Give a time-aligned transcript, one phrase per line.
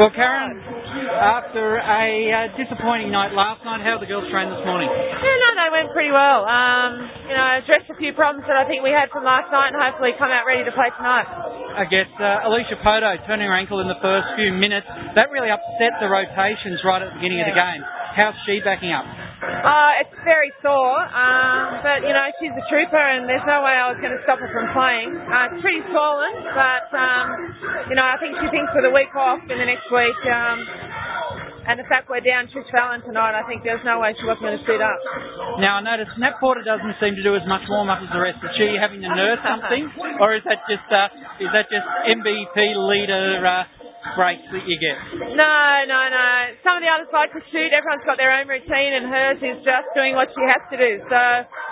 [0.00, 0.56] Well, Karen,
[1.20, 4.88] after a uh, disappointing night last night, how did the girls train this morning?
[4.88, 6.48] Yeah, no, they went pretty well.
[6.48, 9.76] Um, you know, addressed a few problems that I think we had from last night
[9.76, 11.28] and hopefully come out ready to play tonight.
[11.76, 14.88] I guess uh, Alicia Poto turning her ankle in the first few minutes,
[15.20, 17.84] that really upset the rotations right at the beginning of the game.
[18.16, 19.04] How's she backing up?
[19.40, 23.72] Uh, it's very sore, um, but you know she's a trooper, and there's no way
[23.72, 25.16] I was going to stop her from playing.
[25.16, 27.26] Uh, it's pretty swollen, but um,
[27.88, 30.58] you know I think she thinks with a week off in the next week, um,
[31.72, 34.44] and the fact we're down Trish Fallon tonight, I think there's no way she wasn't
[34.44, 35.00] going to suit up.
[35.56, 38.20] Now I noticed Nat Porter doesn't seem to do as much warm up as the
[38.20, 38.44] rest.
[38.44, 39.88] Is she having to nurse something,
[40.20, 41.08] or is that just uh,
[41.40, 43.40] is that just MVP leader?
[43.40, 43.79] Uh,
[44.16, 44.96] breaks that you get?
[45.36, 46.28] No, no, no.
[46.64, 47.70] Some of the others like to shoot.
[47.70, 50.90] Everyone's got their own routine, and hers is just doing what she has to do.
[51.06, 51.20] So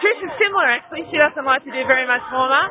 [0.04, 1.08] Trish is similar, actually.
[1.08, 2.70] She doesn't like to do very much warm up.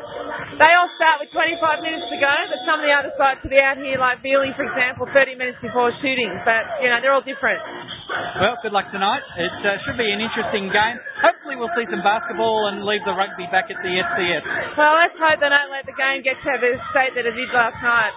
[0.61, 3.49] They all start with 25 minutes to go, but some of the others like to
[3.49, 6.31] be out here, like Bealey, for example, 30 minutes before shooting.
[6.45, 7.59] But, you know, they're all different.
[8.07, 9.19] Well, good luck tonight.
[9.35, 10.97] It uh, should be an interesting game.
[11.19, 14.43] Hopefully, we'll see some basketball and leave the rugby back at the SBS.
[14.79, 17.51] Well, let's hope they don't let the game get to the state that it did
[17.51, 18.13] last night.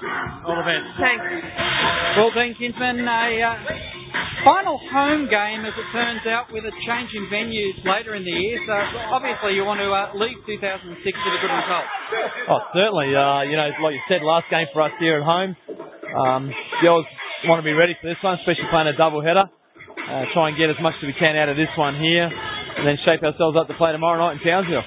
[0.47, 0.87] All the best.
[0.95, 1.27] Thanks.
[2.15, 3.55] Well, Dean Kinsman, a uh,
[4.47, 8.35] final home game, as it turns out, with a change in venues later in the
[8.35, 8.63] year.
[8.71, 8.77] So
[9.11, 11.87] obviously, you want to uh, leave 2006 with a good result.
[12.47, 13.11] Oh, certainly.
[13.11, 15.59] Uh, you know, like you said, last game for us here at home.
[16.15, 17.07] Um, girls
[17.47, 19.51] want to be ready for this one, especially playing a double header.
[20.09, 22.87] Uh, try and get as much as we can out of this one here, and
[22.87, 24.87] then shape ourselves up to play tomorrow night in Townsville.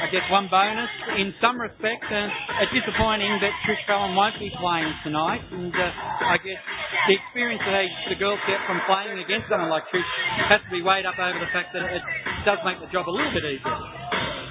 [0.00, 0.88] I guess one bonus,
[1.20, 6.32] in some respects, uh, it's disappointing that Trish Fallon won't be playing tonight, and uh,
[6.32, 6.56] I guess
[7.04, 10.08] the experience that the girls get from playing against someone like Trish
[10.48, 12.00] has to be weighed up over the fact that it
[12.48, 13.76] does make the job a little bit easier.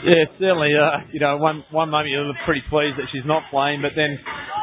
[0.05, 0.71] Yeah, certainly.
[0.77, 4.15] Uh, you know, one one moment you're pretty pleased that she's not playing, but then,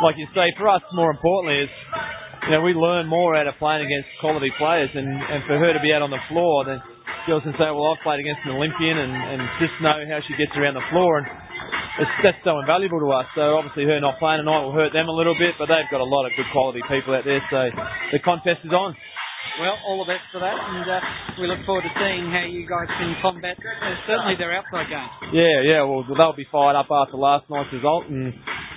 [0.06, 1.72] like you say, for us, more importantly, is
[2.47, 5.75] you know, we learn more out of playing against quality players, and, and for her
[5.75, 6.78] to be out on the floor, then
[7.27, 10.39] girls can say, well, I've played against an Olympian, and, and just know how she
[10.39, 11.27] gets around the floor, and
[11.98, 13.27] it's, that's so invaluable to us.
[13.34, 15.98] So obviously, her not playing tonight will hurt them a little bit, but they've got
[15.98, 17.67] a lot of good quality people out there, so
[18.14, 18.95] the contest is on.
[19.57, 21.01] Well, all the best for that, and uh,
[21.40, 25.08] we look forward to seeing how you guys can combat uh, certainly their outside game.
[25.33, 28.34] Yeah, yeah, well, they'll be fired up after last night's result, and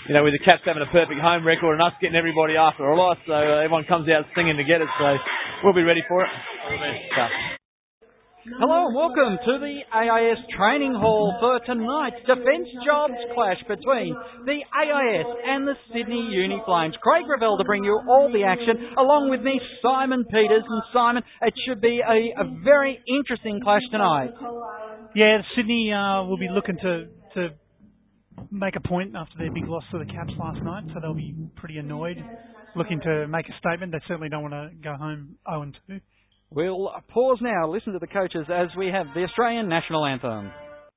[0.07, 2.87] you know, with the Cats having a perfect home record and us getting everybody after
[2.87, 5.17] a loss, so uh, everyone comes out singing to get it, so
[5.63, 6.31] we'll be ready for it.
[8.39, 14.15] Hello and welcome to the AIS Training Hall for tonight's Defence Jobs clash between
[14.47, 16.95] the AIS and the Sydney Uni Flames.
[17.03, 20.63] Craig Revell to bring you all the action, along with me, Simon Peters.
[20.63, 24.31] And Simon, it should be a, a very interesting clash tonight.
[25.15, 27.49] Yeah, Sydney uh, will be looking to, to
[28.51, 31.35] make a point after their big loss to the Caps last night, so they'll be
[31.57, 32.23] pretty annoyed,
[32.77, 33.91] looking to make a statement.
[33.91, 35.99] They certainly don't want to go home 0 2.
[36.49, 40.49] We'll pause now, listen to the coaches as we have the Australian national anthem.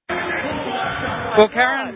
[0.09, 1.93] Well, Karen,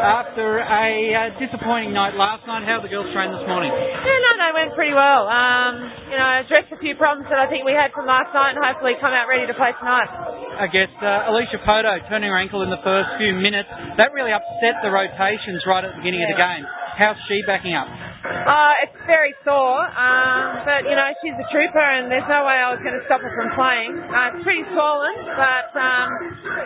[0.00, 3.68] after a uh, disappointing night last night, how did the girls train this morning?
[3.72, 5.28] Yeah, no, they went pretty well.
[5.28, 5.76] Um,
[6.08, 8.56] you know, I addressed a few problems that I think we had from last night
[8.56, 10.08] and hopefully come out ready to play tonight.
[10.56, 13.68] I guess uh, Alicia Poto turning her ankle in the first few minutes,
[14.00, 16.64] that really upset the rotations right at the beginning of the game.
[16.96, 17.92] How's she backing up?
[18.24, 22.56] Uh, it's very sore, um, but you know she's a trooper, and there's no way
[22.56, 24.00] I was going to stop her from playing.
[24.00, 26.08] Uh, it's pretty swollen, but um,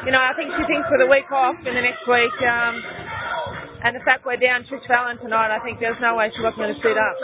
[0.07, 2.75] you know I think she thinks with a week off in the next week, um,
[3.83, 6.63] and the fact we're down Trish Fallon tonight, I think there's no way she wasn't
[6.63, 7.17] going to suit up.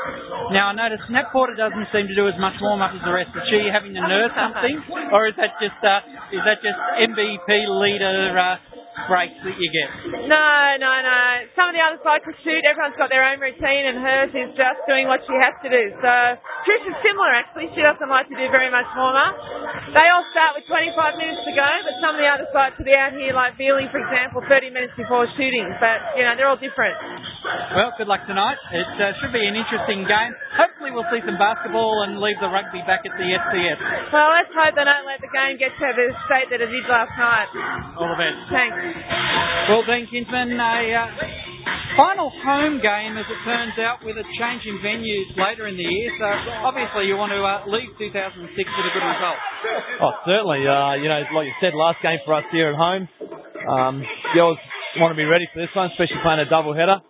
[0.50, 3.14] Now I noticed Nat Porter doesn't seem to do as much warm up as the
[3.14, 3.30] rest.
[3.38, 4.82] Is she having to nurse something,
[5.14, 8.34] or is that just uh, is that just MVP leader?
[8.34, 9.88] Uh, breaks that you get?
[10.28, 10.48] No,
[10.80, 11.20] no, no.
[11.56, 12.62] Some of the others like to shoot.
[12.64, 15.84] Everyone's got their own routine, and hers is just doing what she has to do.
[16.00, 16.12] So
[16.68, 17.72] Trish is similar, actually.
[17.72, 19.36] She doesn't like to do very much warm up.
[19.96, 22.84] They all start with 25 minutes to go, but some of the others like to
[22.84, 25.66] be out here, like Bealey, for example, 30 minutes before shooting.
[25.80, 26.96] But, you know, they're all different.
[27.72, 28.58] Well, good luck tonight.
[28.72, 30.32] It uh, should be an interesting game.
[30.58, 33.78] Hopefully, we'll see some basketball and leave the rugby back at the SBS.
[34.08, 36.86] Well, let's hope they don't let the game get to the state that it did
[36.88, 37.52] last night.
[38.00, 38.40] All the best.
[38.48, 38.80] Thanks.
[39.68, 41.06] Well, Dean Kinsman, a uh,
[42.00, 45.84] final home game, as it turns out, with a change in venues later in the
[45.84, 46.08] year.
[46.16, 46.28] So
[46.64, 49.38] obviously, you want to uh, leave 2006 with a good result.
[50.00, 50.64] Oh, certainly.
[50.64, 53.04] Uh, you know, like you said, last game for us here at home.
[53.68, 54.00] Um,
[54.32, 54.56] girls
[54.96, 57.04] want to be ready for this one, especially playing a double header.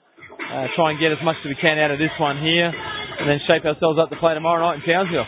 [0.46, 2.70] Uh, try and get as much as we can out of this one here,
[3.18, 5.26] and then shape ourselves up to play tomorrow night in Townsville.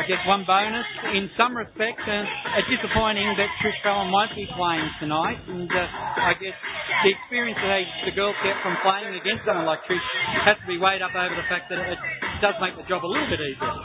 [0.00, 4.48] I guess one bonus, in some respects, uh, it's disappointing that Trish Fallon won't be
[4.56, 6.56] playing tonight, and uh, I guess
[7.04, 10.00] the experience that the girls get from playing against someone like Trish
[10.46, 12.00] has to be weighed up over the fact that it
[12.40, 13.76] does make the job a little bit easier.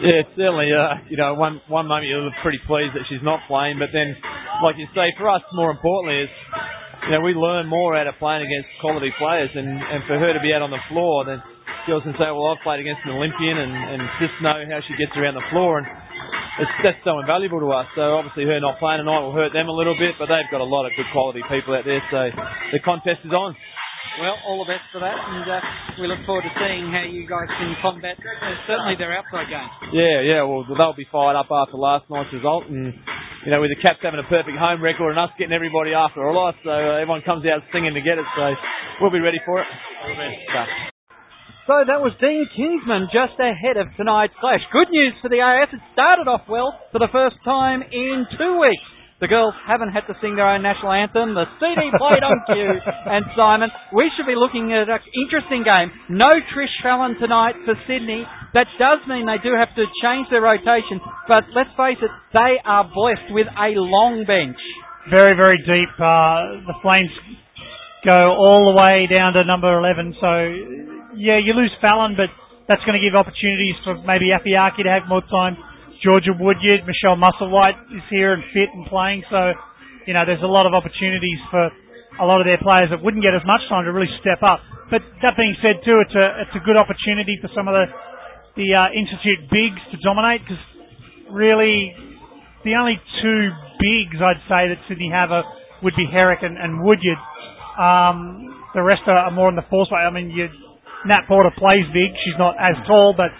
[0.00, 0.72] Yeah, certainly.
[0.72, 4.16] Uh, you know, one one moment you're pretty pleased that she's not playing, but then,
[4.64, 6.32] like you say, for us, more importantly, is
[7.04, 10.32] you know we learn more out of playing against quality players, and and for her
[10.32, 11.42] to be out on the floor, then
[11.86, 14.94] girls can say, well, I've played against an Olympian, and and just know how she
[14.96, 15.86] gets around the floor, and
[16.60, 17.88] it's that's so invaluable to us.
[17.96, 20.60] So obviously, her not playing tonight will hurt them a little bit, but they've got
[20.60, 22.30] a lot of good quality people out there, so
[22.72, 23.56] the contest is on.
[24.20, 25.60] Well, all the best for that, and uh,
[26.02, 29.70] we look forward to seeing how you guys can combat uh, certainly their outside game.
[29.94, 30.40] Yeah, yeah.
[30.42, 32.92] Well, they'll be fired up after last night's result, and
[33.46, 36.20] you know, with the Cats having a perfect home record and us getting everybody after
[36.20, 38.26] a lot, so uh, everyone comes out singing to get it.
[38.36, 38.52] So
[39.00, 39.68] we'll be ready for it.
[41.70, 41.94] All the best.
[41.94, 44.60] So that was Dean Kinsman just ahead of tonight's clash.
[44.72, 45.70] Good news for the AIS.
[45.72, 48.82] It started off well for the first time in two weeks.
[49.20, 51.36] The girls haven't had to sing their own national anthem.
[51.36, 52.72] The CD played on cue.
[53.04, 55.92] And Simon, we should be looking at an interesting game.
[56.08, 58.24] No Trish Fallon tonight for Sydney.
[58.56, 61.04] That does mean they do have to change their rotation.
[61.28, 64.58] But let's face it, they are blessed with a long bench.
[65.12, 65.92] Very, very deep.
[66.00, 67.12] Uh, the Flames
[68.08, 70.16] go all the way down to number 11.
[70.16, 72.30] So, yeah, you lose Fallon, but
[72.68, 75.58] that's going to give opportunities for maybe Afiaki to have more time.
[76.00, 79.22] Georgia Woodyard, Michelle Musselwhite is here and fit and playing.
[79.28, 79.52] So,
[80.06, 81.68] you know, there's a lot of opportunities for
[82.20, 84.60] a lot of their players that wouldn't get as much time to really step up.
[84.90, 87.86] But that being said, too, it's a it's a good opportunity for some of the
[88.58, 90.62] the uh, institute bigs to dominate because
[91.30, 91.94] really
[92.64, 95.44] the only two bigs I'd say that Sydney have are,
[95.82, 97.18] would be Herrick and, and Woodyard.
[97.78, 100.00] Um, the rest are, are more in the force way.
[100.00, 100.48] I mean, you,
[101.06, 102.12] Nat Porter plays big.
[102.24, 103.32] She's not as tall, but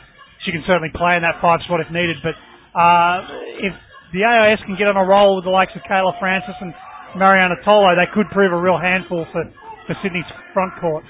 [0.44, 2.16] she can certainly play in that five spot if needed.
[2.24, 2.36] But
[2.72, 3.16] uh,
[3.60, 3.74] if
[4.16, 6.72] the AIS can get on a roll with the likes of Kayla Francis and
[7.16, 9.44] Marianna Tolo, they could prove a real handful for,
[9.86, 11.04] for Sydney's front court.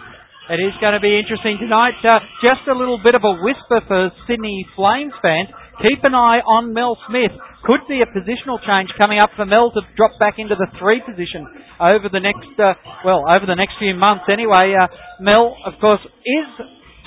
[0.50, 1.94] It is going to be interesting tonight.
[2.02, 5.46] Uh, just a little bit of a whisper for Sydney Flames fans.
[5.81, 7.32] Keep an eye on Mel Smith.
[7.65, 11.00] Could be a positional change coming up for Mel to drop back into the three
[11.00, 11.49] position
[11.81, 14.77] over the next, uh, well, over the next few months anyway.
[14.77, 14.88] Uh,
[15.21, 16.50] Mel, of course, is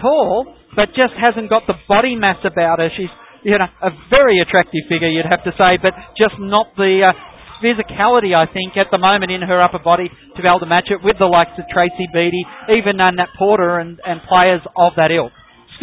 [0.02, 2.90] tall, but just hasn't got the body mass about her.
[2.98, 7.04] She's you know, a very attractive figure, you'd have to say, but just not the
[7.06, 7.12] uh,
[7.60, 10.88] physicality, I think, at the moment in her upper body to be able to match
[10.90, 14.96] it with the likes of Tracy Beattie, even uh, Nat Porter and, and players of
[14.96, 15.32] that ilk.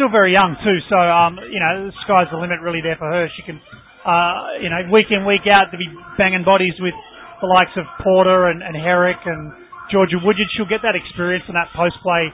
[0.01, 3.05] Still very young too, so um, you know, the sky's the limit really there for
[3.05, 3.29] her.
[3.37, 3.61] She can,
[4.01, 5.85] uh, you know, week in week out to be
[6.17, 6.97] banging bodies with
[7.37, 9.53] the likes of Porter and, and Herrick and
[9.93, 10.49] Georgia Woodyard.
[10.57, 12.33] She'll get that experience and that post play,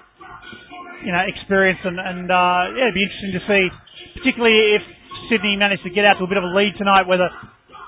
[1.03, 3.63] you know, experience, and, and uh, yeah, it'd be interesting to see,
[4.15, 4.83] particularly if
[5.27, 7.27] Sydney managed to get out to a bit of a lead tonight, whether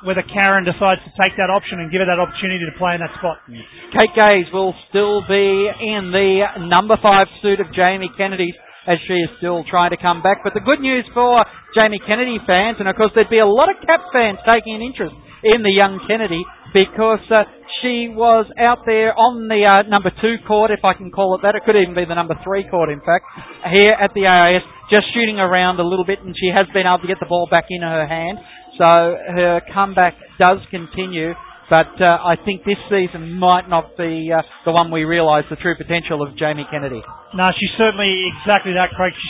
[0.03, 3.03] whether Karen decides to take that option and give her that opportunity to play in
[3.03, 3.39] that spot.
[3.47, 8.51] Kate Gaze will still be in the number five suit of Jamie Kennedy
[8.87, 10.39] as she is still trying to come back.
[10.43, 11.43] But the good news for
[11.75, 14.81] Jamie Kennedy fans, and of course there'd be a lot of Cap fans taking an
[14.81, 16.43] interest in the young Kennedy
[16.73, 17.43] because uh,
[17.81, 21.41] she was out there on the uh, number two court, if I can call it
[21.41, 21.55] that.
[21.55, 23.25] It could even be the number three court, in fact,
[23.65, 26.99] here at the AIS, just shooting around a little bit, and she has been able
[27.01, 28.37] to get the ball back in her hand.
[28.77, 31.33] So her comeback does continue.
[31.69, 35.55] But uh, I think this season might not be uh, the one we realise the
[35.61, 37.01] true potential of Jamie Kennedy.
[37.37, 39.13] No, she's certainly exactly that, Craig.
[39.13, 39.29] She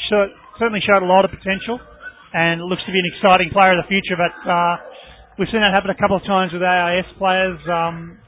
[0.55, 1.83] certainly showed a lot of potential
[2.31, 4.15] and looks to be an exciting player of the future.
[4.15, 4.75] But uh,
[5.35, 7.59] we've seen that happen a couple of times with AIS players.
[7.67, 8.23] Um,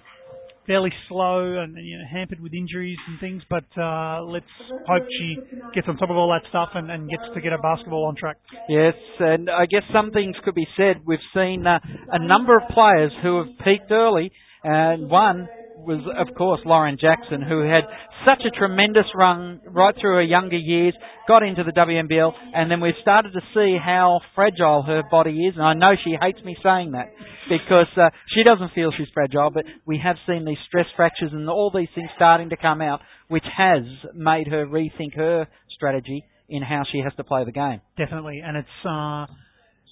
[0.68, 4.46] fairly slow and you know, hampered with injuries and things, but uh, let's
[4.88, 5.38] hope she
[5.74, 8.16] gets on top of all that stuff and, and gets to get her basketball on
[8.16, 8.38] track.
[8.70, 10.98] Yes, and I guess some things could be said.
[11.06, 11.80] We've seen uh,
[12.12, 14.32] a number of players who have peaked early,
[14.64, 15.48] and one
[15.86, 17.84] was, of course, Lauren Jackson, who had
[18.28, 20.94] such a tremendous run right through her younger years,
[21.28, 25.56] got into the WNBL, and then we've started to see how fragile her body is.
[25.56, 27.08] And I know she hates me saying that
[27.50, 31.50] because uh, she doesn't feel she's fragile, but we have seen these stress fractures and
[31.50, 33.84] all these things starting to come out, which has
[34.14, 37.82] made her rethink her strategy in how she has to play the game.
[37.98, 38.86] Definitely, and it's.
[38.86, 39.26] Uh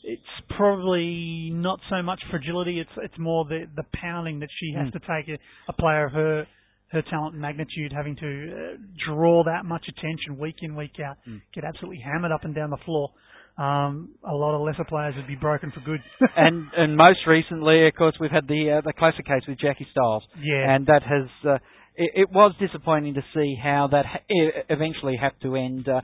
[0.04, 0.22] it's
[0.58, 2.80] probably not so much fragility.
[2.80, 4.94] It's it's more the the pounding that she has Mm.
[4.94, 5.38] to take a,
[5.70, 6.48] a player of her
[6.92, 8.78] her talent and magnitude, having to uh,
[9.08, 11.42] draw that much attention week in week out, Mm.
[11.54, 13.10] get absolutely hammered up and down the floor.
[13.58, 16.00] Um, a lot of lesser players would be broken for good.
[16.38, 19.88] and and most recently, of course, we've had the uh, the closer case with Jackie
[19.92, 21.28] Stiles, yeah, and that has.
[21.46, 21.56] Uh,
[21.96, 24.24] it, it was disappointing to see how that ha-
[24.70, 25.90] eventually had to end.
[25.90, 26.00] Uh,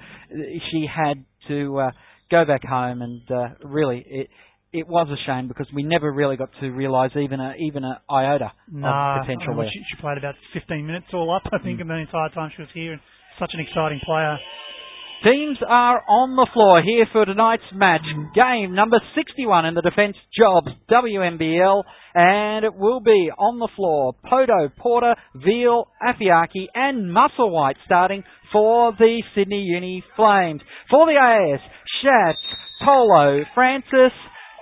[0.69, 1.91] she had to uh,
[2.31, 4.29] go back home, and uh, really, it
[4.73, 8.01] it was a shame because we never really got to realise even a even a
[8.11, 11.59] iota nah, of potential I mean, she, she played about 15 minutes all up, I
[11.63, 11.81] think, Mm.
[11.81, 12.93] in the entire time she was here.
[12.93, 13.01] And
[13.39, 14.37] such an exciting player.
[15.23, 18.03] Teams are on the floor here for tonight's match.
[18.35, 21.83] Game number 61 in the Defence Jobs WNBL.
[22.13, 24.13] And it will be on the floor.
[24.29, 30.61] Poto, Porter, Veal, Afiaki and Musselwhite starting for the Sydney Uni Flames.
[30.89, 31.61] For the AIS,
[32.05, 32.39] Schatz,
[32.85, 34.13] Tolo, Francis,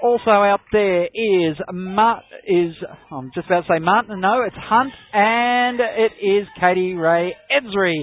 [0.01, 2.71] also out there is Ma- is
[3.11, 4.21] I'm just about to say Martin.
[4.21, 7.99] No, it's Hunt, and it is Katie Ray Ebzery.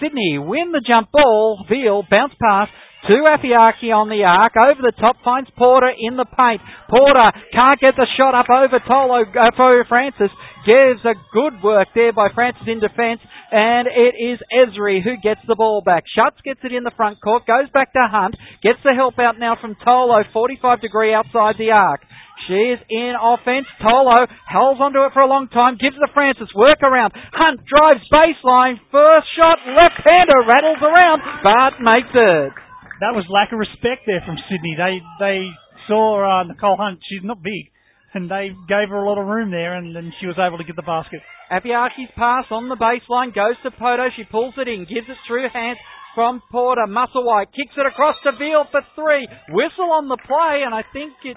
[0.00, 1.64] Sydney win the jump ball.
[1.70, 2.68] Veal bounce pass
[3.08, 4.52] to Afiaki on the arc.
[4.52, 6.60] Over the top finds Porter in the paint.
[6.90, 10.30] Porter can't get the shot up over Tolo uh, for Francis.
[10.66, 13.20] Gives a good work there by Francis in defence.
[13.52, 16.04] And it is Ebzery who gets the ball back.
[16.10, 17.46] Schatz gets it in the front court.
[17.46, 18.34] Goes back to Hunt.
[18.62, 20.22] Gets the help out now from Tolo.
[20.32, 22.02] 45 degree outside the arc.
[22.48, 23.66] She's in offense.
[23.82, 25.78] Tolo holds onto it for a long time.
[25.78, 26.50] Gives the Francis.
[26.54, 27.14] Work around.
[27.14, 28.78] Hunt drives baseline.
[28.90, 29.58] First shot.
[29.66, 32.52] Left hander rattles around, but makes it.
[33.00, 34.74] That was lack of respect there from Sydney.
[34.76, 35.48] They they
[35.86, 37.00] saw uh, Nicole Hunt.
[37.08, 37.68] She's not big,
[38.14, 40.64] and they gave her a lot of room there, and then she was able to
[40.64, 41.20] get the basket.
[41.50, 44.08] Afiaki's pass on the baseline goes to Poto.
[44.16, 45.78] She pulls it in, gives it through hands
[46.14, 46.86] from Porter.
[46.88, 49.28] Musselwhite kicks it across to Veal for three.
[49.50, 51.36] Whistle on the play, and I think it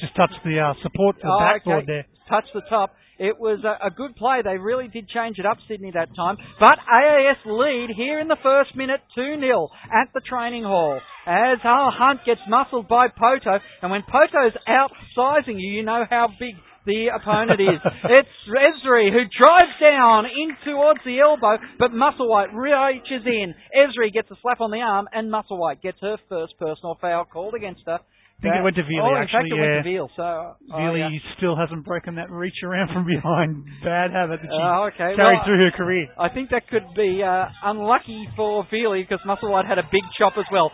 [0.00, 1.86] Just touched the uh, support for the Oh, backboard okay.
[1.86, 2.06] there.
[2.28, 2.92] touched the top.
[3.18, 4.42] It was a, a good play.
[4.44, 6.36] They really did change it up, Sydney, that time.
[6.60, 11.00] But AIS lead here in the first minute 2 0 at the training hall.
[11.26, 16.28] As our Hunt gets muscled by Poto, and when Poto's outsizing you, you know how
[16.38, 16.54] big
[16.86, 17.80] the opponent is.
[18.04, 23.54] it's Ebzery who drives down in towards the elbow, but Musselwhite reaches in.
[23.76, 27.54] Ebzery gets a slap on the arm, and Musselwhite gets her first personal foul called
[27.54, 27.98] against her.
[28.38, 29.66] I think it went to Veely, Oh, in actually, fact, it yeah.
[29.66, 30.08] went to Veal.
[30.14, 31.10] So, oh, Really, yeah.
[31.36, 33.66] still hasn't broken that reach around from behind.
[33.82, 35.16] Bad habit that she Oh, okay.
[35.18, 36.06] carried Well, through her career.
[36.16, 40.34] I think that could be uh, unlucky for Feely because Musselwhite had a big chop
[40.38, 40.70] as well.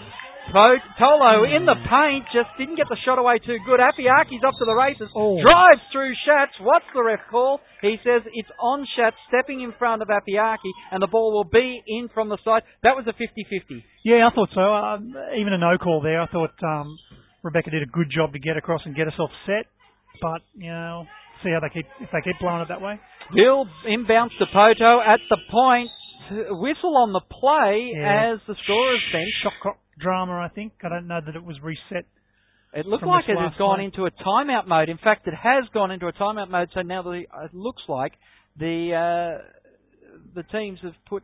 [0.53, 3.81] Tolo in the paint just didn't get the shot away too good.
[3.81, 5.09] Afiaki's off to the races.
[5.17, 5.41] Oh.
[5.41, 6.53] Drives through Schatz.
[6.61, 7.61] What's the ref call?
[7.81, 11.81] He says it's on Schatz stepping in front of Apiaki and the ball will be
[11.87, 12.63] in from the side.
[12.83, 13.83] That was a 50-50.
[14.05, 14.61] Yeah, I thought so.
[14.61, 16.21] Um, even a no call there.
[16.21, 16.99] I thought um,
[17.45, 19.67] Rebecca did a good job to get across and get herself set.
[20.21, 21.05] But you know,
[21.45, 22.99] see how they keep if they keep blowing it that way.
[23.35, 25.91] Bill inbounds to Poto at the point.
[26.31, 28.33] Whistle on the play Yeah.
[28.33, 29.29] as the scorer's bench.
[29.43, 30.73] Shot clock drama, I think.
[30.83, 32.07] I don't know that it was reset.
[32.73, 33.85] It looked like it has gone play.
[33.85, 34.89] into a timeout mode.
[34.89, 36.71] In fact, it has gone into a timeout mode.
[36.75, 38.13] So now the, it looks like
[38.59, 41.23] the uh, the teams have put.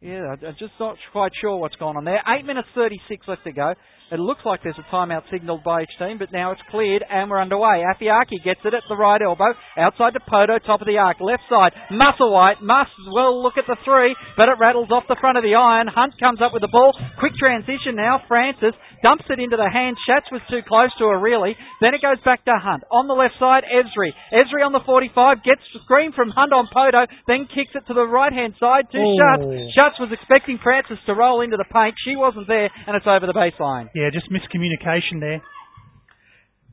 [0.00, 2.20] Yeah, I- I'm just not quite sure what's going on there.
[2.28, 3.74] Eight minutes thirty-six left to go.
[4.06, 7.28] It looks like there's a timeout signalled by each team, but now it's cleared and
[7.28, 7.82] we're underway.
[7.82, 11.42] Afiaki gets it at the right elbow, outside to Poto, top of the arc, left
[11.50, 11.72] side.
[11.90, 15.42] Musselwhite must as well look at the three, but it rattles off the front of
[15.42, 15.88] the iron.
[15.90, 16.94] Hunt comes up with the ball.
[17.18, 18.22] Quick transition now.
[18.28, 19.96] Francis dumps it into the hand.
[20.06, 21.56] Schatz was too close to her, really.
[21.82, 22.84] Then it goes back to Hunt.
[22.94, 24.14] On the left side, Ebzery.
[24.30, 27.94] Ebzery on the 45 gets the screen from Hunt on Poto, then kicks it to
[27.94, 29.16] the right hand side to Oh.
[29.18, 29.42] Schatz.
[29.74, 31.94] Schatz was expecting Francis to roll into the paint.
[32.06, 33.90] She wasn't there, and it's over the baseline.
[33.96, 35.40] Yeah, just miscommunication there.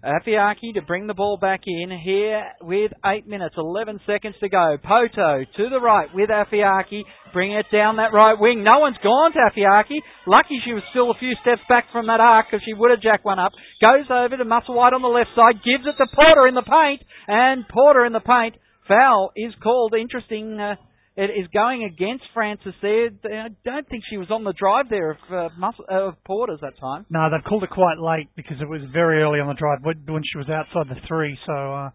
[0.04, 4.76] Afiaki to bring the ball back in here with 8 minutes, 11 seconds to go.
[4.84, 8.66] Poto to the right with Afiaki, bring it down that right wing.
[8.66, 10.04] No one's gone to Afiaki.
[10.28, 13.00] Lucky she was still a few steps back from that arc because she would have
[13.00, 13.54] jacked one up.
[13.80, 17.02] Goes over to Musselwhite on the left side, gives it to Porter in the paint,
[17.30, 18.56] and Porter in the paint.
[18.90, 19.94] Foul is called.
[19.96, 20.60] Interesting.
[20.60, 20.76] Uh,
[21.16, 23.10] it is going against Francis there.
[23.24, 26.60] I don't think she was on the drive there of, uh, Mus- uh, of Porter's
[26.62, 27.06] that time.
[27.10, 30.02] No, they've called it quite late because it was very early on the drive when
[30.08, 31.38] when she was outside the three.
[31.46, 31.90] So, uh,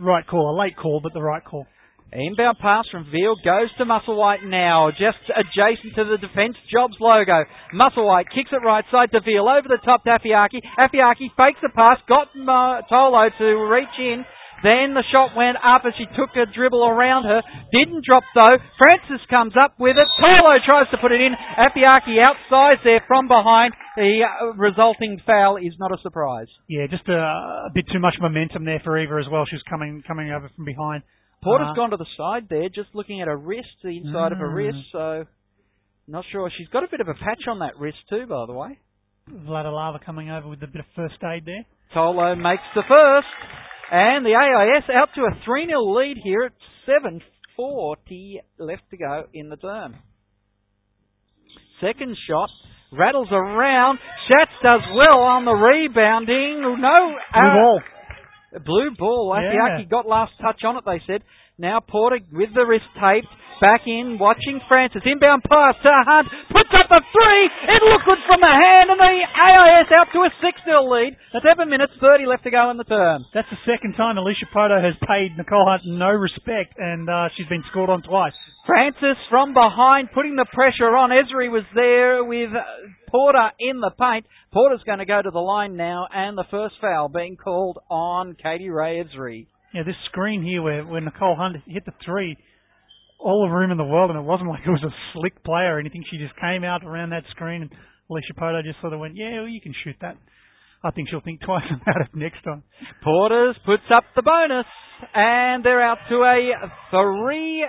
[0.00, 1.66] right call, a late call, but the right call.
[2.12, 7.44] Inbound pass from Veal goes to Musselwhite now, just adjacent to the Defence Jobs logo.
[7.74, 10.62] Musselwhite kicks it right side to Veal, over the top to Afiaki.
[10.78, 14.24] Afiaki fakes the pass, got uh, Tolo to reach in.
[14.62, 17.42] Then the shot went up as she took a dribble around her.
[17.72, 18.56] Didn't drop though.
[18.78, 20.08] Francis comes up with it.
[20.20, 21.32] Tolo tries to put it in.
[21.36, 23.74] Afiaki outsides there from behind.
[23.96, 26.48] The uh, resulting foul is not a surprise.
[26.68, 29.44] Yeah, just a, a bit too much momentum there for Eva as well.
[29.48, 31.02] She was coming coming over from behind.
[31.44, 34.38] Porter's Uh, gone to the side there, just looking at her wrist, the inside of
[34.38, 34.54] her Mm.
[34.56, 35.24] wrist, so
[36.08, 36.50] not sure.
[36.56, 38.78] She's got a bit of a patch on that wrist too, by the way.
[39.30, 41.64] Vladilava coming over with a bit of first aid there.
[41.94, 43.26] Tolo makes the first,
[43.90, 46.52] and the AIS out to a 3 0 lead here at
[46.88, 49.96] 7.40 left to go in the term.
[51.80, 52.48] Second shot
[52.92, 53.98] rattles around.
[54.28, 56.60] Schatz does well on the rebounding.
[56.62, 57.80] No, Blue uh, ball.
[58.64, 59.36] Blue ball.
[59.36, 59.78] Yeah.
[59.78, 61.22] Afiaki got last touch on it, they said.
[61.58, 63.28] Now Porter with the wrist taped.
[63.60, 65.00] Back in, watching Francis.
[65.04, 66.28] Inbound pass to Hunt.
[66.52, 67.44] Puts up a three.
[67.72, 71.16] It looked good from the hand, and the AIS out to a 6 0 lead.
[71.32, 73.24] 11 minutes, 30 left to go in the term.
[73.32, 77.48] That's the second time Alicia Poto has paid Nicole Hunt no respect, and uh, she's
[77.48, 78.36] been scored on twice.
[78.66, 81.10] Francis from behind, putting the pressure on.
[81.10, 82.50] Ebzery was there with
[83.08, 84.26] Porter in the paint.
[84.52, 88.36] Porter's going to go to the line now, and the first foul being called on
[88.36, 89.46] Katie Ray Ebzery.
[89.72, 92.36] Yeah, this screen here where, where Nicole Hunt hit the three,
[93.18, 95.64] all the room in the world, and it wasn't like it was a slick play
[95.64, 96.04] or anything.
[96.10, 97.70] She just came out around that screen, and
[98.10, 100.16] Alicia Poto just sort of went, "Yeah, well, you can shoot that."
[100.84, 102.62] I think she'll think twice about it next time.
[103.02, 104.66] Porters puts up the bonus,
[105.14, 107.66] and they're out to a three.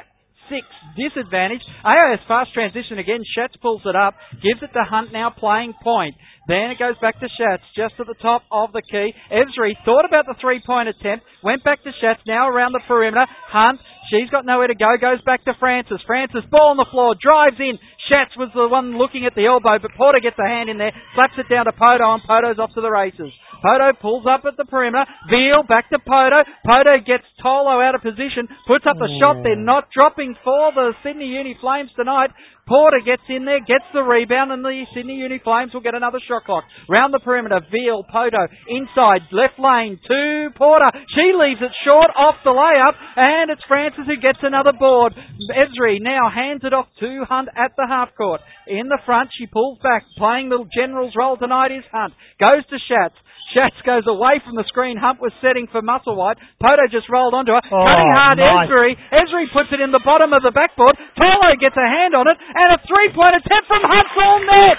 [0.47, 0.63] Six
[0.95, 1.59] disadvantage.
[1.83, 3.19] AIS fast transition again.
[3.35, 6.15] Schatz pulls it up, gives it to Hunt now playing point.
[6.47, 9.11] Then it goes back to Schatz, just at the top of the key.
[9.27, 13.27] Ebzery thought about the three point attempt, went back to Schatz, now around the perimeter.
[13.51, 14.87] Hunt She's got nowhere to go.
[14.99, 15.99] Goes back to Francis.
[16.07, 17.75] Francis, ball on the floor, drives in.
[18.07, 20.95] Schatz was the one looking at the elbow, but Porter gets a hand in there,
[21.15, 23.31] slaps it down to Poto, and Poto's off to the races.
[23.61, 25.05] Poto pulls up at the perimeter.
[25.29, 26.45] Veal back to Poto.
[26.65, 29.41] Poto gets Tolo out of position, puts up a shot.
[29.43, 32.31] They're not dropping for the Sydney Uni Flames tonight.
[32.67, 36.19] Porter gets in there, gets the rebound, and the Sydney Uni Flames will get another
[36.27, 36.67] shot clock.
[36.91, 40.91] Round the perimeter, Veal, Poto, inside, left lane to Porter.
[41.15, 45.15] She leaves it short off the layup, and it's Francis who gets another board.
[45.47, 47.87] Ebzery now hands it off to Hunt at the
[48.17, 48.41] court.
[48.69, 52.13] In the front, she pulls back, playing the general's role tonight is Hunt.
[52.37, 53.17] Goes to Schatz.
[53.55, 54.99] Schatz goes away from the screen.
[54.99, 56.37] Hunt was setting for Musselwhite.
[56.61, 57.63] Poto just rolled onto her.
[57.71, 58.67] Oh, Cutting hard nice.
[58.67, 58.93] Ebzery.
[59.09, 60.93] Ebzery puts it in the bottom of the backboard.
[61.17, 62.37] Tolo gets a hand on it.
[62.37, 64.77] And a three-point attempt from Hunt's all net.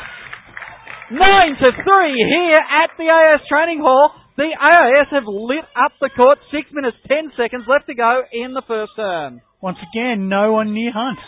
[1.08, 4.12] Nine to three here at the AIS training hall.
[4.36, 6.36] The AIS have lit up the court.
[6.52, 9.40] Six minutes, ten seconds left to go in the first term.
[9.64, 11.18] Once again, no one near Hunt.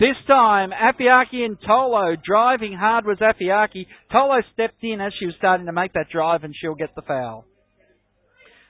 [0.00, 3.86] This time, Afiaki and Tolo driving hard was Afiaki.
[4.12, 7.02] Tolo stepped in as she was starting to make that drive and she'll get the
[7.02, 7.44] foul.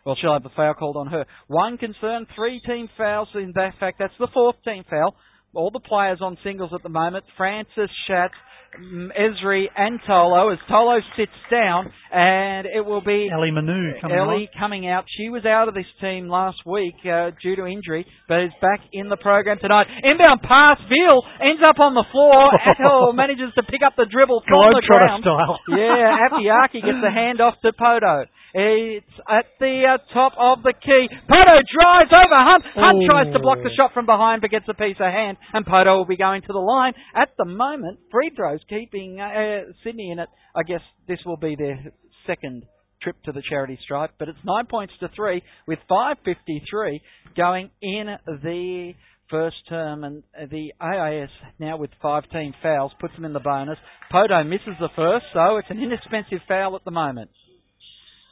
[0.04, 1.24] Well, she'll have the foul called on her.
[1.46, 3.28] One concern, three team fouls.
[3.34, 5.14] In that fact, that's the fourth team foul.
[5.54, 7.24] All the players on singles at the moment.
[7.36, 8.34] Francis, Schatz,
[8.72, 14.48] Ebzery and Tolo as Tolo sits down and it will be Ellie Manu coming Ellie
[14.58, 15.04] coming out.
[15.16, 18.80] She was out of this team last week uh, due to injury, but is back
[18.92, 19.86] in the program tonight.
[20.02, 22.48] Inbound pass, Veal ends up on the floor.
[22.68, 25.24] Atel manages to pick up the dribble from the Globetrotter ground.
[25.24, 25.58] style.
[25.68, 28.24] Yeah, Afiaki gets the hand off to Poto.
[28.54, 31.08] It's at the uh, top of the key.
[31.28, 32.64] Poto drives over Hunt.
[32.76, 33.06] Hunt Ooh.
[33.06, 35.38] tries to block the shot from behind, but gets a piece of hand.
[35.52, 36.92] And Poto will be going to the line.
[37.16, 40.28] At the moment, free throws keeping uh, uh, Sydney in it.
[40.54, 41.92] I guess this will be their
[42.26, 42.64] second
[43.02, 47.00] trip to the charity stripe, but it's nine points to three with 5:53
[47.36, 48.92] going in the
[49.28, 53.78] first term, and the AIS now with 15 fouls puts them in the bonus.
[54.10, 57.30] Poto misses the first, so it's an inexpensive foul at the moment.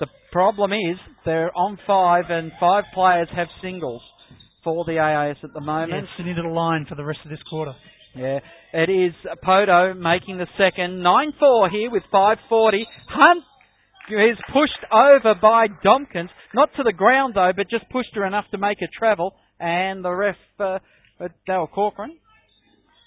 [0.01, 4.03] The problem is they're on five, and five players have singles
[4.65, 5.93] for the AIS at the moment.
[5.93, 7.73] Yes, they needed a line for the rest of this quarter.
[8.15, 8.41] Yeah,
[8.73, 11.05] it is Poto making the second.
[11.05, 12.83] 9-4 here with 5.40.
[13.09, 13.45] Hunt
[14.09, 16.31] is pushed over by Domkins.
[16.55, 19.35] Not to the ground though, but just pushed her enough to make her travel.
[19.61, 20.79] And the ref, uh,
[21.21, 22.17] uh, Daryl Corcoran,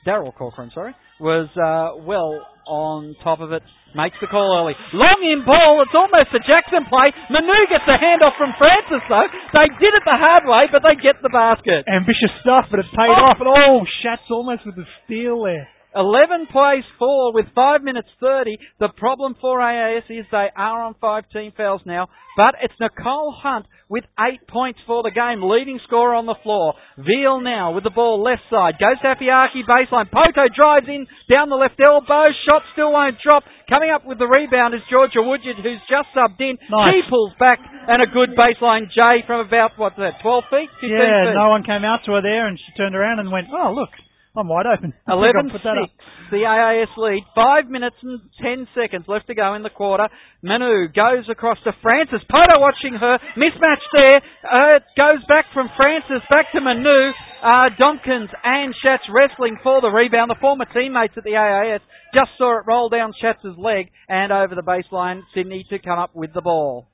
[0.07, 3.63] Daryl Corcoran, sorry, was uh, well on top of it.
[3.93, 4.73] Makes the call early.
[4.93, 5.85] Long in ball.
[5.85, 7.07] It's almost a Jackson play.
[7.29, 9.29] Manu gets the handoff from Francis though.
[9.53, 11.85] They did it the hard way, but they get the basket.
[11.85, 13.29] Ambitious stuff, but it's paid Oh.
[13.29, 13.37] off.
[13.37, 15.69] And oh, Schatz almost with the steal there.
[15.95, 18.57] 11 plays four with 5 minutes 30.
[18.79, 23.31] The problem for AIS is they are on 5 team fouls now, but it's Nicole
[23.37, 26.73] Hunt with 8 points for the game, leading scorer on the floor.
[26.97, 30.09] Veal now with the ball left side, goes to Afiaki baseline.
[30.09, 33.43] Poto drives in down the left elbow, shot still won't drop.
[33.71, 36.57] Coming up with the rebound is Georgia Woodyard, who's just subbed in.
[36.69, 36.89] Nice.
[36.89, 40.69] He pulls back, and a good baseline J from about, what's that, uh, 12 feet?
[40.81, 41.37] 15 Yeah, feet.
[41.37, 43.89] no one came out to her there, and she turned around and went, "Oh, look,
[44.35, 45.89] I'm wide open." 11 put that up.
[46.31, 47.21] the AIS lead.
[47.35, 50.09] 5 minutes and 10 seconds left to go in the quarter.
[50.41, 52.21] Manu goes across to Francis.
[52.29, 53.19] Poto watching her.
[53.37, 54.17] Mismatch there.
[54.41, 57.11] Uh, it goes back from Francis back to Manu.
[57.43, 60.31] Uh, Domkins and Schatz wrestling for the rebound.
[60.31, 61.81] The former teammates at the AIS
[62.15, 65.21] just saw it roll down Schatz's leg and over the baseline.
[65.35, 66.87] Sydney to come up with the ball.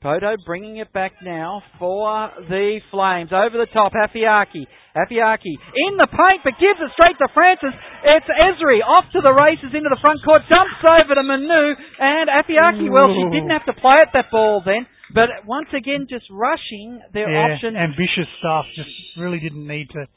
[0.00, 3.36] Poto bringing it back now for the Flames.
[3.36, 4.64] Over the top, Afiaki.
[4.96, 7.76] Afiaki in the paint, but gives it straight to Francis.
[8.08, 12.32] It's Ebzery off to the races into the front court, dumps over to Manu, and
[12.32, 16.24] Afiaki, well, she didn't have to play at that ball then, but once again, just
[16.32, 17.76] rushing their yeah, options.
[17.76, 18.64] ambitious stuff.
[18.72, 18.88] Just
[19.20, 20.08] really didn't need to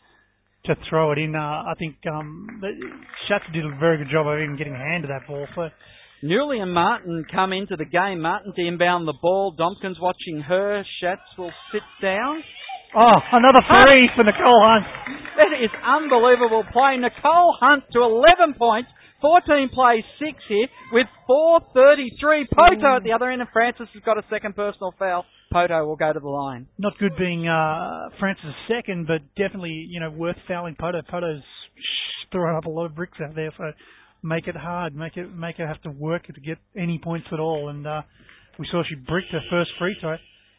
[0.72, 1.36] to throw it in.
[1.36, 2.64] Uh, I think um,
[3.28, 5.44] Schatz did a very good job of even getting a hand to that ball.
[5.60, 5.68] So
[6.24, 8.22] Newley and Martin come into the game.
[8.22, 9.54] Martin to inbound the ball.
[9.60, 10.82] Dompkins watching her.
[11.00, 12.42] Schatz will sit down.
[12.96, 14.86] Oh, another three for Nicole Hunt.
[15.36, 16.96] That is unbelievable play.
[16.96, 18.88] Nicole Hunt to 11 points.
[19.20, 22.48] 14 plays 6 here with 4.33.
[22.56, 25.26] Poto at the other end, and Francis has got a second personal foul.
[25.52, 26.68] Poto will go to the line.
[26.78, 31.02] Not good being uh, Francis' second, but definitely you know worth fouling Poto.
[31.10, 31.44] Poto's
[32.32, 33.72] throwing up a lot of bricks out there, so
[34.24, 37.40] make it hard, make it make her have to work to get any points at
[37.40, 37.70] all.
[37.70, 38.02] And uh,
[38.58, 40.16] we saw she bricked her first free throw.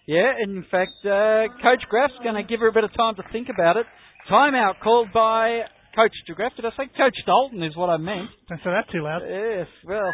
[0.07, 3.15] Yeah, and in fact, uh, Coach Graff's going to give her a bit of time
[3.17, 3.87] to think about it.
[4.31, 5.63] Timeout called by
[5.97, 6.55] Coach DeGraff.
[6.57, 8.29] Did I say Coach Dalton is what I meant?
[8.49, 9.23] Don't say that too loud.
[9.27, 10.13] Yes, well,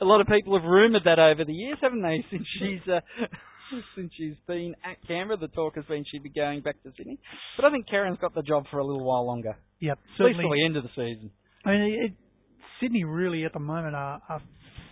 [0.00, 2.24] a lot of people have rumoured that over the years, haven't they?
[2.30, 3.00] Since she's uh,
[3.96, 7.18] since she's been at Canberra, the talk has been she'd be going back to Sydney.
[7.56, 9.56] But I think Karen's got the job for a little while longer.
[9.80, 10.44] Yep, At least certainly.
[10.44, 11.30] till the end of the season.
[11.64, 12.12] I mean, it,
[12.80, 14.42] Sydney really at the moment are, are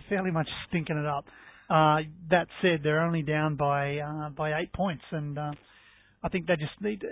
[0.09, 1.25] fairly much stinking it up.
[1.71, 1.99] Uh,
[2.31, 5.51] that said, they're only down by uh, by eight points, and uh,
[6.23, 7.03] I think they just need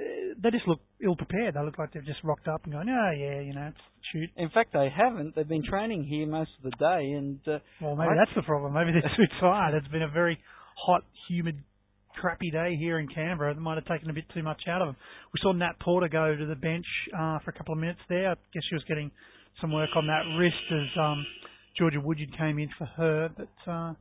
[0.42, 1.54] they just look ill prepared.
[1.54, 3.70] They look like they've just rocked up and going, oh yeah, you know,
[4.12, 4.30] shoot.
[4.36, 5.36] In fact, they haven't.
[5.36, 8.42] They've been training here most of the day, and uh, Well, maybe I- that's the
[8.42, 8.72] problem.
[8.72, 9.74] Maybe they're too tired.
[9.74, 10.38] It's been a very
[10.86, 11.58] hot, humid,
[12.18, 13.50] crappy day here in Canberra.
[13.52, 14.96] It might have taken a bit too much out of them.
[15.34, 18.30] We saw Nat Porter go to the bench uh, for a couple of minutes there.
[18.30, 19.10] I guess she was getting
[19.60, 21.26] some work on that wrist as um,
[21.78, 23.30] Georgia Woodyard came in for her.
[23.36, 23.94] But uh,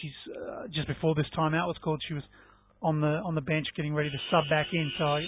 [0.00, 2.00] she's uh, just before this timeout was called.
[2.06, 2.24] She was
[2.82, 4.90] on the on the bench getting ready to sub back in.
[4.98, 5.22] So I,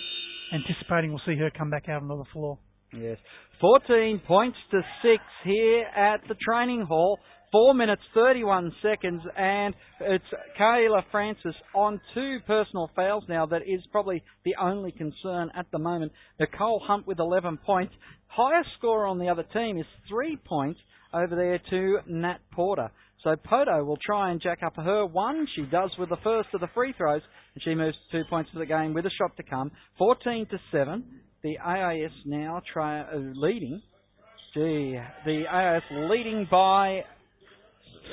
[0.55, 2.59] anticipating we'll see her come back out onto the floor.
[2.93, 3.19] Yes.
[3.61, 7.19] 14 points to 6 here at the training hall.
[7.51, 10.25] 4 minutes 31 seconds and it's
[10.61, 15.79] Kayla Francis on two personal fouls now that is probably the only concern at the
[15.79, 16.13] moment.
[16.39, 17.95] Nicole Hunt with 11 points.
[18.27, 20.81] Highest scorer on the other team is 3 points
[21.15, 22.91] over there to Nat Porter.
[23.25, 25.47] So Poto will try and jack up her one.
[25.57, 27.23] She does with the first of the free throws,
[27.55, 29.73] and she moves two points to the game with a shot to come.
[29.99, 31.05] 14 to 7.
[31.43, 33.83] The AIS now try, uh, leading.
[34.55, 37.03] Gee, the AIS leading by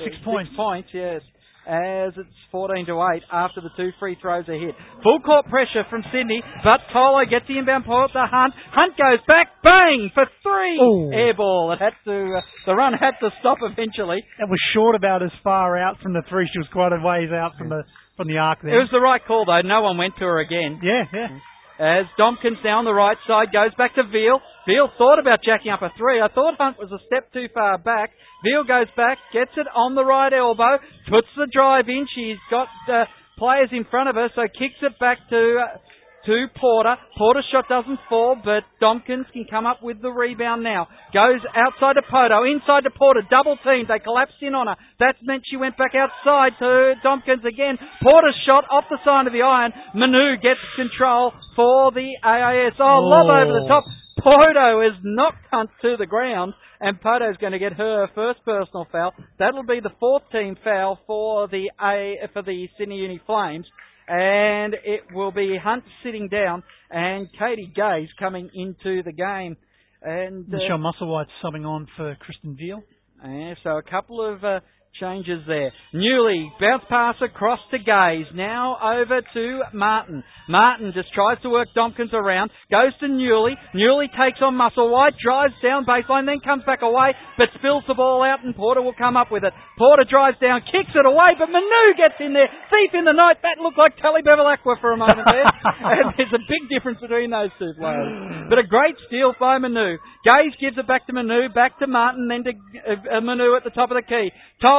[0.04, 0.50] Six points.
[0.56, 1.22] points, yes.
[1.66, 4.70] As it's 14 to 8 after the two free throws are hit.
[5.02, 8.54] Full court pressure from Sydney, but Tolo gets the inbound point to Hunt.
[8.70, 10.78] Hunt goes back, bang for three.
[10.78, 11.10] Ooh.
[11.10, 11.72] Air ball.
[11.74, 12.38] It had to.
[12.38, 14.22] Uh, the run had to stop eventually.
[14.38, 16.48] It was short about as far out from the three.
[16.52, 17.82] She was quite a ways out from the
[18.16, 18.78] from the arc there.
[18.78, 19.66] It was the right call though.
[19.66, 20.78] No one went to her again.
[20.84, 21.34] yeah, yeah.
[21.82, 24.38] As Domkins down the right side goes back to Veal.
[24.66, 26.20] Veal thought about jacking up a three.
[26.20, 28.10] I thought Hunt was a step too far back.
[28.42, 32.06] Veal goes back, gets it on the right elbow, puts the drive in.
[32.14, 33.04] She's got uh,
[33.38, 35.78] players in front of her, so kicks it back to uh,
[36.26, 36.96] to Porter.
[37.16, 40.88] Porter's shot doesn't fall, but Domkins can come up with the rebound now.
[41.14, 43.86] Goes outside to Poto, inside to Porter, double teamed.
[43.86, 44.74] They collapsed in on her.
[44.98, 47.78] That's meant she went back outside to Domkins again.
[48.02, 49.70] Porter's shot off the side of the iron.
[49.94, 52.74] Manu gets control for the AIS.
[52.82, 53.38] Oh, lob Oh.
[53.46, 53.84] over the top.
[54.18, 58.86] Poto is knocked Hunt to the ground, and Poto's going to get her first personal
[58.90, 59.12] foul.
[59.38, 63.66] That'll be the fourth team foul for the A for the Sydney Uni Flames,
[64.08, 69.56] and it will be Hunt sitting down and Katie Gaze coming into the game.
[70.02, 72.82] And uh, Michelle Musselwhite subbing on for Kristen Veal.
[73.24, 74.60] yeah, so a couple of uh,
[75.00, 75.72] changes there.
[75.94, 78.26] Newley, bounce pass across to Gaze.
[78.34, 80.24] Now over to Martin.
[80.48, 82.50] Martin just tries to work Domkins around.
[82.70, 83.54] Goes to Newley.
[83.74, 85.18] Newley takes on Musselwhite.
[85.22, 86.26] Drives down baseline.
[86.26, 87.12] Then comes back away.
[87.36, 89.52] But spills the ball out and Porter will come up with it.
[89.78, 90.62] Porter drives down.
[90.70, 91.34] Kicks it away.
[91.38, 92.48] But Manu gets in there.
[92.70, 93.42] Thief in the night.
[93.42, 95.46] That looked like Tully Bevilaqua for a moment there.
[96.00, 98.48] and there's a big difference between those two players.
[98.48, 99.98] But a great steal by Manu.
[100.24, 103.70] Gaze gives it back to Manu, back to Martin, then to uh, Manu at the
[103.70, 104.30] top of the key.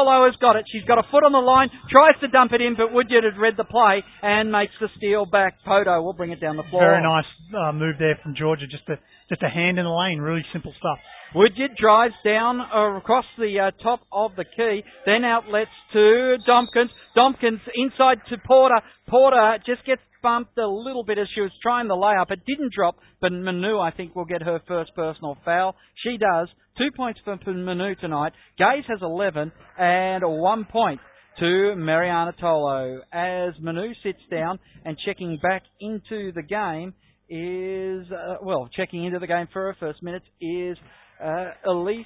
[0.08, 0.66] Tolo has got it.
[0.72, 3.38] She's got a foot on the line, tries to dump it in, but Woodyard had
[3.38, 5.60] read the play and makes the steal back.
[5.66, 6.82] Poto will bring it down the floor.
[6.82, 8.66] Very nice uh, move there from Georgia.
[8.68, 8.96] Just a
[9.30, 10.20] just a hand in the lane.
[10.20, 11.00] Really simple stuff.
[11.36, 16.90] Woodyard drives down uh, across the uh, top of the key, then outlets to Domkins.
[17.16, 18.80] Domkins inside to Porter.
[19.10, 22.32] Porter just gets bumped a little bit as she was trying the layup.
[22.32, 25.76] It didn't drop, but Manu, I think, will get her first personal foul.
[26.04, 26.48] She does.
[26.78, 28.34] Two points for Manu tonight.
[28.58, 31.00] Gaze has 11 and one point
[31.40, 36.94] to Marianna Tolo as Manu sits down and checking back into the game
[37.30, 40.78] is uh, well checking into the game for her first minutes is
[41.24, 42.06] uh, Elise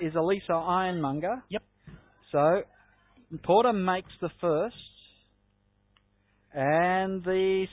[0.00, 1.42] is Elisa Ironmonger.
[1.50, 1.62] Yep.
[2.32, 2.62] So
[3.44, 4.76] Porter makes the first,
[6.56, 7.66] and the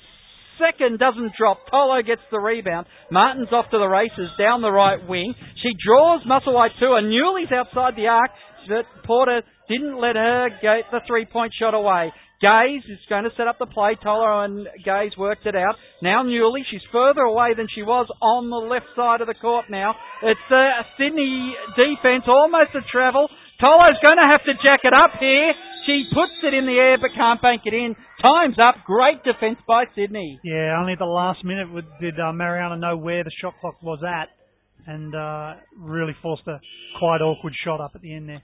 [0.60, 1.60] second doesn't drop.
[1.72, 2.86] Tolo gets the rebound.
[3.10, 5.34] Martin's off to the races down the right wing.
[5.64, 7.02] She draws Musselwhite to her.
[7.02, 8.30] Newley's outside the arc,
[8.68, 12.12] but Porter didn't let her get the three-point shot away.
[12.44, 13.96] Gaze is going to set up the play.
[14.04, 15.80] Tolo and Gaze worked it out.
[16.02, 19.72] Now Newley, she's further away than she was on the left side of the court
[19.72, 19.96] now.
[20.22, 23.30] It's a Sydney defence, almost a travel.
[23.64, 25.56] Tolo's going to have to jack it up here.
[25.88, 27.96] She puts it in the air but can't bank it in.
[28.24, 28.76] Time's up.
[28.86, 30.40] Great defence by Sydney.
[30.46, 31.68] Yeah, only at the last minute
[32.00, 34.30] did uh, Marianna know where the shot clock was at
[34.88, 36.62] and uh, really forced a
[37.00, 38.42] quite awkward shot up at the end there.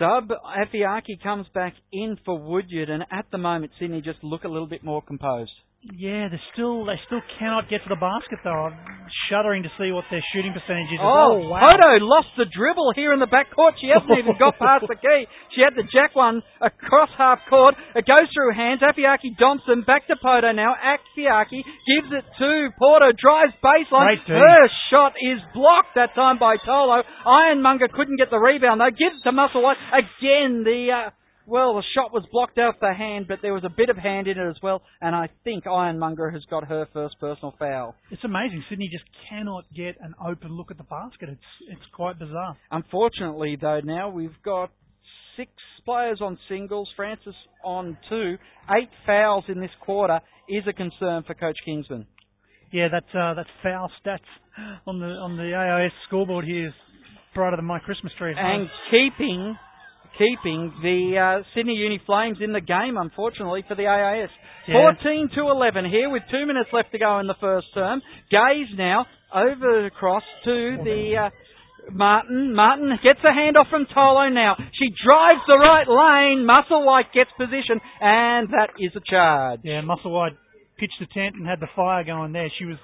[0.00, 4.48] Sub Afiaki comes back in for Woodyard, and at the moment Sydney just look a
[4.48, 5.52] little bit more composed.
[5.92, 8.72] Yeah, they still they still cannot get to the basket though.
[8.72, 10.96] I'm shuddering to see what their shooting percentage is.
[10.96, 11.60] Oh, oh wow.
[11.60, 13.76] Poto lost the dribble here in the backcourt.
[13.76, 15.28] She hasn't even got past the key.
[15.52, 17.76] She had the jack one across half court.
[17.92, 18.80] It goes through hands.
[18.80, 20.72] Afiaki Thompson back to Poto now.
[20.72, 23.12] Afiaki gives it to Porter.
[23.12, 24.16] Drives baseline.
[24.24, 27.04] Her shot is blocked that time by Tolo.
[27.28, 28.88] Ironmonger couldn't get the rebound though.
[28.88, 30.64] Gives it to Musselwhite again.
[30.64, 31.10] The uh,
[31.46, 34.26] well, the shot was blocked off the hand, but there was a bit of hand
[34.26, 37.94] in it as well, and I think Ironmonger has got her first personal foul.
[38.10, 38.64] It's amazing.
[38.68, 41.28] Sydney just cannot get an open look at the basket.
[41.28, 42.56] It's it's quite bizarre.
[42.70, 44.70] Unfortunately, though, now we've got
[45.36, 45.50] six
[45.84, 48.36] players on singles, Francis on two,
[48.70, 52.06] eight fouls in this quarter is a concern for Coach Kinsman.
[52.72, 54.18] Yeah, that uh, that foul stats
[54.86, 56.74] on the on the AIS scoreboard here is
[57.34, 58.34] brighter than my Christmas tree.
[58.36, 59.56] And keeping
[60.18, 64.30] keeping the uh, Sydney Uni Flames in the game, unfortunately, for the AIS.
[64.68, 64.94] Yeah.
[65.02, 68.00] 14 to 11 here with two minutes left to go in the first term.
[68.30, 71.26] Gaze now over across to the.
[71.26, 71.30] Uh,
[71.92, 72.54] Martin.
[72.54, 74.56] Martin gets a handoff from Tolo now.
[74.56, 76.48] She drives the right lane.
[76.48, 79.60] Musselwhite gets position, and that is a charge.
[79.64, 80.36] Yeah, Musselwhite
[80.78, 82.48] pitched the tent and had the fire going there.
[82.58, 82.78] She was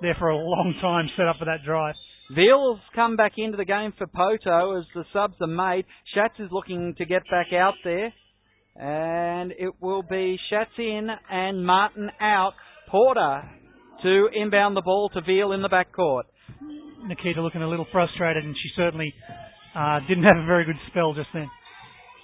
[0.00, 1.94] there for a long time set up for that drive.
[2.30, 5.84] Veal's come back into the game for Poto as the subs are made.
[6.14, 8.12] Schatz is looking to get back out there.
[8.76, 12.54] And it will be Schatz in and Martin out.
[12.88, 13.42] Porter
[14.02, 16.24] to inbound the ball to Veal in the backcourt.
[17.06, 19.12] Nikita looking a little frustrated, and she certainly
[19.74, 21.48] uh, didn't have a very good spell just then.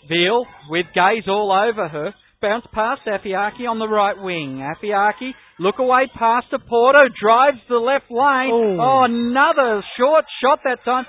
[0.08, 2.14] Veal with gaze all over her.
[2.40, 4.64] Bounce past Afiaki on the right wing.
[4.64, 8.48] Afiaki, look away pass to Porto, drives the left lane.
[8.48, 8.80] Oh.
[8.80, 11.04] Oh, another short shot that time.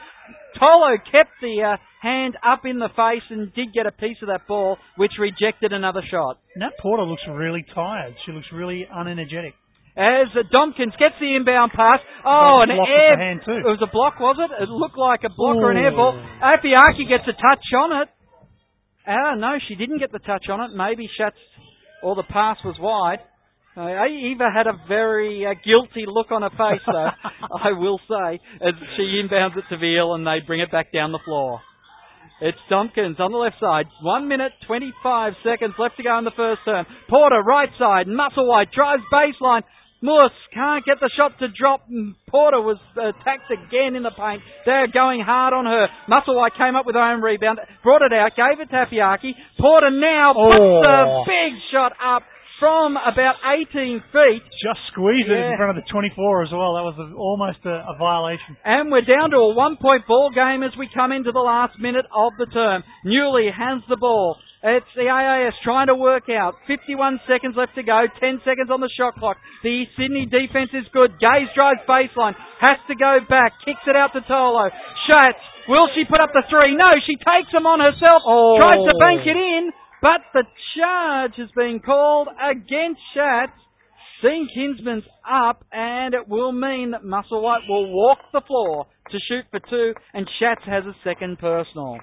[0.60, 4.28] Tolo kept the uh, hand up in the face and did get a piece of
[4.28, 6.39] that ball, which rejected another shot.
[6.58, 8.13] Nat Porter looks really tired.
[8.26, 9.56] She looks really unenergetic.
[9.96, 12.00] As uh, Domkins gets the inbound pass.
[12.26, 13.15] Oh, an air.
[13.15, 13.56] the hand too.
[13.63, 14.52] It was a block, was it?
[14.63, 16.12] It looked like a block or an air ball.
[16.44, 18.10] Afiaki gets a touch on it.
[19.08, 20.76] Ah, no, she didn't get the touch on it.
[20.76, 21.36] Maybe Schatz,
[22.04, 23.20] or the pass was wide.
[23.76, 27.08] Uh, Eva had a very uh, guilty look on her face, though,
[27.64, 31.14] I will say, as she inbounds it to Veal and they bring it back down
[31.14, 31.62] the floor.
[32.42, 33.86] It's Tompkins on the left side.
[34.02, 36.86] One minute, 25 seconds left to go in the first term.
[37.08, 38.08] Porter, right side.
[38.08, 39.62] muscle Musselwhite drives baseline.
[40.02, 41.86] Morse can't get the shot to drop.
[42.30, 44.42] Porter was attacked again in the paint.
[44.66, 45.88] They're going hard on her.
[46.10, 49.34] Musselwhite came up with her own rebound, brought it out, gave it to Tapiaki.
[49.60, 50.82] Porter now puts Oh.
[50.82, 50.98] the
[51.30, 52.24] big shot up
[52.60, 54.42] from about 18 feet.
[54.62, 56.78] Just squeezed it in front of the 24 as well.
[56.78, 58.58] That was a, almost a, a violation.
[58.66, 61.78] And we're down to a one point ball game as we come into the last
[61.80, 62.84] minute of the term.
[63.06, 64.38] Newley hands the ball.
[64.62, 66.54] It's the AIS trying to work out.
[66.69, 68.06] 51 seconds left to go.
[68.06, 69.41] 10 seconds on the shot clock.
[69.65, 71.17] The Sydney defense is good.
[71.17, 72.38] Gaze drives baseline.
[72.62, 73.58] Has to go back.
[73.65, 74.69] Kicks it out to Tolo.
[75.10, 75.41] Schatz.
[75.65, 76.78] Will she put up the three?
[76.78, 78.21] No, she takes them on herself.
[78.21, 78.62] Oh.
[78.62, 79.74] Tries to bank it in.
[79.97, 80.45] But the
[80.78, 83.58] charge has been called against Schatz.
[84.21, 89.45] Dean Kinsman's up, and it will mean that Musselwhite will walk the floor to shoot
[89.50, 91.97] for two, and Schatz has a second personal.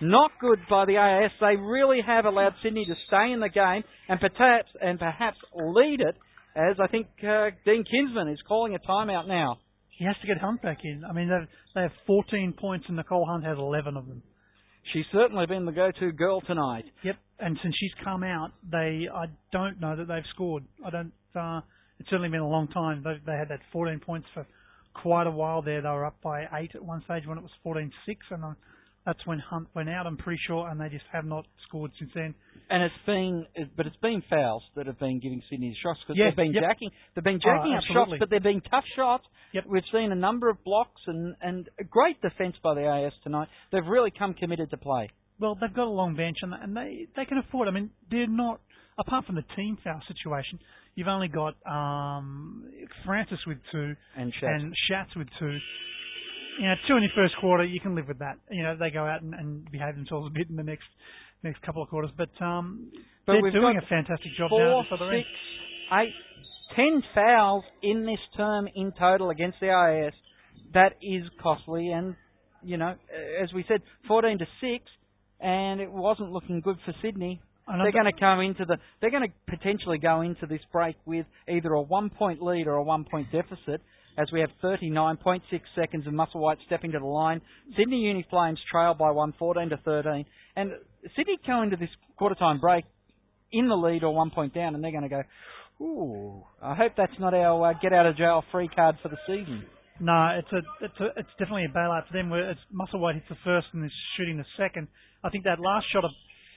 [0.00, 1.32] Not good by the AIS.
[1.40, 6.00] They really have allowed Sydney to stay in the game and perhaps and perhaps lead
[6.00, 6.16] it.
[6.54, 9.58] As I think uh, Dean Kinsman is calling a timeout now.
[9.98, 11.04] He has to get Hunt back in.
[11.08, 11.30] I mean,
[11.74, 14.22] they have 14 points and Nicole Hunt has 11 of them.
[14.92, 16.84] She's certainly been the go-to girl tonight.
[17.02, 17.16] Yep.
[17.40, 20.64] And since she's come out, they I don't know that they've scored.
[20.84, 21.12] I don't.
[21.34, 21.60] Uh,
[21.98, 23.02] it's certainly been a long time.
[23.02, 24.46] They, they had that 14 points for
[24.94, 25.82] quite a while there.
[25.82, 27.90] They were up by eight at one stage when it was 14-6,
[28.30, 28.52] and uh,
[29.06, 30.06] that's when Hunt went out.
[30.06, 32.34] I'm pretty sure, and they just have not scored since then.
[32.68, 36.18] And it's been, but it's been fouls that have been giving Sydney the shots because
[36.18, 36.64] Yeah, they've been yep.
[36.64, 39.24] jacking, they've been jacking Oh, up shots, but they've been tough shots.
[39.52, 39.64] Yep.
[39.68, 43.48] We've seen a number of blocks and and a great defence by the AS tonight.
[43.72, 45.08] They've really come committed to play.
[45.38, 47.68] Well, they've got a long bench, and, and they they can afford.
[47.68, 48.60] I mean, they're not
[48.98, 50.58] apart from the team foul situation,
[50.94, 52.64] you've only got um,
[53.04, 54.62] Francis with two And Schatz.
[54.62, 55.58] and Schatz with two.
[56.58, 58.36] You know, two in the first quarter, you can live with that.
[58.50, 60.86] You know, they go out and, and behave themselves a bit in the next
[61.42, 62.90] next couple of quarters, but um,
[63.26, 65.24] But they're doing a fantastic job down Four, other end.
[65.24, 65.28] six,
[65.92, 66.14] eight,
[66.74, 70.12] ten fouls in this term in total against the IAS.
[70.74, 72.16] That is costly, and
[72.62, 72.94] you know,
[73.42, 74.84] as we said, 14 to six,
[75.40, 77.40] and it wasn't looking good for Sydney.
[77.68, 78.76] And They're going to come into the.
[79.00, 82.82] They're going to potentially go into this break with either a one-point lead or a
[82.82, 83.82] one-point deficit,
[84.18, 85.40] as we have 39.6
[85.74, 87.40] seconds of Musselwhite stepping to the line.
[87.76, 90.24] Sydney Uni Flames trail by one, 14 to 13,
[90.56, 90.72] and
[91.16, 92.84] Sydney go into this quarter-time break
[93.52, 95.22] in the lead or one point down, and they're going to go.
[95.80, 99.18] Ooh, I hope that's not our uh, get out of jail free card for the
[99.26, 99.64] season.
[100.00, 102.30] No, it's a it's a it's definitely a bailout for them.
[102.30, 104.88] Where it's Musselwhite hits the first and is shooting the second.
[105.24, 106.10] I think that last shot of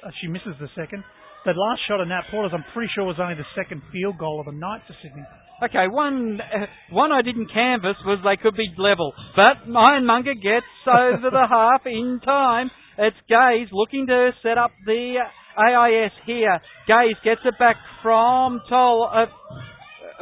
[0.06, 1.04] uh, she misses the second.
[1.45, 4.39] That last shot of Nat Porter's, I'm pretty sure was only the second field goal
[4.39, 5.23] of the night for Sydney.
[5.63, 10.67] Okay, one uh, one I didn't canvass was they could be level, but Ironmonger gets
[10.88, 12.71] over the half in time.
[12.97, 15.19] It's Gaze looking to set up the
[15.58, 16.60] AIS here.
[16.88, 19.25] Gaze gets it back from Toll, uh,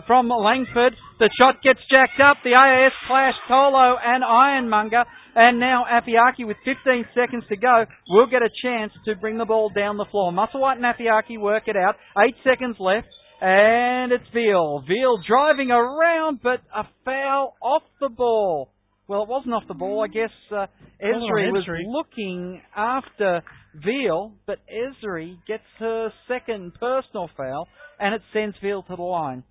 [0.05, 0.93] from Langford.
[1.19, 2.37] The shot gets jacked up.
[2.43, 5.05] The AIS clash Tolo and Ironmonger.
[5.39, 9.45] And now Afiaki with 15 seconds to go will get a chance to bring the
[9.45, 10.31] ball down the floor.
[10.31, 11.93] Musselwhite and Afiaki work it out.
[12.17, 13.05] Eight seconds left.
[13.39, 14.83] And it's Veal.
[14.87, 18.71] Veal driving around, but a foul off the ball.
[19.07, 20.03] Well, it wasn't off the ball.
[20.03, 20.65] I guess uh,
[20.99, 23.43] Ebzery was looking after
[23.75, 27.67] Veal, but Ebzery gets her second personal foul,
[27.99, 29.43] and it sends Veal to the line.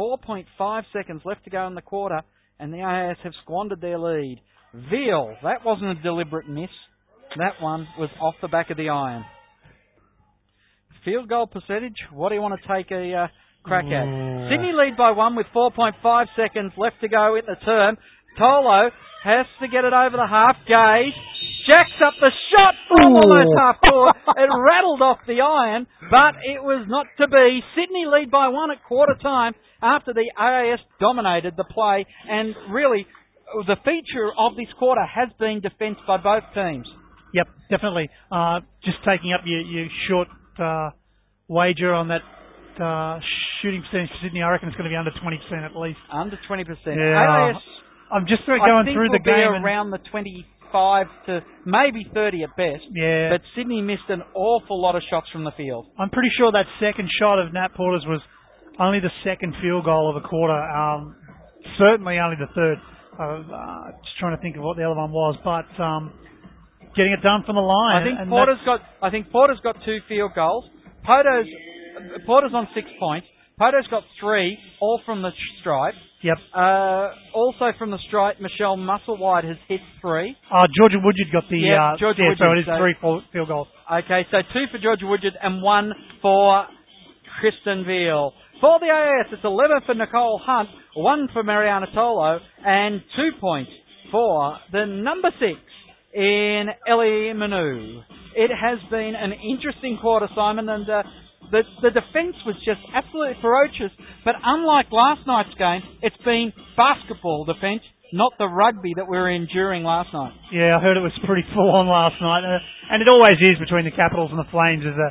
[0.00, 2.22] 4.5 seconds left to go in the quarter,
[2.58, 4.40] and the AIS have squandered their lead.
[4.90, 6.70] Veal, that wasn't a deliberate miss.
[7.38, 9.24] That one was off the back of the iron.
[11.04, 13.26] Field goal percentage, what do you want to take a uh,
[13.62, 14.04] crack at?
[14.04, 14.48] Ooh.
[14.50, 17.96] Sydney lead by one with 4.5 seconds left to go in the term.
[18.38, 18.90] Tolo
[19.24, 21.14] has to get it over the half gauge.
[21.70, 23.22] Jacks up the shot from Ooh.
[23.22, 24.16] almost half court.
[24.36, 27.60] it rattled off the iron, but it was not to be.
[27.74, 33.06] Sydney lead by one at quarter time after the AIS dominated the play, and really
[33.66, 36.86] the feature of this quarter has been defence by both teams.
[37.34, 38.08] Yep, definitely.
[38.30, 40.28] Uh, just taking up your, your short
[40.58, 40.90] uh,
[41.48, 42.22] wager on that
[42.82, 43.18] uh,
[43.62, 45.98] shooting percentage for Sydney, I reckon it's going to be under 20% at least.
[46.12, 46.66] Under 20%.
[46.86, 47.52] Yeah.
[47.52, 47.62] AIS
[48.12, 49.64] I'm just going I think through the be game.
[49.64, 52.86] around the 25 to maybe 30 at best.
[52.94, 55.86] yeah, But Sydney missed an awful lot of shots from the field.
[55.98, 58.20] I'm pretty sure that second shot of Nat Porter's was
[58.78, 60.54] only the second field goal of the quarter.
[60.54, 61.16] Um,
[61.78, 62.78] certainly only the third.
[63.18, 66.12] Uh, just trying to think of what the other one was, but um,
[66.96, 68.02] getting it done from the line.
[68.02, 68.80] I think Porter's got.
[69.02, 70.64] I think Porter's got two field goals.
[71.04, 71.46] Poto's
[72.26, 73.26] Porter's on six points.
[73.58, 75.94] Poto's got three, all from the stripe.
[76.22, 76.36] Yep.
[76.54, 80.36] Uh, also from the stripe, Michelle Musselwhite has hit three.
[80.52, 81.58] Uh, Georgia Woodyard got the.
[81.58, 83.68] Yeah, uh, Georgia yeah, so it is so- three full- field goals.
[84.04, 86.66] Okay, so two for Georgia Woodyard and one for
[87.40, 88.32] Kristen Veal.
[88.60, 93.70] For the AIS, it's 11 for Nicole Hunt, one for Marianna Tolo, and two points
[94.10, 95.60] for the number six
[96.14, 98.00] in Ellie Manu.
[98.34, 101.02] It has been an interesting quarter, Simon, and uh,
[101.52, 103.92] the, the defence was just absolutely ferocious.
[104.24, 109.28] But unlike last night's game, it's been basketball defence, not the rugby that we were
[109.28, 110.32] enduring last night.
[110.50, 113.60] Yeah, I heard it was pretty full on last night, uh, and it always is
[113.60, 114.80] between the Capitals and the Flames.
[114.80, 115.10] Is a,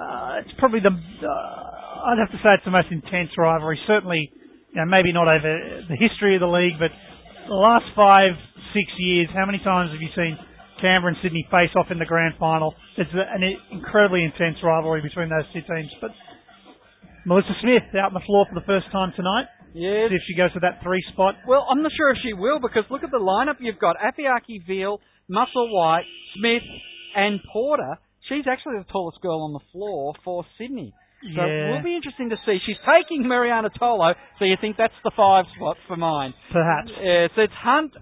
[0.00, 3.78] uh, it's probably the, uh, I'd have to say it's the most intense rivalry.
[3.86, 4.30] Certainly,
[4.72, 6.90] you know, maybe not over the history of the league, but
[7.48, 8.36] the last five,
[8.74, 10.38] six years, how many times have you seen
[10.80, 12.74] Canberra and Sydney face off in the grand final?
[12.96, 15.90] It's an incredibly intense rivalry between those two teams.
[16.00, 16.12] But
[17.26, 19.50] Melissa Smith out on the floor for the first time tonight.
[19.74, 20.08] Yes.
[20.08, 21.36] See if she goes to that three spot.
[21.46, 24.64] Well, I'm not sure if she will because look at the lineup you've got: Afiaki,
[24.66, 26.64] Veal, Musselwhite, Smith,
[27.14, 27.98] and Porter.
[28.28, 30.92] She's actually the tallest girl on the floor for Sydney.
[31.22, 32.58] So it will be interesting to see.
[32.64, 36.32] She's taking Marianna Tolo, so you think that's the five spot for mine.
[36.52, 36.90] Perhaps.
[36.94, 37.92] Yeah, so it's Hunt,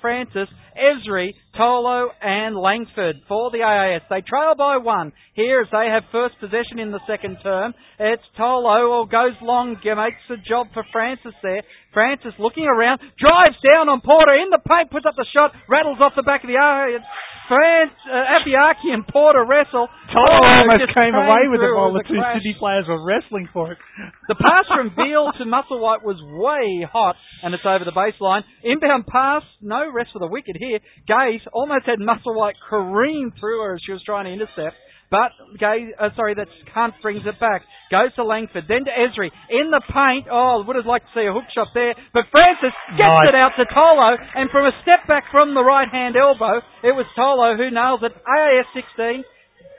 [0.00, 4.02] Francis, Ebzery, Tolo, and Langford for the AIS.
[4.08, 7.74] They trail by one here as they have first possession in the second term.
[7.98, 11.62] It's Tolo, or goes long, makes a job for Francis there.
[11.92, 15.96] Francis looking around, drives down on Porter in the paint, puts up the shot, rattles
[16.00, 17.00] off the back of the AIS.
[17.48, 19.86] France, uh, Afiaki and Porter wrestle.
[20.10, 22.42] Tolo almost came away with it while the two crash.
[22.42, 23.78] Sydney players were wrestling for it.
[24.26, 28.42] The pass from Veal to Musselwhite was way hot, and it's over the baseline.
[28.66, 30.82] Inbound pass, no rest for the wicket here.
[31.06, 34.76] Gaze almost had Musselwhite careen through her as she was trying to intercept.
[35.10, 37.62] but Gay, uh, sorry, that's Hunt brings it back.
[37.90, 40.26] Goes to Langford, then to Ebzery in the paint.
[40.30, 43.28] Oh, would have liked to see a hook shot there, but Francis gets Nice.
[43.30, 46.90] it out to Tolo, and from a step back from the right hand elbow, it
[46.90, 48.10] was Tolo who nails it.
[48.26, 49.22] AIS 16,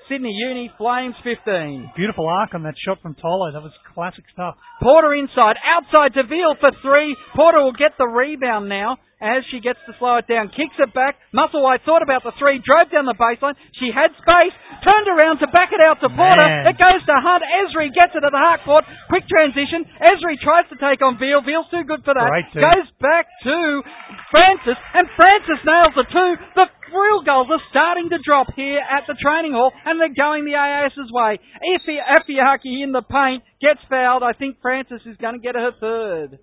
[0.07, 1.91] Sydney Uni Flames 15.
[1.97, 3.51] Beautiful arc on that shot from Tolo.
[3.51, 4.55] That was classic stuff.
[4.81, 7.11] Porter inside, outside to Veal for three.
[7.35, 10.53] Porter will get the rebound now as she gets to slow it down.
[10.53, 11.17] Kicks it back.
[11.33, 13.57] Musselwhite thought about the three, drove down the baseline.
[13.81, 14.53] She had space,
[14.85, 16.45] turned around to back it out to Porter.
[16.45, 16.69] Man.
[16.69, 17.41] It goes to Hunt.
[17.41, 18.85] Ebzery gets it at the half court.
[19.09, 19.89] Quick transition.
[20.01, 21.41] Ebzery tries to take on Veal.
[21.41, 22.29] Veal's too good for that.
[22.61, 23.81] Goes back to
[24.29, 26.29] Francis, and Francis nails the two.
[26.53, 30.45] The real goals are starting to drop here at the training hall, and they're going
[30.45, 31.39] the AIS's way.
[31.75, 35.71] If Afiaki in the paint gets fouled, I think Francis is going to get her
[35.79, 36.39] third.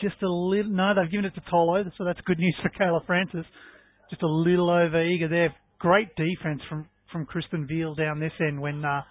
[0.00, 0.70] Just a little.
[0.72, 3.46] No, they've given it to Tolo, so that's good news for Kayla Francis.
[4.10, 5.54] Just a little over eager there.
[5.78, 9.02] Great defense from from Kristen Veal down this end when uh,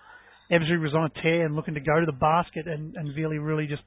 [0.51, 3.43] Ebzery was on a tear and looking to go to the basket, and and Vealy
[3.43, 3.81] really just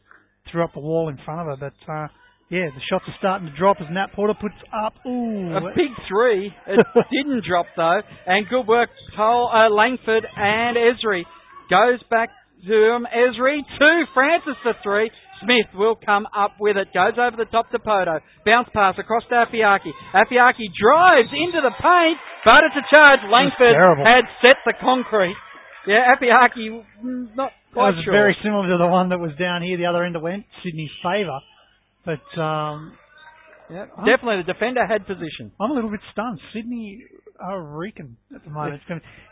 [0.50, 1.70] threw up the wall in front of her.
[1.70, 2.08] But uh,
[2.50, 4.94] yeah, the shots are starting to drop as Nat Porter puts up.
[5.06, 6.52] Ooh, A big three.
[6.66, 11.22] It didn't drop though, and good work, Tol, uh, Langford and Ebzery
[11.70, 12.30] goes back
[12.66, 13.06] to him.
[13.06, 15.10] Ebzery two, Francis for three.
[15.42, 16.88] Smith will come up with it.
[16.92, 18.20] Goes over the top to Poto.
[18.44, 19.92] Bounce pass across to Afiaki.
[20.14, 23.20] Afiaki drives into the paint, but it's a charge.
[23.30, 23.74] Langford
[24.04, 25.36] had set the concrete.
[25.86, 28.12] Yeah, Afiaki mm, not That quite was sure.
[28.12, 30.90] very similar to the one that was down here, the other end that went Sydney's
[31.02, 31.38] favour.
[32.04, 32.92] But um,
[33.70, 35.52] Yeah, definitely the defender had position.
[35.60, 36.40] I'm a little bit stunned.
[36.52, 37.04] Sydney
[37.40, 38.82] are reeking at the moment.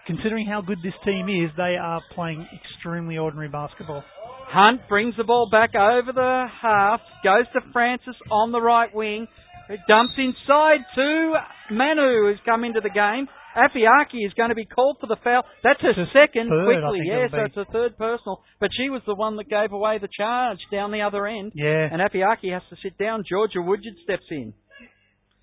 [0.07, 4.03] Considering how good this team is, they are playing extremely ordinary basketball.
[4.49, 9.27] Hunt brings the ball back over the half, goes to Francis on the right wing,
[9.69, 11.35] It dumps inside to
[11.73, 13.27] Manu, who's come into the game.
[13.57, 15.43] Afiaki is going to be called for the foul.
[15.65, 18.43] That's her It's second third, quickly, yeah, so it's her third personal.
[18.61, 21.53] But she was the one that gave away the charge down the other end.
[21.55, 21.89] Yeah.
[21.91, 23.25] And Afiaki has to sit down.
[23.29, 24.53] Georgia Woodyard steps in.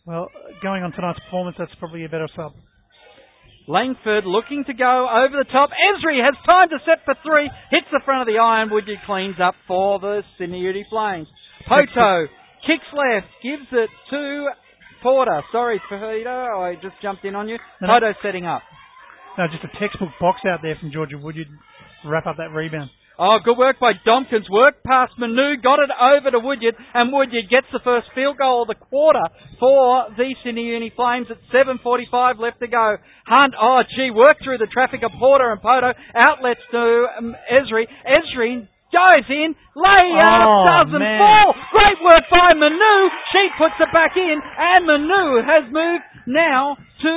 [0.06, 0.28] Well,
[0.62, 2.51] going on tonight's performance, that's probably a better sub.
[3.68, 5.70] Langford looking to go over the top.
[5.72, 7.49] Esri has time to set for three.
[7.72, 8.70] Hits the front of the iron.
[8.70, 11.28] Woodyard cleans up for the Sydney Uni Flames.
[11.68, 12.28] Poto
[12.68, 14.47] kicks left, gives it to
[15.01, 15.41] Porter.
[15.54, 17.58] Sorry, Peter, I just jumped in on you.
[17.80, 17.93] No, no.
[17.93, 18.62] Poto setting up.
[19.38, 21.47] No, just a textbook box out there from Georgia Woodyard.
[22.06, 22.89] Wrap up that rebound.
[23.20, 24.49] Oh, good work by Domkins.
[24.49, 28.64] Work past Manu, got it over to Woodyard, and Woodyard gets the first field goal
[28.64, 29.22] of the quarter
[29.59, 32.97] for the Sydney Uni Flames at 7.45 left to go.
[33.28, 35.93] Hunt, oh gee, work through the traffic of Porter and Poto.
[36.18, 37.86] Outlets to um, Ebzery.
[38.01, 41.22] Ebzery goes in, layup Oh, doesn't man.
[41.22, 41.53] fall.
[41.70, 42.95] Great work by Manu.
[43.32, 47.14] She puts it back in, and Manu has moved now to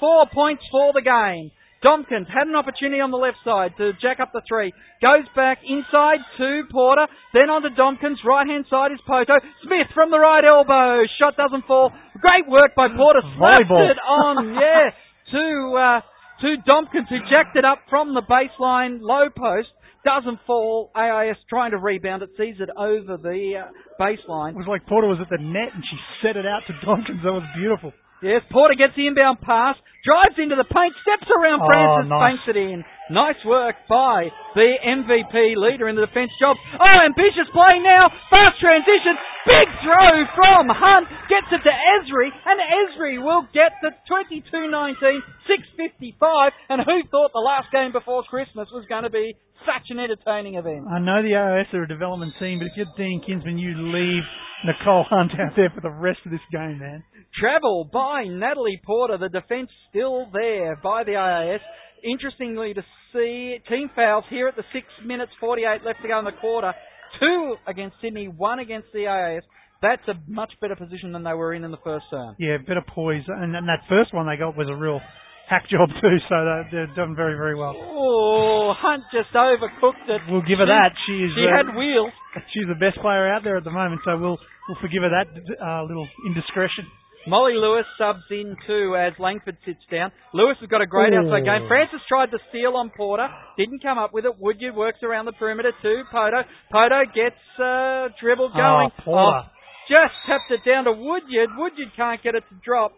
[0.00, 1.50] four points for the game.
[1.84, 4.72] Domkins had an opportunity on the left side to jack up the three.
[5.04, 7.04] Goes back inside to Porter.
[7.36, 8.24] Then on to Domkins.
[8.24, 9.36] Right hand side is Poto.
[9.62, 11.04] Smith from the right elbow.
[11.20, 11.92] Shot doesn't fall.
[12.24, 13.20] Great work by Porter.
[13.36, 13.90] Slapped Volleyball.
[13.92, 14.34] it on.
[14.64, 14.90] Yeah.
[15.32, 15.44] To,
[15.76, 16.00] uh,
[16.40, 19.68] to Domkins who jacked it up from the baseline low post.
[20.04, 20.90] Doesn't fall.
[20.94, 22.30] AIS trying to rebound it.
[22.36, 24.50] Sees it over the uh, baseline.
[24.52, 27.24] It was like Porter was at the net and she set it out to Domkins.
[27.24, 27.92] That was beautiful.
[28.24, 32.22] Yes, Porter gets the inbound pass, drives into the paint, steps around Oh, Francis, nice.
[32.24, 32.80] banks it in.
[33.12, 36.56] Nice work by the MVP leader in the defence job.
[36.80, 38.08] Oh, ambitious play now.
[38.32, 39.12] Fast transition.
[39.44, 41.04] Big throw from Hunt.
[41.28, 46.50] Gets it to Ebzery, and Ebzery will get the 22-19, 6.55.
[46.72, 50.54] And who thought the last game before Christmas was going to be such an entertaining
[50.54, 50.86] event?
[50.90, 54.22] I know the AIS are a development team, but if you're Dean Kinsman, you leave
[54.64, 57.02] Nicole Hunt out there for the rest of this game, man.
[57.38, 59.18] Travel by Natalie Porter.
[59.18, 61.60] The defence still there by the AIS.
[62.04, 66.24] Interestingly to see, team fouls here at the 6 minutes 48 left to go in
[66.24, 66.72] the quarter.
[67.20, 69.42] Two against Sydney, one against the AIS.
[69.82, 72.36] That's a much better position than they were in in the first term.
[72.38, 73.22] Yeah, better poise.
[73.28, 75.00] And, and that first one they got was a real
[75.48, 77.74] hack job too, so they're, they're done very, very well.
[77.76, 80.20] Oh, Hunt just overcooked it.
[80.28, 80.92] We'll give her that.
[81.06, 82.12] She is She uh, had wheels.
[82.52, 84.38] she's the best player out there at the moment, so we'll
[84.68, 85.28] we'll forgive her that
[85.60, 86.86] uh, little indiscretion.
[87.26, 90.12] Molly Lewis subs in too as Langford sits down.
[90.34, 91.24] Lewis has got a great Ooh.
[91.24, 91.64] outside game.
[91.68, 94.36] Francis tried to steal on Porter, didn't come up with it.
[94.38, 96.02] Woodyard works around the perimeter too.
[96.12, 98.90] Poto, Poto gets uh, dribble going.
[98.92, 99.40] Oh, Porter.
[99.40, 99.54] Oh,
[99.88, 101.56] just tapped it down to Woodyard.
[101.56, 102.92] Woodyard can't get it to drop.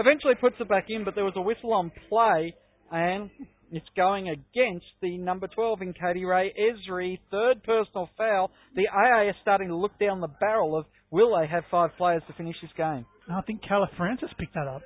[0.00, 2.54] Eventually puts it back in, but there was a whistle on play,
[2.90, 3.28] and
[3.70, 7.18] it's going against the number 12 in Katie Rae Ebzery.
[7.30, 8.50] Third personal foul.
[8.74, 12.22] The AA is starting to look down the barrel of will they have five players
[12.28, 13.04] to finish this game.
[13.30, 14.80] I think Kayla Francis picked that up.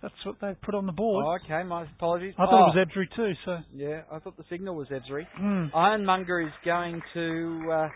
[0.00, 1.24] That's what they put on the board.
[1.26, 2.34] Oh, okay, my apologies.
[2.38, 3.32] I thought oh, it was Ebzery too.
[3.44, 3.58] So.
[3.74, 5.26] Yeah, I thought the signal was Ebzery.
[5.38, 5.74] Mm.
[5.74, 7.88] Ironmonger is going to uh,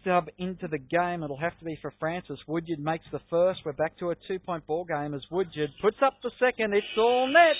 [0.00, 1.22] stub into the game.
[1.22, 2.38] It'll have to be for Francis.
[2.46, 3.60] Woodyard makes the first.
[3.64, 6.74] We're back to a two-point ball game as Woodyard puts up the second.
[6.74, 7.56] It's all net.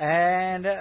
[0.00, 0.74] And uh,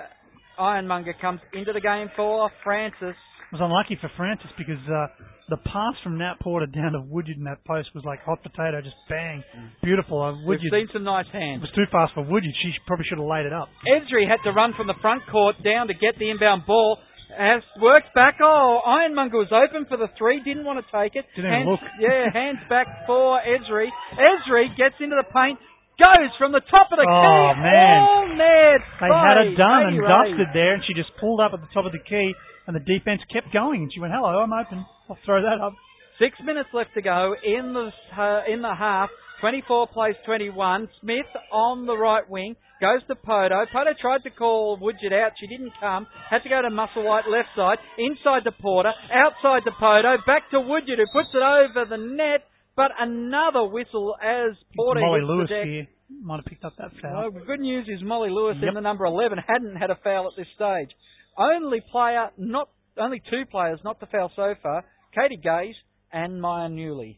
[0.59, 3.15] Ironmonger comes into the game for Francis.
[3.51, 5.05] It was unlucky for Francis because uh,
[5.49, 8.81] the pass from Nat Porter down to Woodyard in that post was like hot potato,
[8.81, 9.43] just bang,
[9.83, 10.17] beautiful.
[10.21, 11.61] Uh, We've seen some nice hands.
[11.61, 12.55] it was too fast for Woodyard.
[12.63, 13.69] She probably should have laid it up.
[13.85, 16.97] Ebzery had to run from the front court down to get the inbound ball.
[17.37, 18.37] Has worked back.
[18.41, 20.41] Oh, Ironmonger was open for the three.
[20.43, 21.25] Didn't want to take it.
[21.35, 21.79] Didn't hands, look.
[21.99, 23.89] Yeah, hands back for Ebzery.
[24.13, 25.57] Ebzery gets into the paint.
[25.97, 27.37] Goes from the top of the Oh, key.
[27.37, 27.97] Oh, man.
[28.01, 28.81] All net.
[29.01, 30.09] They had it done and Ray.
[30.09, 32.33] dusted there, and she just pulled up at the top of the key,
[32.65, 33.83] and the defense kept going.
[33.85, 34.85] And she went, "Hello, I'm open.
[35.09, 35.73] I'll throw that up."
[36.17, 39.09] Six minutes left to go in the uh, in the half.
[39.41, 40.87] 24 plays 21.
[41.01, 43.63] Smith on the right wing goes to Poto.
[43.71, 45.31] Poto tried to call Woodyard out.
[45.39, 46.05] She didn't come.
[46.29, 47.79] Had to go to Musselwhite left side.
[47.97, 48.91] Inside to Porter.
[49.07, 50.17] Outside to Poto.
[50.27, 52.43] Back to Woodyard who puts it over the net.
[52.75, 55.87] But another whistle as Porter Molly Lewis here
[56.21, 57.31] might have picked up that foul.
[57.31, 58.67] the good news is Molly Lewis Yep.
[58.69, 60.89] in the number 11 hadn't had a foul at this stage.
[61.37, 65.75] Only player, not only two players not to foul so far, Katie Gaze
[66.11, 67.17] and Maya Newley.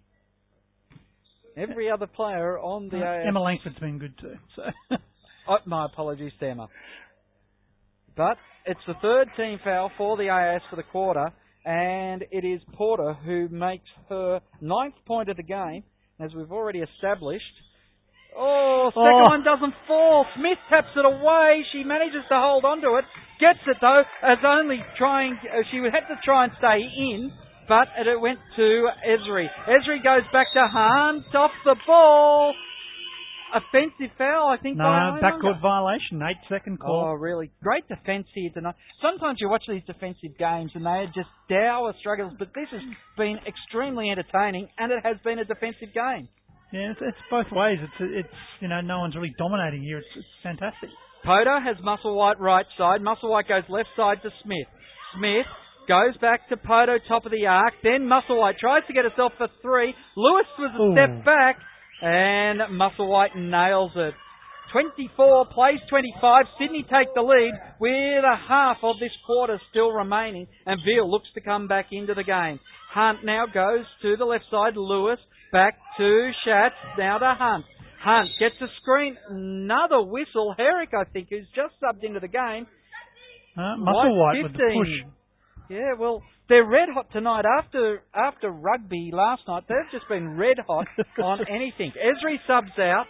[1.57, 3.27] Every other player on the Uh.
[3.27, 4.35] Emma Langford's been good too.
[4.57, 4.63] So
[5.47, 6.67] Oh, my apologies Emma.
[8.17, 11.27] But it's the third team foul for the AIS for the quarter,
[11.65, 15.83] and it is Porter who makes her ninth point of the game,
[16.19, 17.43] as we've already established.
[18.37, 19.29] Oh, second Oh.
[19.29, 20.25] one doesn't fall.
[20.35, 21.63] Smith taps it away.
[21.71, 23.05] She manages to hold on to it.
[23.39, 25.37] Gets it though, as only trying.
[25.37, 27.31] Uh, she would have to try and stay in,
[27.67, 29.49] but it went to Ebzery.
[29.67, 32.53] Ebzery goes back to Hunt off the ball.
[33.55, 34.75] Offensive foul, I think.
[34.75, 34.83] no
[35.23, 37.07] backcourt violation, eight second call.
[37.07, 37.51] Oh, really?
[37.63, 38.75] Great defence here tonight.
[39.01, 42.81] Sometimes you watch these defensive games and they are just dour struggles, but this has
[43.17, 46.27] been extremely entertaining and it has been a defensive game.
[46.73, 47.79] Yeah, it's, it's both ways.
[47.79, 49.99] It's it's you know no one's really dominating here.
[49.99, 50.89] It's, it's fantastic.
[51.23, 53.01] Poto has Musselwhite right side.
[53.01, 54.67] Musselwhite goes left side to Smith.
[55.15, 55.47] Smith
[55.87, 57.73] goes back to Poto, top of the arc.
[57.83, 59.93] Then Musselwhite tries to get herself for three.
[60.17, 60.93] Lewis was a Ooh.
[60.93, 61.57] step back,
[62.01, 64.13] and Musselwhite nails it.
[64.71, 66.45] 24 plays 25.
[66.59, 71.27] Sydney take the lead with a half of this quarter still remaining, and Veal looks
[71.35, 72.59] to come back into the game.
[72.93, 74.75] Hunt now goes to the left side.
[74.75, 75.19] Lewis
[75.51, 76.75] back to Schatz.
[76.97, 77.65] Now to Hunt.
[78.03, 79.17] Hunt gets a screen.
[79.29, 80.53] Another whistle.
[80.57, 82.67] Herrick, I think, who's just subbed into the game.
[83.57, 85.11] Uh, White Musselwhite with the push.
[85.69, 87.45] Yeah, well, they're red hot tonight.
[87.45, 90.87] After after rugby last night, they've just been red hot
[91.23, 91.91] on anything.
[91.91, 93.05] Ebzery subs out,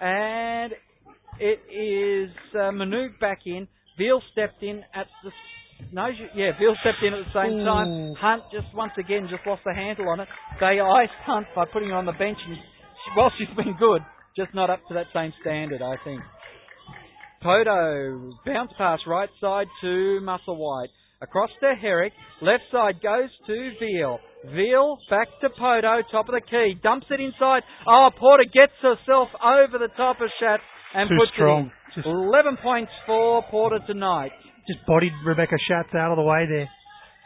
[0.00, 0.72] and
[1.38, 2.70] it is uh,
[3.20, 3.68] back in.
[3.96, 5.30] Veal stepped in at the
[5.92, 7.64] no, yeah, Veal stepped in at the same Ooh.
[7.64, 8.14] time.
[8.18, 10.28] Hunt just once again just lost the handle on it.
[10.60, 14.02] They iced Hunt by putting her on the bench, and she, while she's been good,
[14.36, 16.20] just not up to that same standard, I think.
[17.42, 20.88] Poto, bounce pass right side to Musselwhite.
[21.22, 22.12] Across to Herrick.
[22.42, 24.18] Left side goes to Veal.
[24.54, 26.76] Veal back to Poto, top of the key.
[26.82, 27.62] Dumps it inside.
[27.88, 30.62] Oh, Porter gets herself over the top of Schatz
[30.94, 31.70] and Too puts strong.
[31.70, 34.32] it Just 11 points for Porter tonight.
[34.68, 36.68] just bodied Rebecca Schatz out of the way there.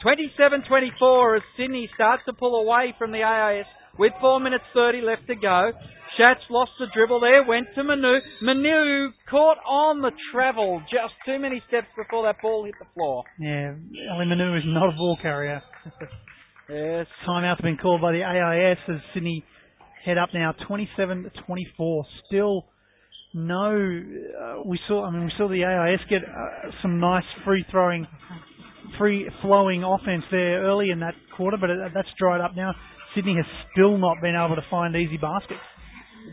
[0.05, 3.67] 27-24 as Sydney starts to pull away from the AIS
[3.99, 5.73] with 4 minutes 30 left to go.
[6.19, 8.19] Schatz lost the dribble there, went to Manu.
[8.43, 13.23] Manu caught on the travel just too many steps before that ball hit the floor.
[13.39, 13.75] Yeah,
[14.13, 15.63] Ali Manu is not a ball carrier.
[16.71, 17.07] Yes.
[17.27, 19.43] Timeout's been called by the AIS as Sydney
[20.05, 22.05] head up now, 27 to 24.
[22.27, 22.67] Still
[23.33, 23.71] no.
[23.73, 25.07] Uh, we saw.
[25.07, 28.07] I mean, we saw the AIS get uh, some nice free throwing,
[28.99, 32.75] free flowing offense there early in that quarter, but it, that's dried up now.
[33.15, 35.61] Sydney has still not been able to find easy baskets.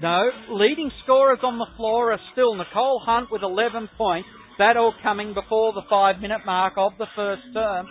[0.01, 4.27] No, leading scorers on the floor are still Nicole Hunt with 11 points.
[4.57, 7.87] That all coming before the five minute mark of the first term.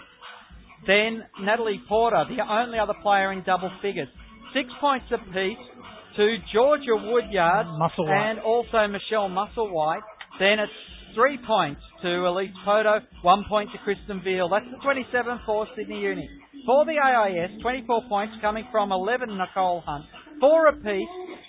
[0.86, 4.08] Then Natalie Porter, the only other player in double figures.
[4.54, 5.58] Six points apiece
[6.16, 8.30] to Georgia Woodyard Musselwhite.
[8.30, 10.02] and also Michelle Musselwhite.
[10.38, 10.72] Then it's
[11.14, 14.48] three points to Elise Poto, one point to Kristen Veal.
[14.48, 16.28] That's the 27 for Sydney Uni.
[16.66, 20.04] For the AIS, 24 points coming from 11 Nicole Hunt.
[20.40, 21.08] Four apiece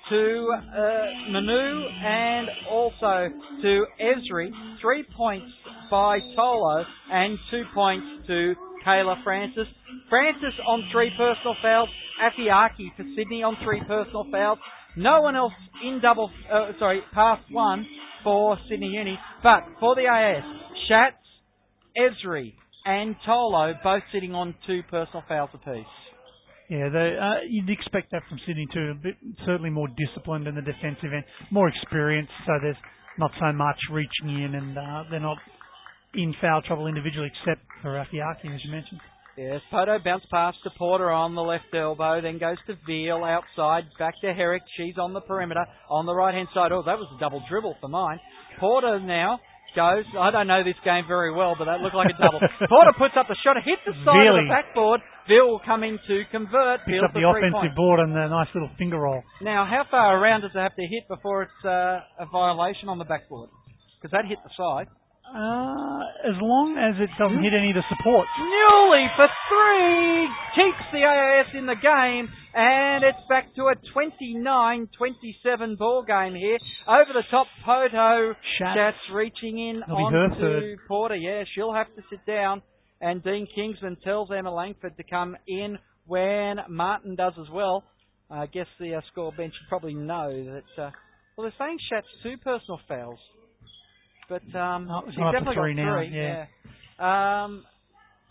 [0.10, 3.30] to uh, Manu and also
[3.62, 4.51] to Ebzery.
[4.82, 5.47] Three points
[5.89, 8.53] by Tolo and two points to
[8.86, 9.68] Kayla Francis.
[10.10, 11.89] Francis on three personal fouls.
[12.22, 14.60] Afiaki for Sydney on three personal fouls.
[14.95, 15.53] No one else
[15.84, 17.86] in double, uh, sorry, past one
[18.24, 19.18] for Sydney Uni.
[19.43, 20.43] But for the AIS,
[20.88, 21.18] Schatz,
[21.97, 22.53] Ebzery,
[22.86, 25.86] and Tolo both sitting on two personal fouls apiece.
[26.70, 28.91] Yeah, they, uh, you'd expect that from Sydney too.
[28.91, 32.78] A bit, certainly more disciplined in the defensive end, more experienced, so there's
[33.20, 35.38] not so much reaching in, and uh, they're not
[36.16, 38.99] in foul trouble individually, except for Afiaki, as you mentioned.
[39.38, 43.84] Yes, Poto bounced past to Porter on the left elbow, then goes to Veal outside,
[43.99, 44.63] back to Herrick.
[44.78, 46.72] She's on the perimeter, on the right hand side.
[46.72, 48.20] Oh, that was a double dribble for mine.
[48.59, 49.39] Porter now
[49.76, 50.07] goes.
[50.18, 52.39] I don't know this game very well, but that looked like a double.
[52.72, 55.01] Porter puts up the shot, hit the side of the backboard.
[55.65, 56.86] Come in to convert.
[56.86, 57.76] Picks up the three offensive point.
[57.76, 59.23] board and the nice little finger roll.
[59.41, 62.99] Now, how far around does it have to hit before it's uh, a violation on
[62.99, 63.49] the backboard?
[63.97, 64.88] Because that hit the side.
[65.26, 68.30] Uh, as long as it doesn't hit any of the supports.
[68.38, 75.78] Newley for three keeps the AIS in the game, and it's back to a 29-27
[75.78, 76.59] ball game here.
[76.88, 78.36] Over the top, Poto.
[78.59, 80.78] Schatz reaching in That'll onto.
[80.88, 81.15] Porter.
[81.15, 82.61] Yeah, she'll have to sit down,
[83.02, 85.78] and Dean Kinsman tells Emma Langford to come in
[86.08, 87.84] when Martin does as well.
[88.30, 90.82] I guess the uh, score bench should probably know that.
[90.84, 90.89] Uh,
[91.38, 93.20] well, they're saying Schatz's two personal fouls,
[94.30, 96.12] but um, Oh, it's she's gone up to definitely three got now, three.
[96.14, 97.43] yeah.
[97.43, 97.64] Um,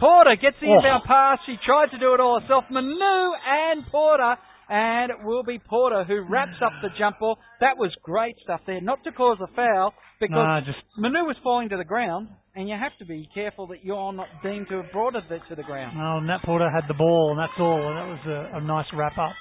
[0.01, 0.77] Porter gets the Oh.
[0.77, 1.39] inbound pass.
[1.47, 2.65] She tried to do it all herself.
[2.71, 4.37] Manu and Porter.
[4.67, 7.39] And it will be Porter who wraps up the jump ball.
[7.61, 8.81] That was great stuff there.
[8.81, 12.69] Not to cause a foul, because Nah, just Manu was falling to the ground, and
[12.69, 15.63] you have to be careful that you're not deemed to have brought it to the
[15.63, 15.97] ground.
[15.97, 16.21] no.
[16.21, 17.89] Nat Porter had the ball, and that's all.
[17.89, 19.33] And that was a, a nice wrap up.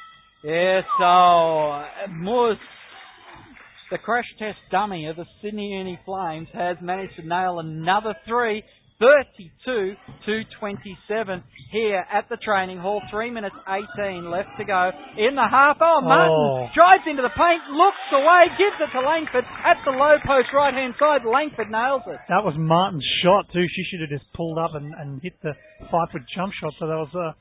[0.43, 2.57] Yeah, so uh, Moores,
[3.91, 8.64] the crash test dummy of the Sydney Uni Flames, has managed to nail another three.
[9.03, 9.95] 32
[10.25, 13.01] to 27 here at the training hall.
[13.11, 15.77] Three minutes 18 left to go in the half.
[15.81, 16.69] Oh, Martin Oh.
[16.73, 20.73] drives into the paint, looks away, gives it to Langford at the low post right
[20.73, 21.25] hand side.
[21.25, 22.19] Langford nails it.
[22.29, 23.65] That was Martin's shot too.
[23.67, 25.51] She should have just pulled up and, and hit the
[25.91, 26.71] five foot jump shot.
[26.79, 27.35] So that was a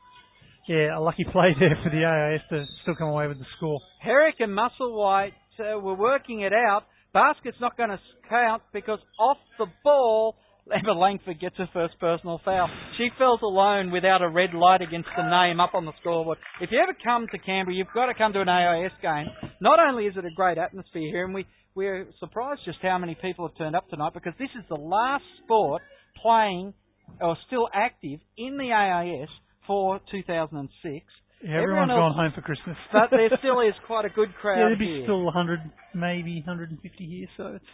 [0.66, 3.78] yeah a lucky play there for the AIS to still come away with the score.
[4.00, 6.82] Herrick and Musselwhite uh, were working it out.
[7.14, 10.34] Basket's not going to count because off the ball,
[10.70, 12.68] Emma Langford gets her first personal foul.
[12.96, 16.38] She felt alone without a red light against the name up on the scoreboard.
[16.60, 19.26] If you ever come to Canberra, you've got to come to an AIS game.
[19.60, 23.16] Not only is it a great atmosphere here, and we, we're surprised just how many
[23.20, 25.82] people have turned up tonight because this is the last sport
[26.22, 26.72] playing
[27.20, 29.28] or still active in the AIS
[29.66, 31.04] for 2006.
[31.44, 32.76] Yeah, Everyone everyone's else- gone home for Christmas.
[32.92, 35.04] But there still is quite a good crowd yeah, there'd be here.
[35.04, 35.58] still 100,
[35.94, 37.64] maybe 150 here, so it's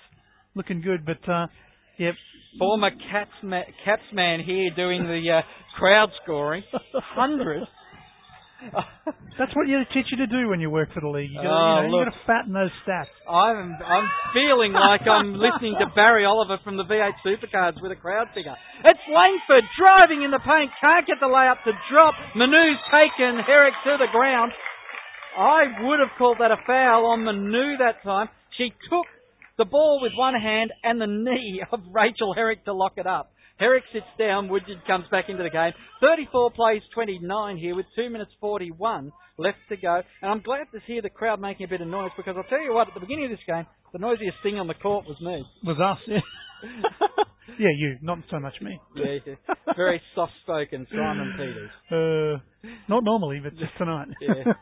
[0.54, 1.04] looking good.
[1.04, 1.46] But uh,
[1.98, 2.14] yep,
[2.58, 5.42] Former Caps ma- Caps man here doing the uh,
[5.78, 6.62] crowd scoring.
[7.14, 7.64] Hundred.
[9.38, 11.30] that's what you teach you to do when you work for the league.
[11.30, 13.06] You got Oh, you know, you got to fatten those stats.
[13.30, 18.00] I'm I'm feeling like I'm listening to Barry Oliver from the V8 Supercars with a
[18.00, 18.56] crowd figure.
[18.82, 22.14] It's Langford driving in the paint, can't get the layup to drop.
[22.34, 24.50] Manu's taken Herrick to the ground.
[25.38, 28.26] I would have called that a foul on Manu that time.
[28.58, 29.06] She took
[29.58, 33.32] the ball with one hand and the knee of Rachel Herrick to lock it up.
[33.58, 35.72] Herrick sits down, Woodyard comes back into the game.
[36.00, 40.00] 34 plays 29 here with 2 minutes 41 left to go.
[40.22, 42.62] And I'm glad to hear the crowd making a bit of noise because I'll tell
[42.62, 45.20] you what, at the beginning of this game, the noisiest thing on the court was
[45.20, 45.44] me.
[45.64, 45.98] Was us.
[46.06, 46.18] Yeah.
[47.58, 48.78] yeah, you, not so much me.
[48.96, 49.54] Yeah, yeah.
[49.76, 51.70] very soft-spoken Simon Peters.
[51.88, 52.42] Uh,
[52.88, 54.08] not normally, but just tonight.
[54.20, 54.52] Yeah.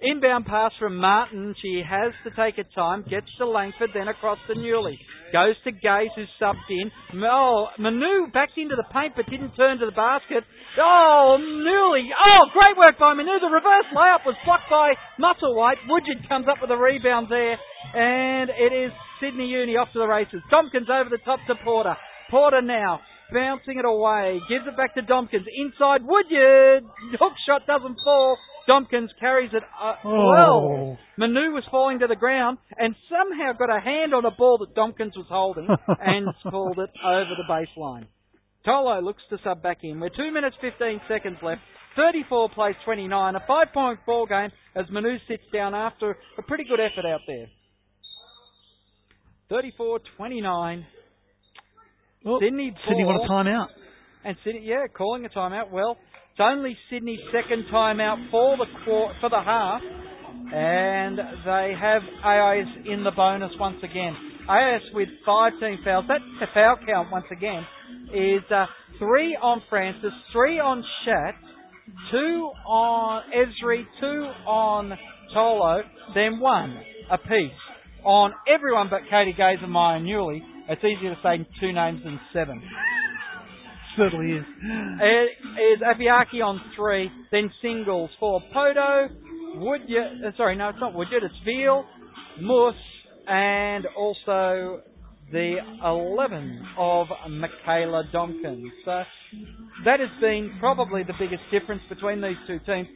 [0.00, 1.54] Inbound pass from Martin.
[1.60, 3.04] She has to take her time.
[3.08, 4.96] Gets to Langford, then across to Newley.
[5.32, 6.90] Goes to Gaze, who's subbed in.
[7.22, 10.42] Oh, Manu backed into the paint but didn't turn to the basket.
[10.80, 12.08] Oh, Newley.
[12.16, 13.38] Oh, great work by Manu.
[13.38, 15.84] The reverse layup was blocked by Musselwhite.
[15.88, 17.56] Woodyard comes up with a rebound there.
[17.94, 18.92] And it is
[19.24, 20.42] Sydney Uni off to the races.
[20.52, 21.96] Domkins over the top to Porter.
[22.30, 23.00] Porter now
[23.32, 25.48] bouncing it away, gives it back to Domkins.
[25.48, 26.84] Inside Woodyard,
[27.18, 28.36] hook shot doesn't fall.
[28.68, 30.96] Domkins carries it uh, well.
[30.96, 30.98] Oh.
[31.16, 34.74] Manu was falling to the ground and somehow got a hand on a ball that
[34.74, 38.06] Domkins was holding and pulled it over the baseline.
[38.66, 40.00] Tolo looks to sub back in.
[40.00, 41.60] We're 2 minutes 15 seconds left.
[41.96, 43.36] 34 plays 29.
[43.36, 47.20] A five point ball game as Manu sits down after a pretty good effort out
[47.26, 47.46] there.
[49.48, 50.86] 34 29.
[52.26, 53.66] Oh, Sydney Sydney want a timeout.
[54.24, 55.70] And Sydney, yeah, calling a timeout.
[55.70, 55.98] Well,
[56.30, 59.82] it's only Sydney's second timeout for the for the half,
[60.52, 64.16] and they have AIS in the bonus once again.
[64.48, 66.06] AIS with five team fouls.
[66.08, 66.20] That
[66.54, 67.64] foul count once again
[68.14, 68.66] is uh,
[68.98, 71.36] three on Francis, three on Schatz,
[72.10, 74.92] two on Ebzery, two on
[75.34, 75.82] Tolo,
[76.14, 76.78] then one
[77.10, 77.63] apiece
[78.04, 80.40] on everyone but Katie Gaze and Maya Newley.
[80.68, 82.62] It's easier to say two names than seven.
[83.96, 84.44] Certainly is.
[85.00, 89.08] It is Afiaki on three, then singles for Poto,
[89.56, 91.84] Woodyard, uh, sorry, no, it's not Woodyard, it's Veal,
[92.40, 92.74] Moose,
[93.28, 94.80] and also
[95.30, 98.70] the 11 of Michaela Domkins.
[98.84, 99.02] So
[99.84, 102.88] that has been probably the biggest difference between these two teams.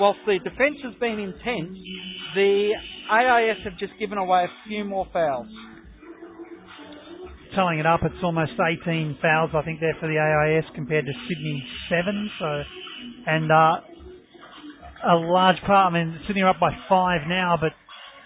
[0.00, 1.76] Whilst the defence has been intense,
[2.34, 2.70] the
[3.10, 5.46] AIS have just given away a few more fouls.
[7.54, 11.12] Telling it up, it's almost 18 fouls, I think, there for the AIS compared to
[11.28, 12.30] Sydney 7.
[12.38, 12.62] So,
[13.26, 13.76] and uh,
[15.12, 17.72] a large part, I mean, Sydney are up by five now, but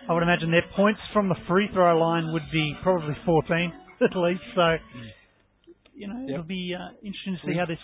[0.09, 4.17] I would imagine their points from the free throw line would be probably 14 at
[4.17, 4.43] least.
[4.55, 4.77] So,
[5.97, 6.31] you know, Yep.
[6.31, 7.79] it'll be uh, interesting to see how this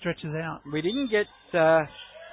[0.00, 0.62] stretches out.
[0.72, 1.26] We didn't get
[1.56, 1.82] uh,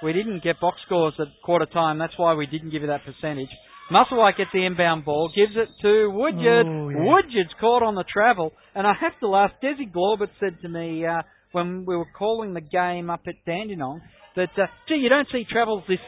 [0.02, 1.98] we didn't get box scores at quarter time.
[1.98, 3.48] That's why we didn't give you that percentage.
[3.90, 6.66] Musselwhite gets the inbound ball, gives it to Woodyard.
[6.66, 6.96] Oh, yeah.
[6.98, 9.52] Woodyard's caught on the travel, and I have to laugh.
[9.62, 11.22] Desi Glorbert said to me uh,
[11.52, 14.00] when we were calling the game up at Dandenong
[14.34, 15.98] that, uh, gee, you don't see travels this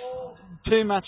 [0.69, 1.05] too much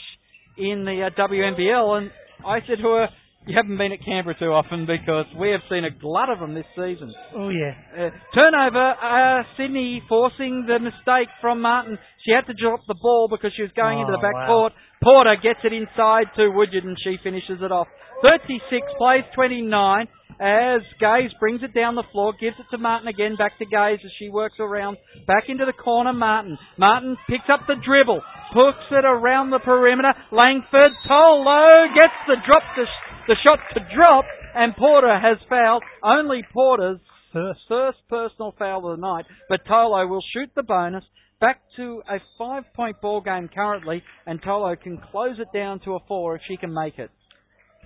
[0.56, 2.10] in the uh, WNBL, and
[2.46, 3.08] I said to her,
[3.46, 6.54] you haven't been at Canberra too often because we have seen a glut of them
[6.54, 7.12] this season.
[7.34, 11.98] Oh yeah, Uh, turnover, uh, Sydney forcing the mistake from Martin.
[12.24, 14.46] She had to drop the ball because she was going into the Oh, back wow.
[14.46, 14.72] court.
[15.02, 17.88] Porter gets it inside to Woodyard and she finishes it off.
[18.22, 20.06] 36 plays 29
[20.38, 24.00] as Gaze brings it down the floor, gives it to Martin again, back to Gaze
[24.04, 26.56] as she works around, back into the corner, Martin.
[26.78, 28.20] Martin picks up the dribble,
[28.52, 32.84] hooks it around the perimeter, Langford, Tolo gets the drop to,
[33.26, 35.82] the shot to drop, and Porter has fouled.
[36.02, 37.00] Only Porter's
[37.32, 37.98] first.
[38.08, 41.04] personal foul of the night, but Tolo will shoot the bonus.
[41.40, 45.94] Back to a five point ball game currently, and Tolo can close it down to
[45.94, 47.10] a four if she can make it.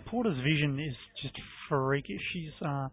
[0.06, 1.34] Porter's vision is just
[1.68, 2.20] freakish.
[2.32, 2.88] She's uh,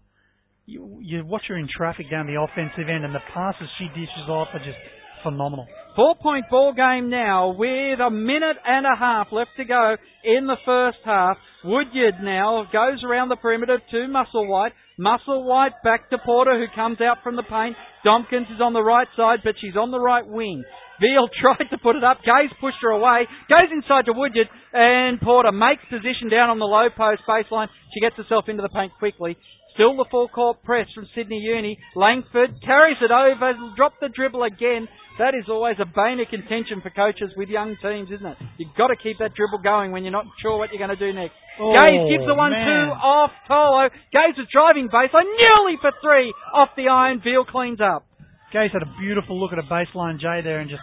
[0.65, 4.29] you, you watch her in traffic down the offensive end, and the passes she dishes
[4.29, 4.77] off are just
[5.23, 5.67] phenomenal.
[5.95, 10.47] Four point ball game now with a minute and a half left to go in
[10.47, 11.37] the first half.
[11.63, 14.71] Woodyard now goes around the perimeter to Musselwhite.
[14.99, 17.75] Musselwhite back to Porter who comes out from the paint.
[18.05, 20.63] Domkins is on the right side but she's on the right wing.
[20.99, 22.19] Veal tried to put it up.
[22.23, 23.27] Gaze pushed her away.
[23.49, 27.67] Goes inside to Woodyard and Porter makes position down on the low post baseline.
[27.93, 29.37] She gets herself into the paint quickly.
[29.73, 31.77] Still the full court press from Sydney Uni.
[31.95, 34.87] Langford carries it over, drop the dribble again.
[35.19, 38.37] That is always a bane of contention for coaches with young teams, isn't it?
[38.57, 40.99] You've got to keep that dribble going when you're not sure what you're going to
[40.99, 41.35] do next.
[41.59, 42.65] Oh, Gaze gives the one man.
[42.65, 43.91] two off Tolo.
[44.11, 47.21] Gaze is driving baseline, nearly for three off the iron.
[47.23, 48.07] Veal cleans up.
[48.53, 50.81] Gaze had a beautiful look at a baseline J there and just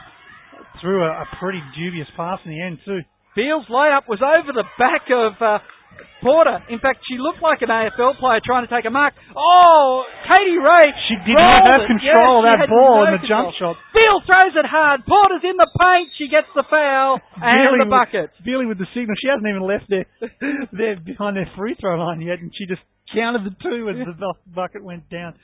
[0.81, 3.01] threw a, a pretty dubious pass in the end too.
[3.35, 5.59] Veal's layup was over the back of uh,
[6.23, 6.63] Porter.
[6.69, 9.15] In fact, she looked like an AFL player trying to take a mark.
[9.37, 10.91] Oh, Katie Ray.
[11.07, 11.91] She did not have it.
[11.91, 13.77] control of Yeah, that ball no in the jump shot.
[13.95, 15.07] Veal throws it hard.
[15.07, 16.11] Porter's in the paint.
[16.19, 18.35] She gets the foul and the bucket.
[18.35, 19.15] With, dealing with the signal.
[19.19, 20.07] She hasn't even left their,
[20.75, 22.83] their behind their free throw line yet, and she just
[23.15, 25.35] counted the two as the bucket went down.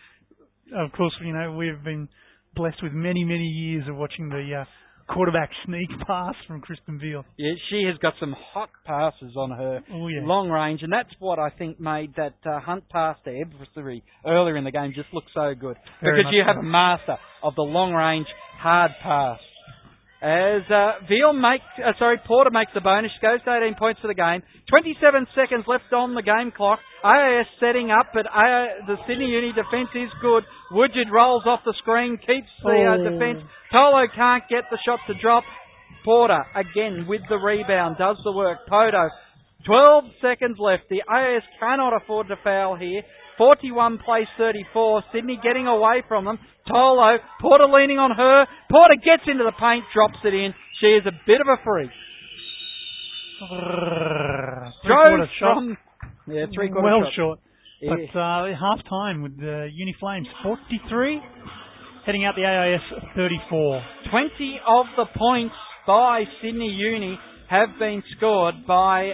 [0.74, 2.08] Of course, you know we've been
[2.54, 4.64] blessed with many, many years of watching the uh,
[5.08, 7.24] quarterback sneak pass from Kristen Veal.
[7.36, 10.20] Yeah, she has got some hot passes on her Oh yeah.
[10.22, 14.56] long range, and that's what I think made that uh, hunt pass to Ebzery earlier
[14.56, 15.76] in the game just look so good.
[16.02, 16.46] Very because you so.
[16.48, 18.26] have a master of the long range
[18.58, 19.38] hard pass.
[20.24, 24.08] As uh, Veal makes, uh, sorry, Porter makes the bonus, goes to 18 points for
[24.08, 24.40] the game.
[24.72, 26.80] 27 seconds left on the game clock.
[27.04, 30.44] AIS setting up, but uh, the Sydney Uni defence is good.
[30.72, 33.04] Woodyard rolls off the screen, keeps the uh, Oh.
[33.04, 33.44] defence.
[33.70, 35.44] Tolo can't get the shot to drop.
[36.06, 38.64] Porter again with the rebound, does the work.
[38.66, 39.08] Poto,
[39.66, 40.84] 12 seconds left.
[40.88, 43.02] The AIS cannot afford to foul here.
[43.38, 45.02] 41 plays 34.
[45.12, 46.38] Sydney getting away from them.
[46.68, 48.46] Tolo, Porter leaning on her.
[48.70, 50.54] Porter gets into the paint, drops it in.
[50.80, 51.90] She is a bit of a freak.
[53.50, 55.54] Three-quarter Throws shot.
[55.54, 55.76] from
[56.26, 57.12] yeah, three quarter well shot.
[57.16, 57.38] short.
[57.80, 57.90] Yeah.
[58.12, 61.20] But uh, half time with the Uni Flames 43,
[62.06, 62.80] heading out the AIS
[63.16, 63.82] 34.
[64.10, 65.54] 20 of the points
[65.86, 67.18] by Sydney Uni
[67.50, 69.12] have been scored by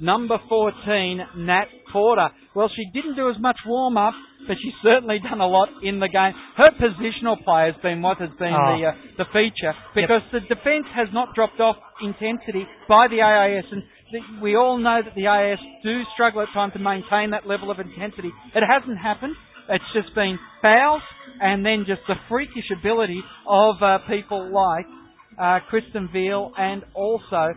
[0.00, 2.28] number 14, Nat Porter.
[2.58, 4.14] Well, she didn't do as much warm up,
[4.46, 6.34] but she's certainly done a lot in the game.
[6.58, 8.74] Her positional play has been what has been Oh.
[8.76, 8.92] the uh,
[9.22, 13.82] the feature because the defence has not dropped off intensity by the AIS, and
[14.12, 17.70] the, we all know that the AIS do struggle at times to maintain that level
[17.70, 18.30] of intensity.
[18.54, 19.34] It hasn't happened.
[19.70, 21.00] It's just been fouls
[21.40, 24.84] and then just the freakish ability of uh, people like
[25.40, 27.54] uh, Kristen Veal and also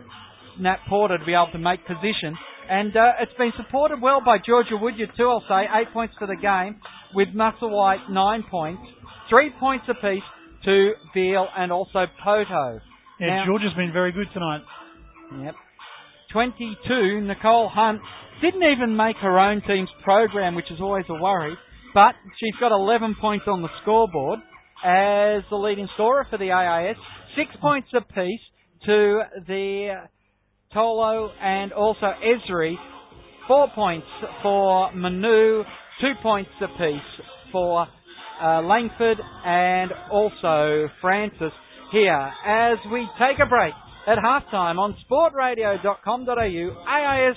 [0.58, 2.34] Nat Porter to be able to make position.
[2.70, 5.64] And uh, it's been supported well by Georgia Woodyard too, I'll say.
[5.80, 6.76] Eight points for the game,
[7.14, 8.82] with Musselwhite nine points.
[9.30, 10.22] Three points apiece
[10.64, 12.80] to Veal and also Poto.
[13.20, 14.60] Yeah, Now- Georgia's been very good tonight.
[15.44, 15.54] Yep.
[16.32, 18.00] 22, Nicole Hunt
[18.42, 21.54] didn't even make her own team's program, which is always a worry,
[21.94, 24.38] but she's got 11 points on the scoreboard
[24.84, 26.96] as the leading scorer for the AIS.
[27.36, 28.40] Six points apiece
[28.86, 30.04] to the
[30.74, 32.74] Tolo and also Ebzery.
[33.46, 34.06] Four points
[34.42, 35.62] for Manu,
[36.00, 37.00] two points apiece
[37.50, 37.86] for
[38.42, 41.52] uh, Langford and also Francis
[41.90, 43.72] here as we take a break
[44.06, 46.36] at halftime on sportradio.com.au
[46.86, 47.36] AIS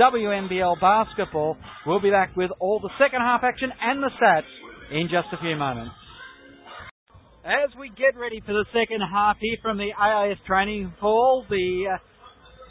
[0.00, 1.56] WNBL basketball.
[1.86, 4.42] We'll be back with all the second half action and the stats
[4.90, 5.94] in just a few moments.
[7.44, 11.84] As we get ready for the second half here from the AIS training hall, the
[11.94, 11.98] uh,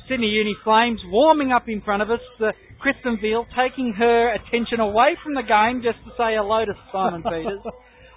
[0.09, 2.19] Sydney Uni Flames warming up in front of us.
[2.41, 6.73] Uh, Kristen Veal taking her attention away from the game just to say hello to
[6.91, 7.61] Simon Peters.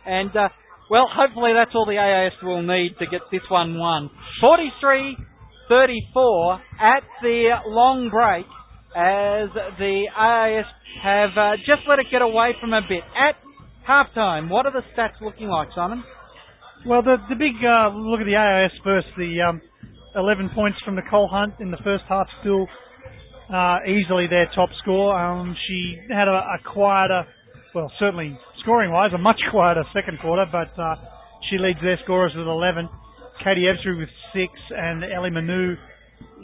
[0.06, 0.48] And, uh,
[0.90, 4.10] well, hopefully that's all the AIS will need to get this one won.
[4.40, 5.16] 43
[5.68, 8.46] 34 at the long break
[8.92, 10.66] as the AIS
[11.02, 13.00] have uh, just let it get away from a bit.
[13.16, 13.36] At
[13.88, 16.04] halftime, what are the stats looking like, Simon?
[16.84, 19.06] Well, the the big uh, look at the AIS first.
[19.16, 19.62] The um,
[20.14, 22.66] 11 points from Nicole Hunt in the first half, still
[23.52, 25.16] uh, easily their top score.
[25.18, 27.24] Um, she had a, a quieter,
[27.74, 30.96] well, certainly scoring-wise, a much quieter second quarter, but uh,
[31.50, 32.88] she leads their scorers with 11.
[33.44, 35.74] Katie Ebzery with six, and Ellie Manu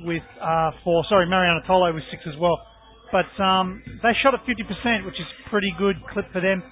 [0.04, 1.04] with uh, four.
[1.08, 2.58] Sorry, Marianna Tolo with six as well.
[3.12, 6.62] But um, they shot at 50%, which is pretty good clip for them.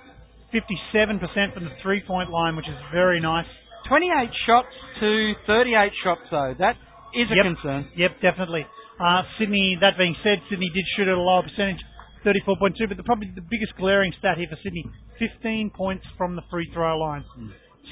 [0.53, 1.21] 57%
[1.55, 3.47] from the three-point line, which is very nice.
[3.89, 6.55] 28 shots to 38 shots, though.
[6.59, 6.77] That
[7.15, 7.45] is a Yep.
[7.45, 7.89] concern.
[7.95, 8.67] Yep, definitely.
[8.99, 11.81] Uh, Sydney, that being said, Sydney did shoot at a lower percentage,
[12.25, 14.85] 34.2, but the, probably the biggest glaring stat here for Sydney,
[15.19, 17.25] 15 points from the free throw line.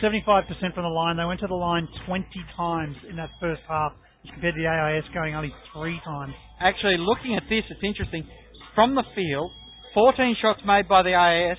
[0.02, 1.16] 75% from the line.
[1.16, 2.26] They went to the line 20
[2.56, 3.92] times in that first half,
[4.32, 6.34] compared to the AIS going only three times.
[6.60, 8.26] Actually, looking at this, it's interesting.
[8.74, 9.52] From the field,
[9.92, 11.58] 14 shots made by the AIS,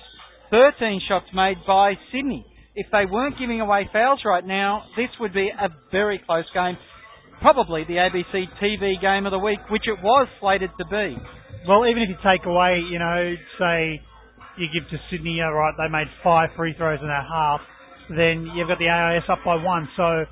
[0.50, 2.44] 13 shots made by Sydney.
[2.76, 6.76] If they weren't giving away fouls right now, this would be a very close game.
[7.40, 11.16] Probably the ABC TV game of the week, which it was slated to be.
[11.66, 13.98] Well, even if you take away, you know, say
[14.58, 17.60] you give to Sydney, right, they made five free throws in that half,
[18.10, 19.88] then you've got the AIS up by one.
[19.96, 20.24] So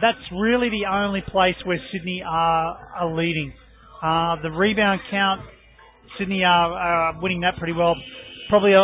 [0.00, 3.52] that's really the only place where Sydney are, are leading.
[4.00, 5.42] Uh, the rebound count,
[6.16, 7.96] Sydney are, are winning that pretty well.
[8.48, 8.78] Probably a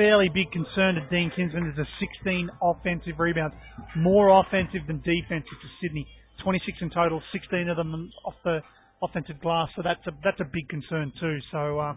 [0.00, 3.54] fairly big concern to Dean Kinsman is the 16 offensive rebounds,
[3.94, 6.06] more offensive than defensive for Sydney.
[6.42, 8.60] 26 in total, 16 of them off the
[9.02, 9.68] offensive glass.
[9.76, 11.36] So that's a that's a big concern too.
[11.52, 11.94] So uh,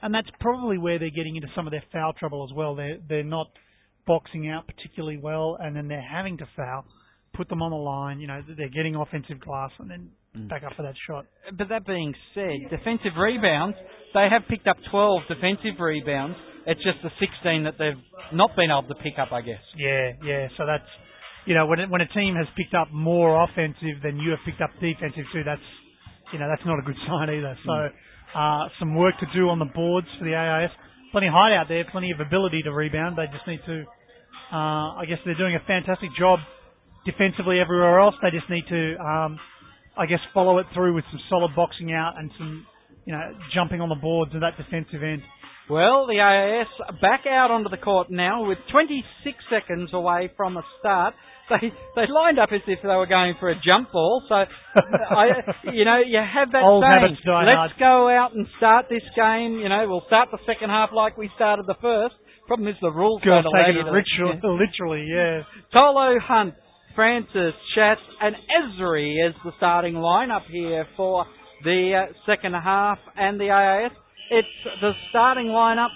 [0.00, 2.76] and that's probably where they're getting into some of their foul trouble as well.
[2.76, 3.48] They're they're not
[4.06, 6.84] boxing out particularly well, and then they're having to foul,
[7.34, 8.20] put them on the line.
[8.20, 11.26] You know they're getting offensive glass and then back up for that shot.
[11.58, 13.76] But that being said, defensive rebounds,
[14.14, 16.36] they have picked up 12 defensive rebounds.
[16.66, 18.00] It's just the 16 that they've
[18.32, 19.62] not been able to pick up, I guess.
[19.76, 20.48] Yeah, yeah.
[20.56, 20.86] So that's
[21.46, 24.40] you know when it, when a team has picked up more offensive than you have
[24.44, 25.64] picked up defensive too, that's
[26.32, 27.56] you know that's not a good sign either.
[27.64, 27.88] So
[28.38, 30.70] uh, some work to do on the boards for the AIS.
[31.12, 33.18] Plenty of height out there, plenty of ability to rebound.
[33.18, 33.84] They just need to.
[34.52, 36.40] Uh, I guess they're doing a fantastic job
[37.04, 38.14] defensively everywhere else.
[38.22, 39.38] They just need to, um,
[39.96, 42.66] I guess, follow it through with some solid boxing out and some,
[43.06, 43.20] you know,
[43.54, 45.22] jumping on the boards at that defensive end.
[45.70, 46.66] Well, the AIS
[47.00, 49.04] back out onto the court now with 26
[49.48, 51.14] seconds away from a start.
[51.50, 51.66] They
[51.96, 54.22] they lined up as if they were going for a jump ball.
[54.28, 55.26] So, I,
[55.74, 59.58] you know, you have that Old saying, let's go out and start this game.
[59.58, 62.14] You know, we'll start the second half like we started the first.
[62.46, 65.42] Problem is the rules Girls don't allow you to- literally, literally, yeah.
[65.74, 66.54] Tolo Hunt,
[66.94, 71.26] Francis, Schatz, and Ebzery is the starting lineup here for
[71.64, 73.90] the uh, second half and the AIS.
[74.30, 75.90] It's the starting lineup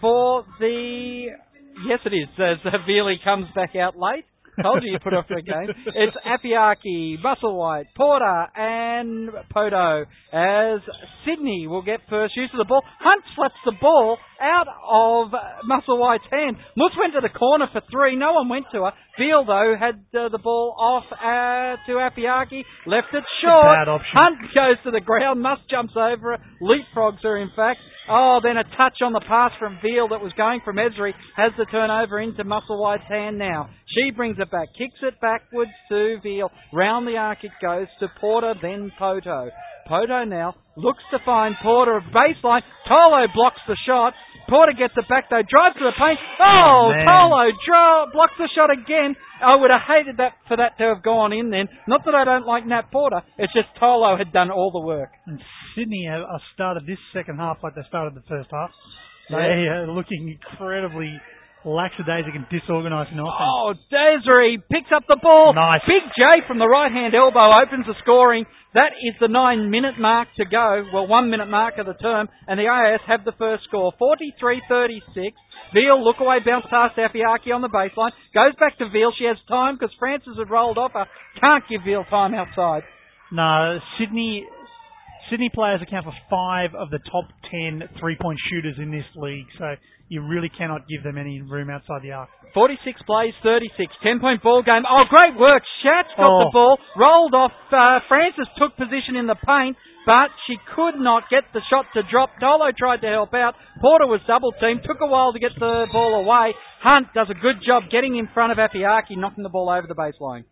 [0.00, 1.26] for the.
[1.86, 2.28] Yes, it is.
[2.38, 4.24] As Veely comes back out late.
[4.62, 5.68] Told you you put off the game.
[5.94, 10.80] It's Afiaki, Musselwhite, Porter, and Poto As
[11.26, 12.82] Sydney will get first use of the ball.
[13.00, 16.56] Hunt slaps the ball out of uh, Musselwhite's hand.
[16.76, 18.16] Moose went to the corner for three.
[18.16, 18.92] No one went to her.
[19.18, 23.64] Veal, though, had uh, the ball off uh, to Afiaki, left it short.
[24.12, 25.42] Hunt goes to the ground.
[25.42, 27.80] Must jumps over it, leapfrogs her, in fact.
[28.08, 31.50] Oh, then a touch on the pass from Veal that was going from Ebzery has
[31.58, 33.68] the turnover into Musselwhite's hand now.
[33.88, 36.50] She brings it back, kicks it backwards to Veal.
[36.72, 39.50] Round the arc it goes to Porter, then Poto.
[39.88, 42.62] Poto now looks to find Porter of baseline.
[42.88, 44.12] Tolo blocks the shot.
[44.48, 46.18] Porter gets it back though, drives to the paint.
[46.40, 47.06] Oh, Man.
[47.06, 49.14] Tolo draw, blocks the shot again.
[49.42, 51.68] I would have hated that for that to have gone in then.
[51.86, 55.10] Not that I don't like Nat Porter, it's just Tolo had done all the work.
[55.26, 55.40] And
[55.74, 56.24] Sydney have
[56.54, 58.70] started this second half like they started the first half.
[59.28, 59.38] Yeah.
[59.38, 61.20] They are looking incredibly
[61.66, 63.42] lackadaisic and disorganised in offense.
[63.42, 65.52] Oh, Desiree picks up the ball.
[65.52, 65.82] Nice.
[65.82, 68.46] Big J from the right hand elbow opens the scoring.
[68.76, 70.84] That is the nine minute mark to go.
[70.92, 72.28] Well, one minute mark of the term.
[72.46, 73.92] And the AIS have the first score.
[73.98, 75.32] 43 36.
[75.72, 78.12] Veal, look away, bounce past Afiaki on the baseline.
[78.34, 79.12] Goes back to Veal.
[79.18, 81.06] She has time because Francis had rolled off her.
[81.40, 82.82] Can't give Veal time outside.
[83.32, 84.44] No, Sydney
[85.30, 89.74] Sydney players account for five of the top ten three-point shooters in this league, so
[90.08, 92.28] you really cannot give them any room outside the arc.
[92.54, 93.92] 46 plays, 36.
[94.02, 94.82] 10 point ball game.
[94.88, 95.62] Oh, great work.
[95.82, 96.44] Schatz got Oh.
[96.46, 97.52] the ball, rolled off.
[97.70, 102.02] Uh, Francis took position in the paint, but she could not get the shot to
[102.10, 102.30] drop.
[102.40, 103.56] Tolo tried to help out.
[103.80, 104.84] Porter was double teamed.
[104.84, 106.54] Took a while to get the ball away.
[106.80, 109.94] Hunt does a good job getting in front of Afiaki, knocking the ball over the
[109.96, 110.44] baseline.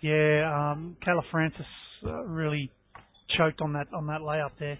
[0.00, 1.66] Yeah, um, Kayla Francis
[2.06, 2.70] uh, really
[3.36, 4.78] choked on that on that layup there.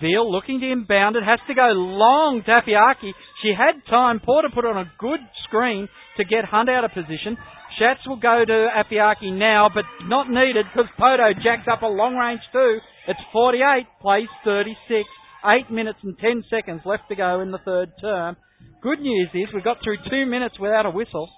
[0.00, 3.12] Veal looking to inbound it, has to go long to Afiaki.
[3.42, 4.20] She had time.
[4.20, 7.38] Porter put on a good screen to get Hunt out of position.
[7.78, 12.16] Schatz will go to Afiaki now, but not needed because Poto jacks up a long
[12.16, 12.78] range too.
[13.06, 15.08] It's 48, plays 36.
[15.44, 18.36] 8 minutes and 10 seconds left to go in the third term.
[18.80, 21.28] Good news is we've got through 2 minutes without a whistle.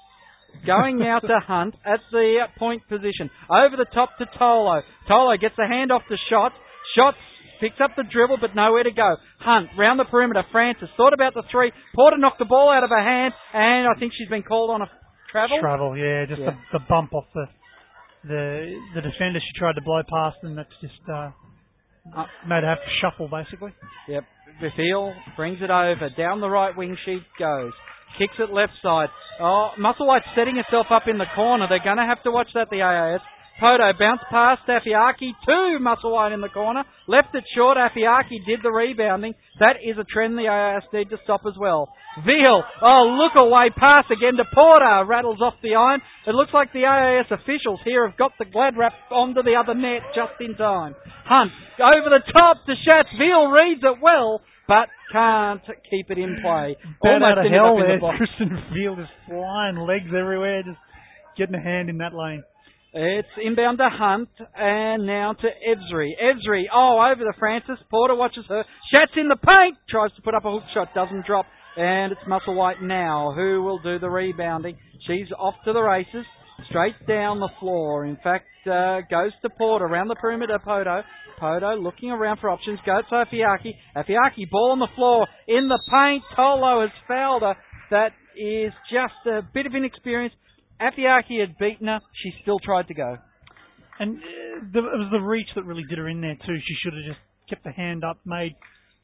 [0.67, 3.31] Going now to Hunt at the point position.
[3.51, 4.83] Over the top to Tolo.
[5.09, 6.55] Tolo gets the hand off to Schatz.
[6.95, 7.19] Schatz
[7.61, 9.17] picks up the dribble but nowhere to go.
[9.41, 10.43] Hunt round the perimeter.
[10.53, 11.73] Francis thought about the three.
[11.95, 14.83] Porter knocked the ball out of her hand and I think she's been called on
[14.83, 14.91] a
[15.31, 15.59] travel.
[15.61, 16.57] Travel, yeah, just Yeah.
[16.73, 17.47] The, the bump off the
[18.25, 21.31] the the defender she tried to blow past, and that's just uh,
[22.07, 23.73] Uh, made have to shuffle basically.
[24.09, 24.25] Yep.
[24.61, 26.11] Bethel brings it over.
[26.17, 27.73] Down the right wing she goes.
[28.19, 29.09] Kicks it left side.
[29.41, 31.67] Oh, Musselwhite's setting herself up in the corner.
[31.69, 33.21] They're going to have to watch that, the AIS.
[33.61, 36.83] Poto bounced past Afiaki to Musselwhite in the corner.
[37.07, 37.79] Left it short.
[37.79, 39.35] Afiaki did the rebounding.
[39.61, 41.89] That is a trend the AIS need to stop as well.
[42.27, 42.63] Veal.
[42.83, 43.71] Oh, look away.
[43.77, 45.05] Pass again to Porter.
[45.07, 46.01] Rattles off the iron.
[46.27, 49.75] It looks like the AIS officials here have got the glad wrap onto the other
[49.75, 50.95] net just in time.
[51.25, 53.09] Hunt over the top to Schatz.
[53.19, 56.77] Veal reads it well, but can't keep it in play.
[57.03, 58.01] Bat Almost out of hell there.
[58.01, 58.13] the.
[58.19, 60.79] Kristen Veal is flying, legs everywhere, just
[61.39, 62.43] getting a hand in that lane.
[62.97, 66.11] It's inbound to Hunt and now to Ebzery.
[66.15, 67.77] Ebzery, oh, over the Francis.
[67.91, 68.63] Porter watches her.
[68.89, 69.77] Schatz in the paint.
[69.91, 70.95] Tries to put up a hook shot.
[70.95, 71.47] Doesn't drop.
[71.77, 74.79] And it's Musselwhite now who will do the rebounding.
[75.09, 76.25] She's off to the races.
[76.69, 78.07] Straight down the floor.
[78.07, 80.61] In fact, uh, goes to Porter around the perimeter.
[80.65, 81.03] Poto.
[81.41, 82.79] Poto looking around for options.
[82.87, 83.73] Goes to Afiaki.
[83.97, 85.27] Afiaki, ball on the floor.
[85.49, 86.23] In the paint.
[86.39, 87.57] Tolo has fouled her.
[87.91, 90.35] That is just a bit of inexperience.
[90.81, 92.01] Afiaki had beaten her.
[92.23, 93.17] She still tried to go.
[93.99, 96.57] And uh, the, it was the reach that really did her in there too.
[96.67, 98.55] She should have just kept the hand up, made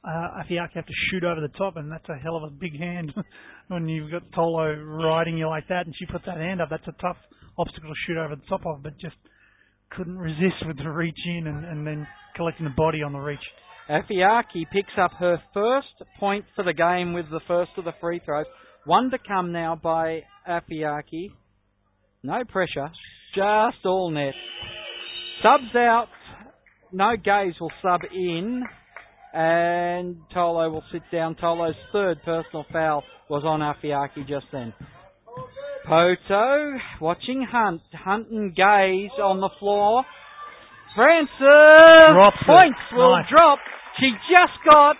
[0.05, 2.79] uh, Afiaki have to shoot over the top, and that's a hell of a big
[2.79, 3.13] hand
[3.69, 6.69] when you've got Tolo riding you like that, and she puts that hand up.
[6.71, 7.19] That's a tough
[7.59, 9.17] obstacle to shoot over the top of, but just
[9.91, 12.07] couldn't resist with the reach in and, and then
[12.37, 13.41] collecting the body on the reach.
[13.91, 18.21] Afiaki picks up her first point for the game with the first of the free
[18.25, 18.47] throws.
[18.87, 21.33] One to come now by Afiaki.
[22.23, 22.91] No pressure,
[23.35, 24.35] just all net.
[25.43, 26.09] Subs out.
[26.93, 28.63] No gaze will sub in.
[29.33, 31.37] And Tolo will sit down.
[31.37, 34.75] Tolo's third personal foul was on Afiaki just then.
[35.87, 37.81] Poto watching Hunt.
[37.95, 40.05] Hunt and Gaze on the floor.
[40.97, 41.31] Francis
[42.13, 42.47] Drops it.
[42.47, 43.27] points will Nice.
[43.31, 43.59] drop.
[44.01, 44.97] She just got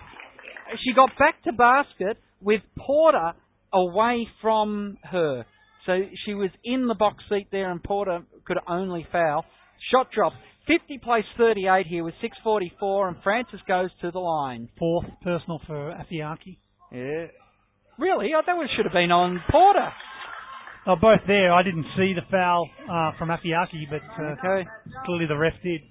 [0.83, 3.33] she got back to basket with Porter
[3.73, 5.45] away from her.
[5.85, 9.45] So she was in the box seat there and Porter could only foul.
[9.91, 10.33] Shot drop.
[10.67, 12.13] 50 plays 38 here with
[12.45, 14.69] 6.44 and Francis goes to the line.
[14.77, 16.57] Fourth personal for Afiaki.
[16.91, 17.27] Yeah.
[17.97, 18.29] Really?
[18.37, 19.89] I thought it should have been on Porter.
[20.87, 21.51] Oh, both there.
[21.53, 24.67] I didn't see the foul uh, from Afiaki, but uh, Okay.
[25.05, 25.81] clearly the ref did.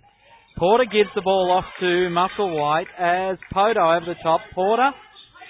[0.59, 4.41] Porter gives the ball off to Muscle Musselwhite as Poto over the top.
[4.55, 4.91] Porter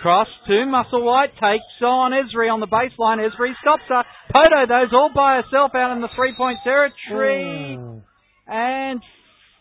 [0.00, 3.18] Cross to Musselwhite, takes on Ebzery on the baseline.
[3.18, 4.02] Ebzery stops her.
[4.34, 7.76] Poto, those all by herself out in the three-point territory.
[7.76, 8.02] Ooh.
[8.46, 9.02] And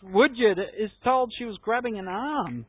[0.02, 2.64] Woodyard is told she was grabbing an arm.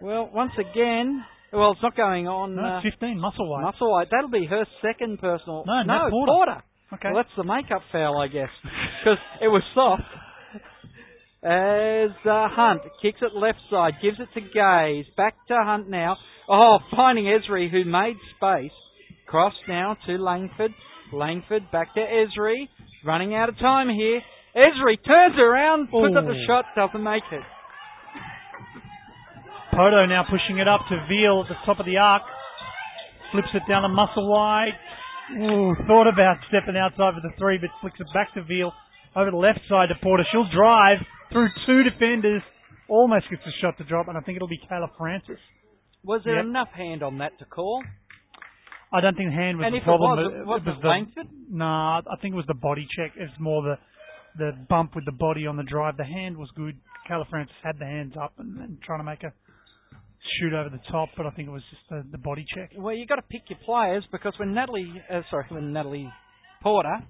[0.00, 2.54] Well, once again, well, it's not going on.
[2.54, 3.74] No, uh, 15, Musselwhite.
[3.74, 4.06] Musselwhite.
[4.10, 5.64] That'll be her second personal.
[5.66, 6.62] No, no, Nat Porter.
[6.92, 7.08] Okay.
[7.12, 10.02] Well, that's the makeup foul, I guess, because it was soft.
[11.42, 15.06] As uh, Hunt kicks it left side, gives it to Gaze.
[15.16, 16.16] Back to Hunt now.
[16.48, 18.72] Oh, finding Ebzery, who made space.
[19.26, 20.72] Cross now to Langford.
[21.12, 22.68] Langford back to Ebzery.
[23.04, 24.20] Running out of time here.
[24.56, 27.42] Ebzery turns around, puts up the shot, doesn't make it.
[29.72, 32.22] Poto now pushing it up to Veal at the top of the arc.
[33.30, 34.74] Flips it down to Musselwhite.
[35.36, 38.72] Ooh, thought about stepping outside for the three, but flicks it back to Veal.
[39.14, 40.24] Over the left side to Porter.
[40.32, 40.98] She'll drive
[41.30, 42.42] through two defenders.
[42.88, 45.38] Almost gets a shot to drop, and I think it'll be Kayla Francis.
[46.08, 46.44] Was there Yep.
[46.46, 47.84] enough hand on that to call?
[48.90, 50.18] I don't think the hand was and the problem.
[50.18, 51.28] it was, it was was it the, Langford?
[51.50, 53.12] Nah, I think it was the body check.
[53.16, 53.76] It's more the
[54.38, 55.98] the bump with the body on the drive.
[55.98, 56.78] The hand was good.
[57.10, 59.32] Kayla Francis had the hands up and, and trying to make a
[60.40, 62.70] shoot over the top, but I think it was just the, the body check.
[62.76, 66.10] Well, you got to pick your players because when Natalie, uh, sorry, when Natalie
[66.62, 67.02] Porter,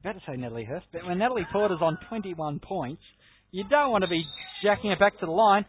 [0.00, 3.02] about to say Natalie Hurst, but when Natalie Porter's on 21 points,
[3.50, 4.24] you don't want to be
[4.64, 5.64] jacking it back to the line.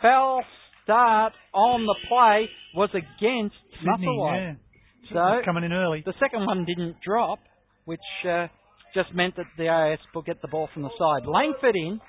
[0.00, 0.42] Foul
[0.84, 4.56] start on the play was against Sydney, Musselwhite.
[5.10, 5.12] yeah.
[5.12, 6.02] So coming in early.
[6.06, 7.38] the second one didn't drop,
[7.84, 8.46] which uh,
[8.94, 11.26] just meant that the AIS will get the ball from the side.
[11.26, 12.00] Langford in,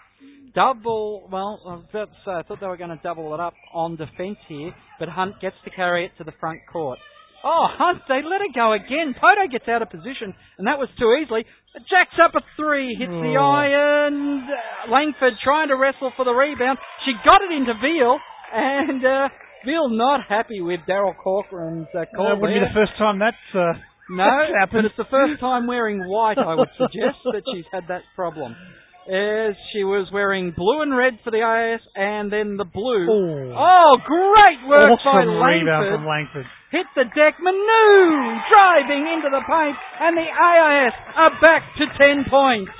[0.55, 3.39] double, well, I was about to say, I thought they were going to double it
[3.39, 6.99] up on defence here, but Hunt gets to carry it to the front court.
[7.43, 9.13] Oh, Hunt, they let it go again.
[9.19, 11.43] Poto gets out of position, and that was too easily.
[11.91, 13.43] Jacks up a three, hits the Oh.
[13.51, 14.47] iron.
[14.47, 16.77] Uh, Langford trying to wrestle for the rebound.
[17.03, 18.15] She got it into Veal,
[18.53, 19.29] and uh,
[19.65, 23.37] Veal not happy with Daryl Corcoran's uh, call That wouldn't be the first time that's
[23.55, 23.73] uh,
[24.09, 24.23] No,
[24.59, 28.03] that's but it's the first time wearing white, I would suggest, that she's had that
[28.15, 28.55] problem.
[29.03, 33.03] As she was wearing blue and red for the AIS and then the blue.
[33.11, 33.51] Oh.
[33.51, 35.91] Oh, great work by awesome rebound Langford.
[35.91, 36.47] from Langford.
[36.71, 37.35] Hit the deck.
[37.35, 42.71] Manu driving into the paint and the AIS are back to 10 points.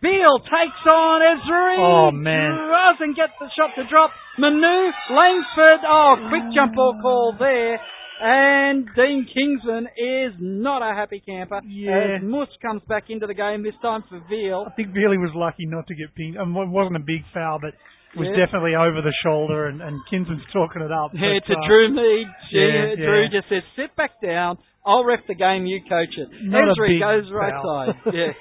[0.00, 1.78] Veal takes on Ebzery.
[1.82, 2.54] Oh, man.
[2.54, 4.10] Doesn't get the shot to drop.
[4.38, 5.82] Manu, Langford.
[5.86, 7.80] Oh, quick jump ball call there.
[8.20, 11.60] And Dean Kinsman is not a happy camper.
[11.66, 12.18] Yeah.
[12.18, 14.66] As Mus comes back into the game, this time for Veal.
[14.66, 16.36] I think Veal was lucky not to get pinged.
[16.36, 18.44] Um, it wasn't a big foul, but it was Yeah.
[18.46, 21.10] definitely over the shoulder, and, and Kinsman's talking it up.
[21.14, 22.26] Yeah, but, to uh, Drew Mead.
[22.50, 23.28] She, yeah, Drew yeah.
[23.30, 24.58] just says, sit back down.
[24.84, 26.28] I'll ref the game, you coach it.
[26.42, 27.94] Not a big goes right foul.
[28.02, 28.14] side.
[28.14, 28.32] Yeah.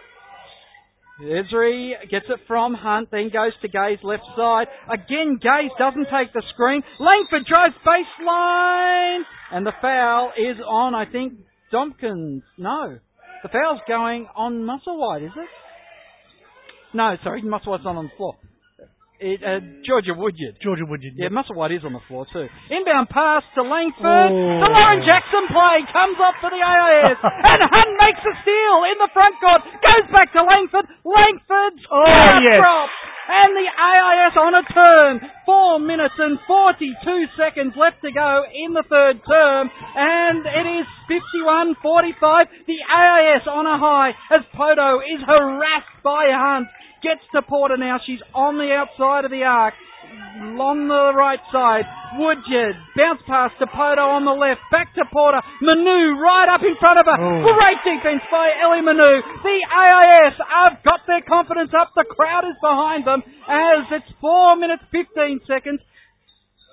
[1.21, 4.67] Ebzery gets it from Hunt, then goes to Gaze left side.
[4.87, 6.83] Again, Gaze doesn't take the screen.
[6.99, 9.21] Langford drives baseline.
[9.51, 11.33] And the foul is on, I think,
[11.73, 12.43] Domkins.
[12.57, 12.99] No.
[13.43, 15.49] The foul's going on Musselwhite, is it?
[16.93, 18.35] No, sorry, Musselwhite's not on the floor.
[19.17, 20.61] It, uh, Georgia Woodyard.
[20.61, 21.17] Georgia Woodyard.
[21.17, 22.45] Yeah, Musselwhite is on the floor too.
[22.69, 24.29] Inbound pass to Langford.
[24.29, 24.61] Oh.
[24.61, 27.17] The Lauren Jackson play comes off for the AIS.
[27.49, 29.61] and Hunt makes a steal in the front court.
[29.81, 30.85] Goes back to Langford.
[31.01, 32.05] Langford's Oh,
[32.45, 32.61] yes.
[32.61, 32.89] drop.
[33.27, 35.13] And the AIS on a turn.
[35.45, 36.95] Four minutes and 42
[37.35, 39.69] seconds left to go in the third term.
[39.95, 42.47] And it is 51-45.
[42.67, 46.67] The AIS on a high as Poto is harassed by Hunt.
[47.03, 47.99] Gets to Porter now.
[48.05, 49.75] She's on the outside of the arc.
[50.37, 51.85] Along the right side.
[52.21, 52.77] Woodyard.
[52.95, 54.61] Bounce pass to Poto on the left.
[54.69, 55.41] Back to Porter.
[55.61, 57.17] Manu right up in front of her.
[57.17, 57.41] Oh.
[57.41, 59.13] Great defense by Ellie Manu.
[59.41, 61.91] The AIS have got their confidence up.
[61.97, 65.81] The crowd is behind them as it's 4 minutes 15 seconds.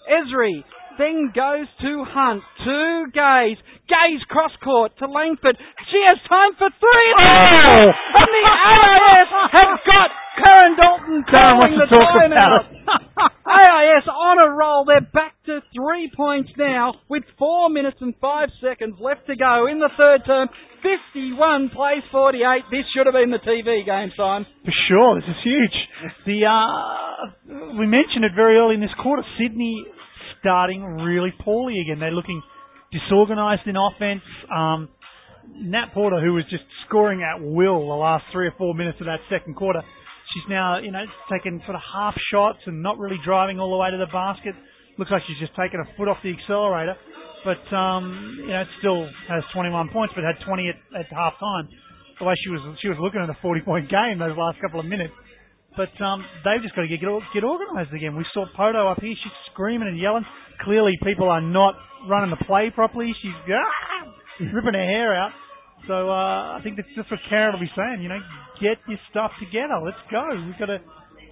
[0.05, 0.61] Ebzery
[0.99, 3.59] then goes to Hunt, to Gaze.
[3.88, 5.57] Gaze cross court to Langford.
[5.92, 7.11] She has time for three.
[7.20, 7.84] Oh!
[8.16, 10.08] And the AIS have got
[10.42, 12.64] Karen Dalton calling the timeout.
[13.46, 14.84] AIS on a roll.
[14.84, 19.66] They're back to three points now with four minutes and five seconds left to go
[19.71, 20.49] in the third term.
[20.83, 22.41] 51 plays 48.
[22.71, 24.46] This should have been the TV game, Simon.
[24.64, 25.76] For sure, this is huge.
[26.26, 29.22] The uh, we mentioned it very early in this quarter.
[29.38, 29.84] Sydney
[30.45, 31.99] starting really poorly again.
[31.99, 32.42] They're looking
[32.92, 34.21] disorganised in offense.
[34.53, 34.92] Um,
[35.57, 39.07] Nat Porter, who was just scoring at will the last three or four minutes of
[39.07, 39.80] that second quarter,
[40.33, 43.80] she's now you know taking sort of half shots and not really driving all the
[43.80, 44.53] way to the basket.
[45.00, 46.95] Looks like she's just taken a foot off the accelerator,
[47.45, 51.68] but um, you know still has 21 points, but had 20 at, at half time.
[52.21, 54.79] The way she was she was looking at a 40 point game those last couple
[54.79, 55.12] of minutes.
[55.76, 58.14] But um, they've just got to get get, get organised again.
[58.17, 59.11] We saw Poto up here.
[59.14, 60.25] She's screaming and yelling.
[60.63, 61.75] Clearly, people are not
[62.09, 63.13] running the play properly.
[63.21, 64.07] She's ah,
[64.55, 65.33] ripping her hair out.
[65.88, 68.03] So uh, I think that's just what Karen will be saying.
[68.03, 68.21] You know,
[68.63, 69.75] get your stuff together.
[69.84, 70.22] Let's go.
[70.46, 70.79] We've got to,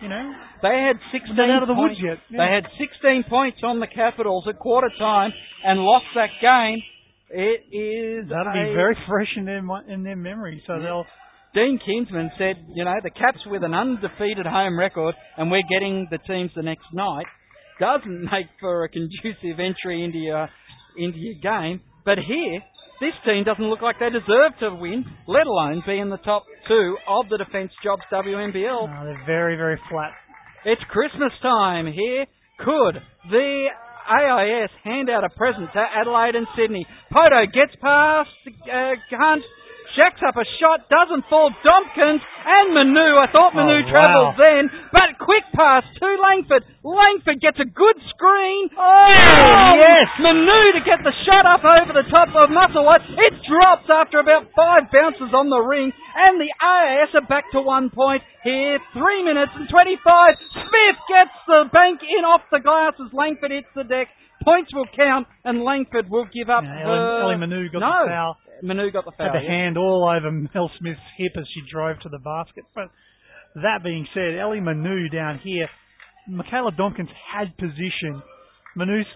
[0.02, 1.96] you know, They had 16 out of the points.
[2.02, 2.18] woods yet.
[2.36, 5.30] They had 16 points on the Capitals at quarter time
[5.64, 6.82] and lost that game.
[7.30, 10.62] It is that'll a- be very fresh in their in their memory.
[10.66, 11.06] So they'll
[11.54, 16.08] Dean Kinsman said, you know, the Caps with an undefeated home record and we're getting
[16.10, 17.26] the teams the next night
[17.78, 20.48] doesn't make for a conducive entry into your,
[20.96, 21.80] into your game.
[22.04, 22.60] But here,
[23.00, 26.44] this team doesn't look like they deserve to win, let alone be in the top
[26.68, 28.86] two of the Defence Jobs WNBL.
[29.04, 30.12] they're very very flat.
[30.64, 32.26] It's Christmas time here.
[32.62, 33.66] Could the
[34.06, 36.86] AIS hand out a present to Adelaide and Sydney?
[37.10, 38.30] Poto gets past
[38.70, 39.42] uh, Hunt,
[39.96, 41.50] jacks up a shot, doesn't fall.
[41.64, 43.08] Dompkins and Manu.
[43.20, 44.40] I thought Manu Oh, travelled wow.
[44.40, 46.64] then, but quick pass to Langford.
[46.82, 48.70] Langford gets a good screen.
[48.74, 50.06] Oh, yes.
[50.18, 53.06] Manu to get the shot up over the top of Musselwhite.
[53.30, 57.60] It drops after about five bounces on the ring, and the AIS are back to
[57.62, 58.78] one point here.
[58.92, 60.02] Three minutes and 25.
[60.66, 64.08] Smith gets the bank in off the glass as Langford hits the deck.
[64.44, 66.64] Points will count, and Langford will give up.
[66.64, 68.04] Yeah, Ellie, Ellie Manu got no.
[68.04, 68.36] the foul.
[68.62, 69.32] Manu got the foul.
[69.32, 69.50] Had the yeah.
[69.50, 72.64] hand all over Mel Smith's hip as she drove to the basket.
[72.74, 72.90] But
[73.54, 75.68] that being said, Ellie Manu down here,
[76.28, 78.22] Michaela Domkins had position.
[78.76, 79.06] Manu's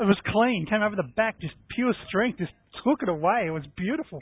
[0.00, 2.52] it was clean, came over the back, just pure strength, just
[2.84, 3.44] took it away.
[3.46, 4.18] It was beautiful.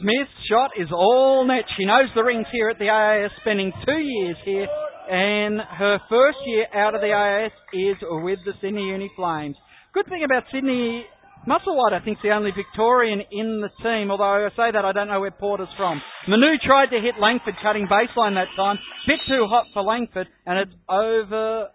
[0.00, 1.64] Smith's shot is all net.
[1.76, 4.66] She knows the rings here at the AIS, spending two years here,
[5.10, 9.56] and her first year out of the AIS is with the Sydney Uni Flames.
[9.94, 11.06] Good thing about Sydney,
[11.48, 14.92] Musselwhite I think is the only Victorian in the team, although I say that I
[14.92, 16.02] don't know where Porter's from.
[16.28, 20.58] Manu tried to hit Langford cutting baseline that time, bit too hot for Langford, and
[20.58, 21.68] it's over,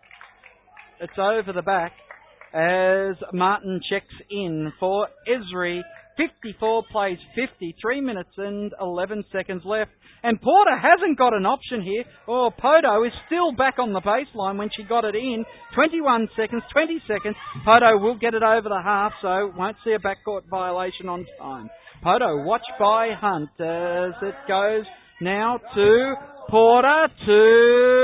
[1.01, 1.93] it's over the back
[2.53, 5.81] as Martin checks in for Ebzery.
[6.17, 9.91] 54 plays 50, 3 minutes and 11 seconds left.
[10.23, 12.03] And Porter hasn't got an option here.
[12.27, 15.43] Oh, Poto is still back on the baseline when she got it in.
[15.75, 17.35] 21 seconds, 20 seconds.
[17.65, 21.69] Poto will get it over the half, so won't see a backcourt violation on time.
[22.03, 24.85] Poto watched by Hunt as it goes
[25.23, 26.15] now to
[26.51, 27.39] Porter to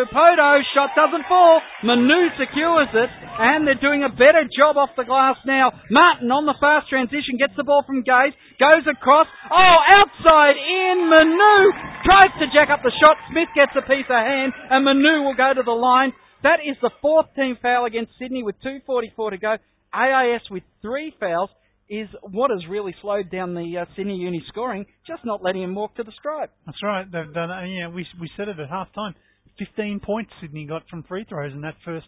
[0.10, 0.50] Poto.
[0.74, 1.62] Shot doesn't fall.
[1.84, 5.70] Manu secures it, and they're doing a better job off the glass now.
[5.92, 9.28] Martin on the fast transition gets the ball from Gaze, goes across.
[9.52, 11.60] Oh, outside in Manu
[12.08, 13.20] tries to jack up the shot.
[13.30, 16.16] Smith gets a piece of hand, and Manu will go to the line.
[16.42, 19.54] That is the fourth team foul against Sydney with 2.44 to go.
[19.94, 21.50] AIS with three fouls
[21.90, 25.74] is what has really slowed down the uh, Sydney Uni scoring, just not letting him
[25.76, 26.52] walk to the stripe.
[26.66, 27.06] That's right.
[27.12, 27.50] They've done.
[27.50, 29.16] uh, Yeah, we we said it at half time.
[29.58, 32.08] Fifteen points Sydney got from free throws in that first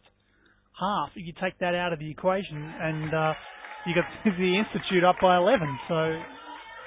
[0.79, 1.09] half.
[1.15, 3.33] You take that out of the equation, and uh,
[3.85, 4.05] you got
[4.37, 5.77] the Institute up by eleven.
[5.87, 6.19] So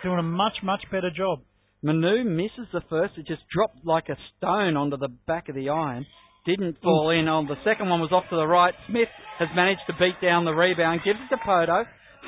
[0.02, 1.40] doing a much much better job.
[1.82, 3.14] Manu misses the first.
[3.18, 6.06] It just dropped like a stone onto the back of the iron.
[6.46, 8.74] Didn't fall in on the second one was off to the right.
[8.88, 9.08] Smith
[9.38, 11.84] has managed to beat down the rebound, gives it to Poto.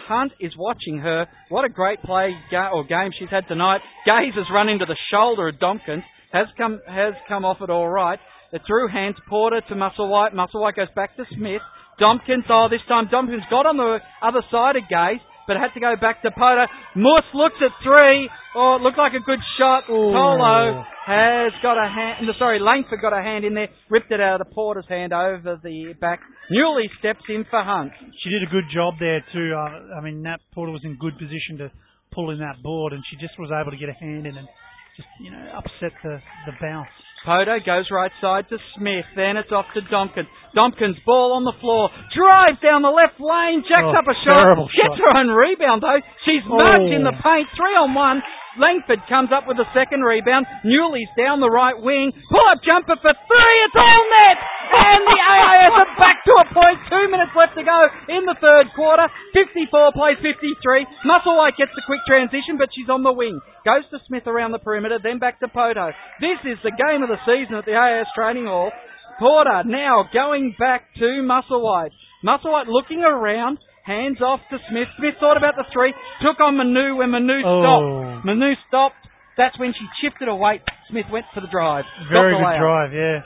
[0.09, 1.27] Hunt is watching her.
[1.49, 3.81] What a great play ga- or game she's had tonight.
[4.05, 6.03] Gaze has run into the shoulder of Dompkins.
[6.33, 8.19] Has come has come off it all right.
[8.53, 10.35] The through hands Porter to Musselwhite.
[10.35, 11.63] Musselwhite goes back to Smith.
[12.01, 15.81] Dompkins, oh, this time Dompkins got on the other side of Gaze, but had to
[15.81, 16.67] go back to Porter.
[16.95, 18.29] Morse looks at three.
[18.55, 19.85] Oh, it looked like a good shot.
[19.89, 24.41] Tolo has got a hand, sorry, Langford got a hand in there, ripped it out
[24.41, 26.21] of the Porter's hand over the back.
[26.51, 27.93] Newley steps in for Hunt.
[28.23, 29.55] She did a good job there too.
[29.55, 31.71] Uh, I mean, Nat Porter was in good position to
[32.13, 34.49] pull in that board, and she just was able to get a hand in and
[34.97, 36.91] just you know upset the the bounce.
[37.27, 39.03] Poto goes right side to Smith.
[39.19, 40.31] Then it's off to Dompkins.
[40.55, 41.91] Dompkins, ball on the floor.
[42.15, 43.67] Drives down the left lane.
[43.67, 44.47] Jacks Oh, up a shot.
[44.47, 45.03] terrible Gets shot.
[45.03, 45.99] her own rebound, though.
[46.23, 47.23] She's marked in the Oh.
[47.27, 47.49] paint.
[47.59, 48.23] Three on one.
[48.57, 50.49] Langford comes up with a second rebound.
[50.65, 52.13] Newley's down the right wing.
[52.29, 53.57] Pull up jumper for three.
[53.69, 54.39] It's all net.
[54.67, 56.79] And the AIS are back to a point.
[56.91, 57.79] Two minutes left to go
[58.11, 59.07] in the third quarter.
[59.33, 61.07] 54 plays 53.
[61.07, 63.39] Musselwhite gets the quick transition, but she's on the wing.
[63.63, 65.95] Goes to Smith around the perimeter, then back to Poto.
[66.19, 68.73] This is the game of the season at the AIS Training Hall.
[69.19, 71.95] Porter now going back to Musselwhite.
[72.25, 73.59] Musselwhite looking around.
[73.87, 74.89] Hands off to Smith.
[74.99, 75.95] Smith thought about the three.
[76.21, 77.63] Took on Manu when Manu Oh.
[77.63, 78.25] stopped.
[78.27, 78.97] Manu stopped.
[79.37, 80.61] That's when she shifted away.
[80.91, 81.85] Smith went for the drive.
[82.11, 83.21] Very the good drive, yeah.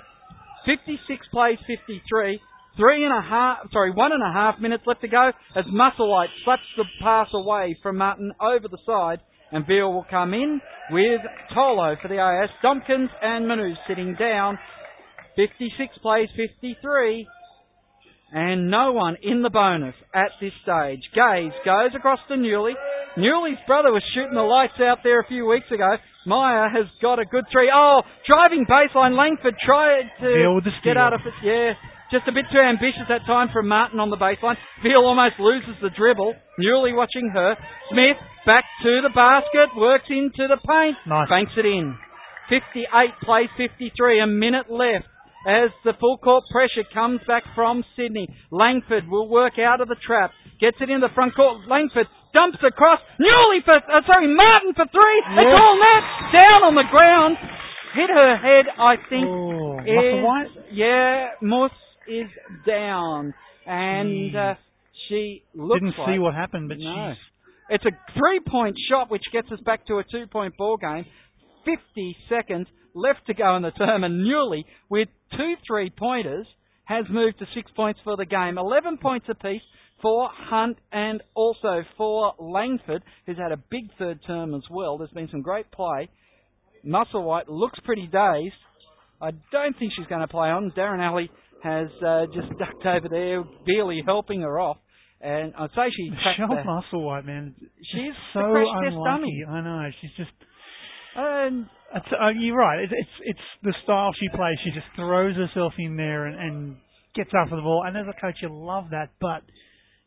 [0.67, 2.41] 56 plays 53.
[2.77, 6.29] Three and a half, sorry, one and a half minutes left to go as Musselwhite
[6.45, 9.21] slaps the pass away from Martin over the side.
[9.53, 10.61] And Veal will come in
[10.91, 11.21] with
[11.57, 12.51] Tolo for the AIS.
[12.63, 14.59] Dompkins and Manu sitting down.
[15.37, 17.27] 56 plays 53.
[18.33, 21.03] And no one in the bonus at this stage.
[21.15, 22.75] Gaze goes across to Newley.
[23.19, 25.99] Newley's brother was shooting the lights out there a few weeks ago.
[26.27, 27.71] Maya has got a good three.
[27.75, 29.19] Oh, driving baseline.
[29.19, 31.35] Langford tried to Veal with the get out of it.
[31.43, 31.75] Yeah,
[32.13, 34.55] just a bit too ambitious that time from Martin on the baseline.
[34.83, 36.35] Veal almost loses the dribble.
[36.61, 37.57] Newley watching her.
[37.91, 39.75] Smith back to the basket.
[39.75, 40.97] Works into the paint.
[41.07, 41.29] Nice.
[41.29, 41.97] Banks it in.
[42.51, 42.87] 58
[43.25, 44.21] plays 53.
[44.21, 45.07] A minute left.
[45.47, 49.97] As the full court pressure comes back from Sydney, Langford will work out of the
[50.07, 51.67] trap, gets it in the front court.
[51.67, 52.07] Langford
[52.37, 55.21] dumps across, Newley for, uh, sorry, Martin for three.
[55.37, 55.57] They Yes.
[55.57, 56.03] call that
[56.45, 57.39] down on the ground.
[57.95, 59.27] Hit her head, I think.
[59.27, 60.65] Oh, is-?
[60.73, 61.73] Yeah, Moss
[62.07, 62.29] is
[62.67, 63.33] down,
[63.67, 64.55] and uh,
[65.09, 67.15] she looks Didn't like see what happened, but No.
[67.15, 67.25] she's
[67.71, 71.07] it's a three-point shot, which gets us back to a two-point ball game.
[71.65, 76.47] 50 seconds left to go in the term, and Newley, with two three-pointers,
[76.85, 78.59] has moved to six points for the game.
[78.59, 79.63] 11 points apiece
[80.03, 84.99] for Hunt and also for Langford, who's had a big third term as well.
[84.99, 86.09] There's been some great play.
[86.85, 88.55] Musselwhite looks pretty dazed.
[89.21, 90.73] I don't think she's going to play on.
[90.77, 91.31] Darren Alley
[91.63, 94.79] has uh, just ducked over there, barely helping her off.
[95.21, 97.55] And I'd say she Michelle Musselwhite, man.
[97.93, 99.45] She's so unlucky.
[99.49, 99.91] I know.
[100.01, 100.31] She's just.
[101.17, 102.81] Um, It's, uh, you're right.
[102.85, 104.59] It's, it's it's the style she plays.
[104.65, 106.77] She just throws herself in there and, and
[107.17, 107.85] gets after the ball.
[107.87, 109.11] And as a coach, you love that.
[109.21, 109.43] But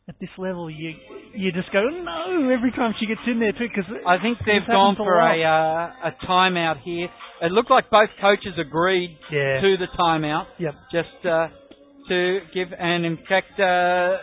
[0.08, 0.94] at this level, you
[1.34, 3.68] you just go no every time she gets in there too.
[3.68, 7.08] Because I think they've gone for a uh, a timeout here.
[7.42, 9.60] It looked like both coaches agreed yeah.
[9.60, 10.74] to the timeout, Yep.
[10.92, 11.48] just uh,
[12.08, 12.68] to give.
[12.78, 14.18] And in fact, uh,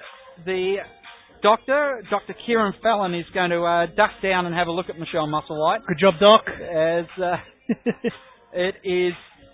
[0.45, 0.77] the
[1.41, 2.35] doctor, Dr.
[2.45, 5.85] Kieran Fallon, is going to uh, duck down and have a look at Michelle Musselwhite.
[5.87, 6.41] Good job, Doc.
[6.47, 7.37] As uh,
[8.53, 9.13] it is,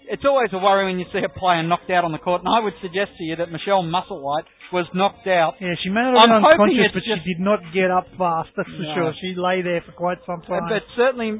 [0.09, 2.41] it's always a worry when you see a player knocked out on the court.
[2.43, 6.01] And I would suggest to you that Michelle Musselwhite was knocked out yeah, she may
[6.01, 8.49] not have been unconscious, but she did not get up fast.
[8.57, 8.95] That's for No.
[8.95, 9.13] sure.
[9.21, 10.67] She lay there for quite some Uh, time.
[10.69, 11.39] But certainly,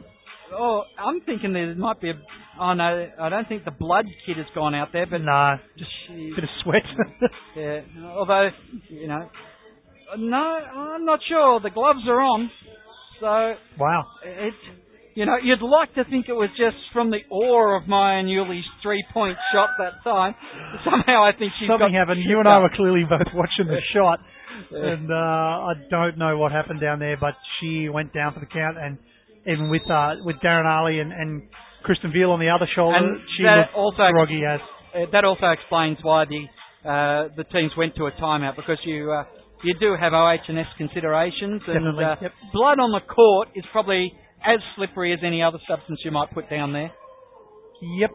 [0.54, 2.14] oh, I'm thinking there might be a.
[2.60, 5.92] Oh no, I don't think the blood kid has gone out there, but nah, just
[6.10, 6.84] bit of sweat.
[7.56, 7.82] yeah.
[8.16, 8.50] Although,
[8.90, 9.30] you know,
[10.18, 11.60] no, I'm not sure.
[11.60, 12.52] The gloves are on,
[13.20, 14.06] so wow.
[14.24, 14.54] it.
[15.16, 18.70] You know, you'd like to think it was just from the awe of Maya Newley's
[18.84, 20.36] three-point shot that time.
[20.86, 22.22] Somehow, I think she's Something got happened.
[22.22, 24.20] You and I were clearly both watching the shot,
[24.72, 28.46] and uh, I don't know what happened down there, but she went down for the
[28.46, 29.00] count, and
[29.48, 31.50] even with uh, with Darren Ali and, and
[31.84, 34.60] Kristen Veal on the other shoulder, And she looked also groggy as.
[34.94, 36.46] Uh, that also explains why the
[36.86, 39.24] uh, the teams went to a timeout because you uh,
[39.64, 42.32] you do have OH&S considerations and Definitely, uh, yep.
[42.54, 44.12] blood on the court is probably
[44.46, 46.92] as slippery as any other substance you might put down there.
[47.82, 48.12] Yep.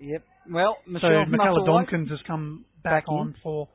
[0.00, 0.22] Yep.
[0.50, 3.68] Well, So Michelle Michaela Musselwhite, Domkins has come back, Back on for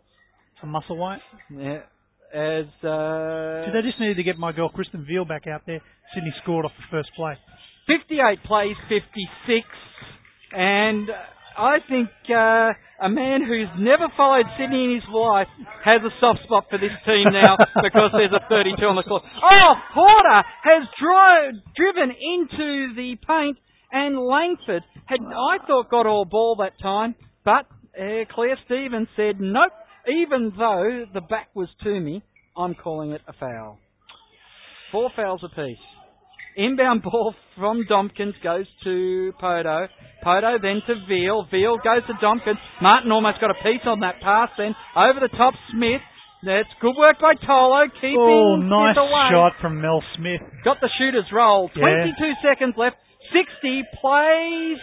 [0.62, 1.20] for Musselwhite.
[1.56, 1.82] yeah,
[2.34, 5.82] as uh, So they just needed to get my girl Kristen Veal back out there.
[6.14, 7.34] Sydney scored off the first play.
[7.88, 9.66] 58 plays 56,
[10.52, 11.08] and
[11.60, 12.72] I think uh,
[13.04, 15.52] a man who's never followed Sydney in his life
[15.84, 19.24] has a soft spot for this team now because there's a 32 on the court.
[19.28, 23.58] Oh, Porter has dri- driven into the paint,
[23.92, 27.68] and Langford had, I thought, got all ball that time, but
[28.00, 29.74] uh, Claire Stevens said, nope,
[30.08, 32.24] even though the back was to me,
[32.56, 33.80] I'm calling it a foul.
[34.94, 35.78] Four fouls apiece.
[36.58, 39.88] Inbound ball from Dompkins goes to Poto.
[40.24, 41.46] Poto then to Veal.
[41.52, 42.58] Veal goes to Dompkins.
[42.82, 44.76] Martin almost got a piece on that pass then.
[44.96, 46.02] Over the top, Smith.
[46.44, 49.28] That's good work by Tolo, keeping Oh, Smith nice away.
[49.32, 50.40] shot from Mel Smith.
[50.64, 51.70] Got the shooter's roll.
[51.76, 51.82] Yeah.
[52.16, 52.96] 22 seconds left.
[53.34, 54.78] 60 plays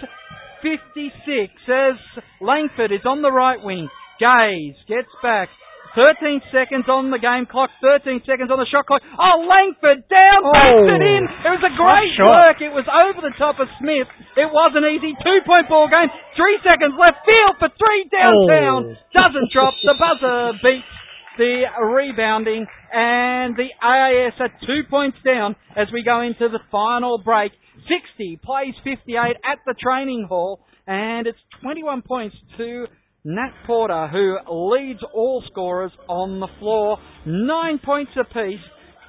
[0.63, 1.97] 56 as
[2.41, 3.89] Langford is on the right wing.
[4.21, 5.49] Gaze gets back.
[5.97, 7.73] 13 seconds on the game clock.
[7.81, 9.01] 13 seconds on the shot clock.
[9.17, 10.95] Oh, Langford down, backs Oh.
[10.95, 11.23] it in.
[11.25, 12.61] It was a great work.
[12.61, 14.07] It was over the top of Smith.
[14.37, 15.17] It wasn't easy.
[15.25, 16.13] Two point ball game.
[16.37, 17.25] Three seconds left.
[17.25, 18.93] Field for three downtown.
[18.93, 19.17] Oh.
[19.17, 19.73] Doesn't drop.
[19.83, 20.93] The buzzer beats
[21.41, 27.19] the rebounding and the AIS are two points down as we go into the final
[27.19, 27.53] break.
[27.89, 32.87] 60 plays 58 at the training hall and it's 21 points to
[33.27, 34.37] Nat Porter who
[34.73, 36.97] leads all scorers on the floor.
[37.27, 38.61] Nine points apiece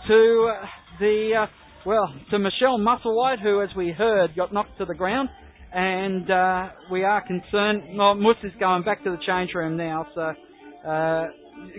[0.07, 0.51] to
[0.99, 1.45] the, uh,
[1.85, 5.29] well, to Michelle Musselwhite who as we heard got knocked to the ground
[5.71, 7.95] and uh, we are concerned.
[7.95, 10.21] Well, Mus is going back to the change room now, so
[10.89, 11.27] uh,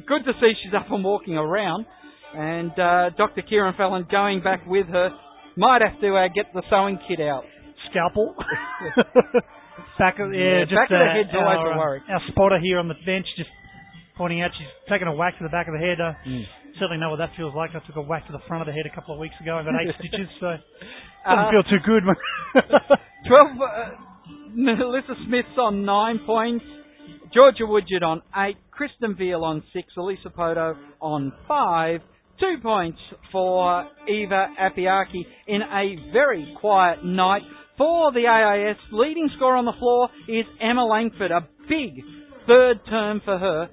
[0.07, 1.87] good to see she's up and walking around.
[2.35, 3.43] And uh, Dr.
[3.43, 5.11] Kieran Fallon going back with her.
[5.57, 7.43] Might have to uh, get the sewing kit out.
[7.91, 8.37] Scalpel.
[9.99, 12.01] Back of Yeah, yeah, just back of the uh, head's always our, a worry.
[12.09, 13.51] uh, Our spotter here on the bench just
[14.17, 16.01] pointing out she's taken a whack to the back of the head.
[16.01, 16.45] Uh, Mm.
[16.79, 17.71] Certainly know what that feels like.
[17.75, 19.57] I took a whack to the front of the head a couple of weeks ago.
[19.59, 20.47] I got eight stitches, so
[21.27, 22.03] Uh, doesn't feel too good.
[23.27, 23.91] 12, uh,
[24.55, 26.65] Melissa Smith's on nine points.
[27.35, 28.57] Georgia Woodyard on eight.
[28.71, 29.89] Kristen Veal on six.
[29.97, 32.01] Alicia Poto on five.
[32.39, 32.99] Two points
[33.33, 37.43] for Eva Afiaki in a very quiet night.
[37.79, 41.31] For the AIS, leading scorer on the floor is Emma Langford.
[41.31, 42.03] A big
[42.47, 43.71] third term for her.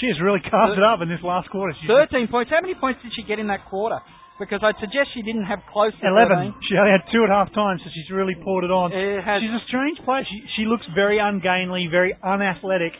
[0.00, 1.76] she has really carved it up in this last quarter.
[1.76, 2.48] She's 13 points.
[2.48, 4.00] How many points did she get in that quarter?
[4.40, 6.56] Because I'd suggest she didn't have close to 11.
[6.56, 6.64] 13.
[6.64, 8.88] She only had two at half time, so she's really poured it on.
[8.88, 10.24] It has She's a strange player.
[10.24, 12.96] She, she looks very ungainly, very unathletic.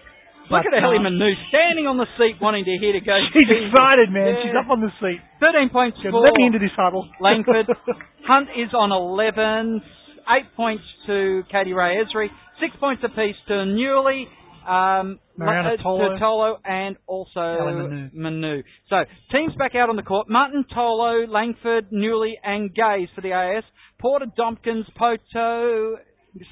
[0.52, 3.14] Look at Ellie um, Manu standing on the seat wanting to hit a go.
[3.32, 4.34] She's excited, man.
[4.34, 4.42] Yeah.
[4.44, 5.22] She's up on the seat.
[5.38, 7.06] 13 points Let me into this huddle.
[7.22, 7.70] Langford.
[8.28, 9.80] Hunt is on 11.
[10.30, 12.28] 8 points to Katie Rae Ebzery.
[12.60, 14.24] 6 points apiece to Newley.
[14.60, 16.18] Um, Marianna uh, Tolo.
[16.18, 18.62] to Tolo and also Ellie Manu.
[18.90, 18.96] So,
[19.32, 20.28] teams back out on the court.
[20.28, 23.64] Martin, Tolo, Langford, Newley and Gaze for the AIS.
[23.98, 25.96] Porter, Dompkins, Poto,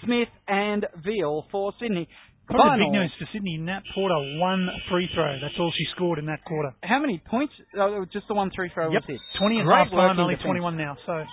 [0.05, 2.09] Smith and Veal for Sydney.
[2.49, 5.37] Probably big news for Sydney, Nat Porter, one free throw.
[5.41, 6.73] That's all she scored in that quarter.
[6.83, 7.53] How many points?
[7.77, 9.39] Oh, just the one three throw Yep, was it.
[9.39, 10.47] 20 at half time, only defence.
[10.49, 10.97] 21 now.
[11.05, 11.25] So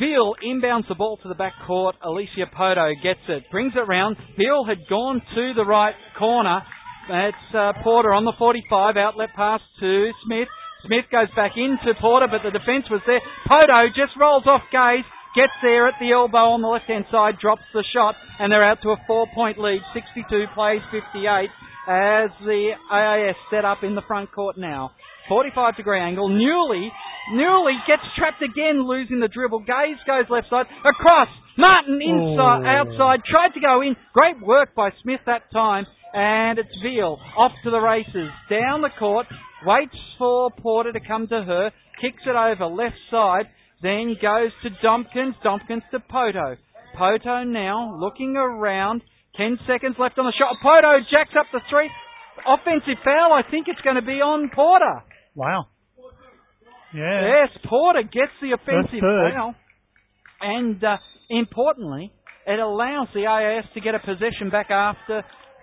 [0.00, 1.94] Veal inbounds the ball to the back court.
[2.02, 4.16] Alicia Poto gets it, brings it round.
[4.38, 6.62] Veal had gone to the right corner.
[7.06, 8.96] That's uh, Porter on the 45.
[8.96, 10.48] Outlet pass to Smith.
[10.86, 13.20] Smith goes back into Porter, but the defence was there.
[13.44, 15.04] Poto just rolls off Gaze,
[15.36, 18.64] gets there at the elbow on the left hand side, drops the shot, and they're
[18.64, 19.84] out to a four point lead.
[19.92, 20.24] 62
[20.56, 21.52] plays 58
[21.88, 24.92] as the AIS set up in the front court now.
[25.30, 26.28] 45 degree angle.
[26.28, 26.90] Newley,
[27.32, 29.60] Newley gets trapped again, losing the dribble.
[29.60, 31.28] Gaze goes left side, across.
[31.56, 32.78] Martin inside, Oh.
[32.82, 33.94] outside, tried to go in.
[34.12, 35.86] Great work by Smith that time.
[36.12, 38.28] And it's Veal off to the races.
[38.50, 39.26] Down the court,
[39.64, 41.70] waits for Porter to come to her,
[42.00, 43.46] kicks it over left side,
[43.82, 46.56] then goes to Dompkins, Dompkins to Poto.
[46.98, 49.02] Poto now looking around.
[49.36, 50.56] Ten seconds left on the shot.
[50.60, 51.88] Poto jacks up the three.
[52.44, 53.32] Offensive foul.
[53.32, 55.04] I think it's going to be on Porter.
[55.40, 55.66] Wow.
[56.94, 57.20] Yeah.
[57.22, 59.54] Yes, Porter gets the offensive foul.
[60.40, 60.96] And uh,
[61.30, 62.12] importantly,
[62.46, 65.22] it allows the AIS to get a possession back after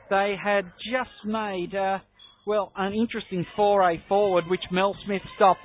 [0.09, 1.99] they had just made, uh,
[2.47, 5.59] well, an interesting foray forward, which Mel Smith stopped.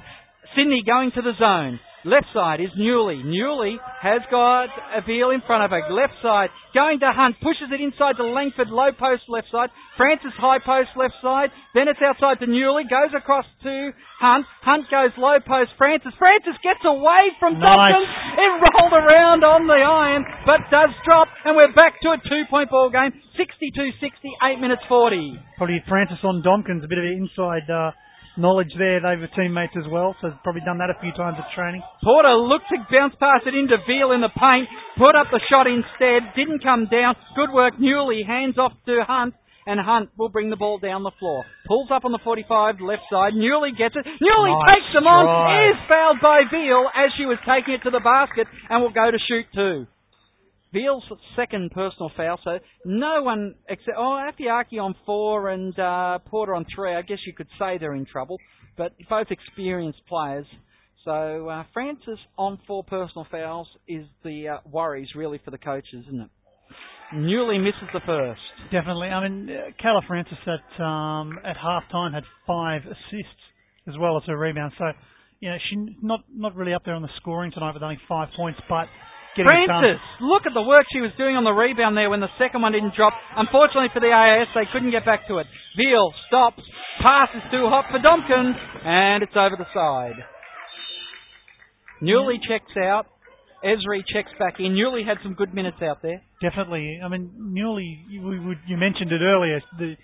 [0.57, 1.81] Sydney going to the zone.
[2.03, 3.23] Left side is Newley.
[3.23, 5.87] Newley has got a Veal in front of her.
[5.87, 7.39] Left side going to Hunt.
[7.39, 8.75] Pushes it inside to Langford.
[8.75, 9.71] Low post left side.
[9.95, 11.55] Francis high post left side.
[11.79, 12.91] Then it's outside to Newley.
[12.91, 14.51] Goes across to Hunt.
[14.67, 15.79] Hunt goes low post.
[15.79, 16.11] Francis.
[16.19, 17.95] Francis gets away from Nice.
[18.35, 21.31] It rolled around on the iron, but does drop.
[21.47, 23.15] And we're back to a two-point ball game.
[23.39, 25.39] 62-60, 8 minutes 40.
[25.55, 27.95] Probably Francis on Domkins, a bit of an inside uh,
[28.37, 29.01] knowledge there.
[29.01, 31.83] They were teammates as well, so probably done that a few times at training.
[32.03, 35.67] Porter looked to bounce past it into Veal in the paint, put up the shot
[35.67, 37.17] instead, didn't come down.
[37.37, 39.35] Good work, Newley, hands off to Hunt,
[39.67, 41.45] and Hunt will bring the ball down the floor.
[41.67, 45.25] Pulls up on the 45, left side, Newley gets it, Newley Nice takes them on,
[45.71, 49.11] is fouled by Veal as she was taking it to the basket, and will go
[49.11, 49.87] to shoot two.
[50.73, 51.05] Veal's
[51.37, 56.65] second personal foul, so no one except oh Afiaki on four and uh, Porter on
[56.75, 56.95] three.
[56.95, 58.39] I guess you could say they're in trouble,
[58.77, 60.47] but both experienced players.
[61.05, 66.05] So uh, Francis on four personal fouls is the uh, worries really for the coaches,
[66.09, 66.31] isn't it?
[67.15, 68.41] Newley misses the first.
[68.71, 69.09] Definitely.
[69.09, 73.43] I mean, uh, Kayla Francis at um, at half time had five assists
[73.87, 74.73] as well as her rebound.
[74.79, 74.87] So,
[75.41, 78.29] you know, she's not not really up there on the scoring tonight with only five
[78.35, 78.87] points, but.
[79.35, 82.61] Francis, look at the work she was doing on the rebound there when the second
[82.61, 83.13] one didn't drop.
[83.37, 85.47] Unfortunately for the AIS, they couldn't get back to it.
[85.77, 86.61] Veal stops,
[87.01, 90.21] pass is too hot for Dompkins, and it's over the side.
[92.03, 93.07] Newley checks out.
[93.65, 94.75] Ebzery checks back in.
[94.75, 96.21] Newley had some good minutes out there.
[96.43, 96.99] Definitely.
[97.03, 99.63] I mean, Newley, you, you mentioned it earlier.
[99.79, 99.95] The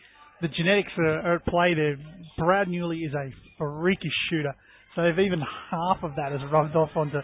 [0.41, 1.97] the genetics are, are at play there.
[2.39, 4.55] Brad Newley is a freakish shooter.
[4.95, 5.41] So if even
[5.71, 7.19] half of that is rubbed off onto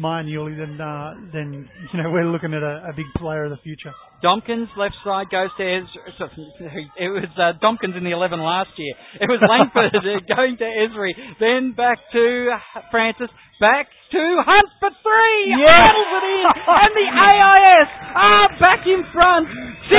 [0.00, 3.50] Maya Newley, then uh, then you know we're looking at a, a big player of
[3.50, 3.92] the future.
[4.24, 5.64] Dompkins left side goes to
[6.18, 6.24] so,
[6.96, 8.94] It was uh, Dompkins in the 11 last year.
[9.20, 9.96] It was Langford
[10.28, 11.12] going to Ebzery.
[11.40, 12.52] Then back to
[12.90, 13.28] Francis.
[13.60, 15.52] Back to Hunt for three.
[15.52, 15.68] Yeah.
[15.68, 16.44] Rattles it in.
[16.64, 19.48] And the AIS are back in front.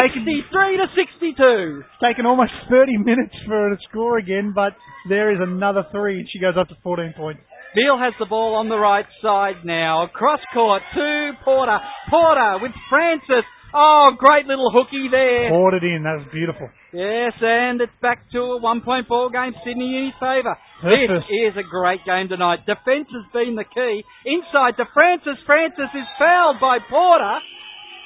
[0.01, 1.83] 63 to 62.
[2.01, 4.73] Taken almost 30 minutes for her to score again, but
[5.09, 7.41] there is another three, and she goes up to 14 points.
[7.75, 10.03] Veal has the ball on the right side now.
[10.03, 11.79] Across court to Porter.
[12.09, 13.47] Porter with Francis.
[13.73, 15.47] Oh, great little hooky there.
[15.47, 16.03] Poured it in.
[16.03, 16.67] That was beautiful.
[16.91, 20.59] Yes, and it's back to a one-point ball game, Sydney Uni's favour.
[20.83, 22.67] This is a great game tonight.
[22.67, 24.03] Defence has been the key.
[24.27, 25.39] Inside to Francis.
[25.47, 27.39] Francis is fouled by Porter.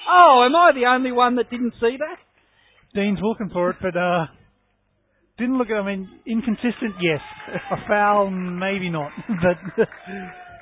[0.06, 2.22] Oh, am I the only one that didn't see that?
[2.94, 4.30] Dean's looking for it, but uh,
[5.38, 5.78] didn't look at.
[5.78, 6.96] I mean, inconsistent.
[7.02, 7.22] Yes,
[7.72, 9.58] a foul, maybe not, but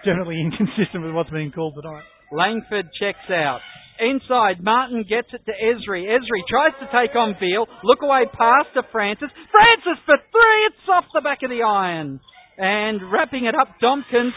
[0.06, 2.04] definitely inconsistent with what's being called tonight.
[2.32, 3.60] Langford checks out.
[4.02, 6.10] Inside, Martin gets it to Ebzery.
[6.10, 7.68] Ebzery tries to take on Veal.
[7.84, 9.30] Look away pass to Francis.
[9.54, 10.60] Francis for three.
[10.66, 12.20] It's off the back of the iron.
[12.58, 14.34] And wrapping it up, Domkins.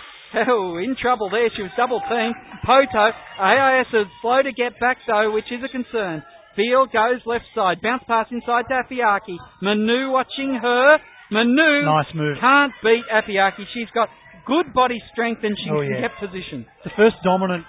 [0.46, 1.48] Oh, in trouble there.
[1.56, 2.36] She was double teamed.
[2.68, 3.16] Poto.
[3.40, 6.22] AIS is slow to get back though, which is a concern.
[6.56, 7.78] Veal goes left side.
[7.82, 9.36] Bounce pass inside to Afiaki.
[9.62, 10.98] Manu watching her.
[11.30, 12.36] Manu Nice move.
[12.40, 13.64] can't beat Afiaki.
[13.74, 14.08] She's got
[14.46, 16.00] good body strength and she Oh, can yeah.
[16.08, 16.64] get position.
[16.84, 17.64] The first dominant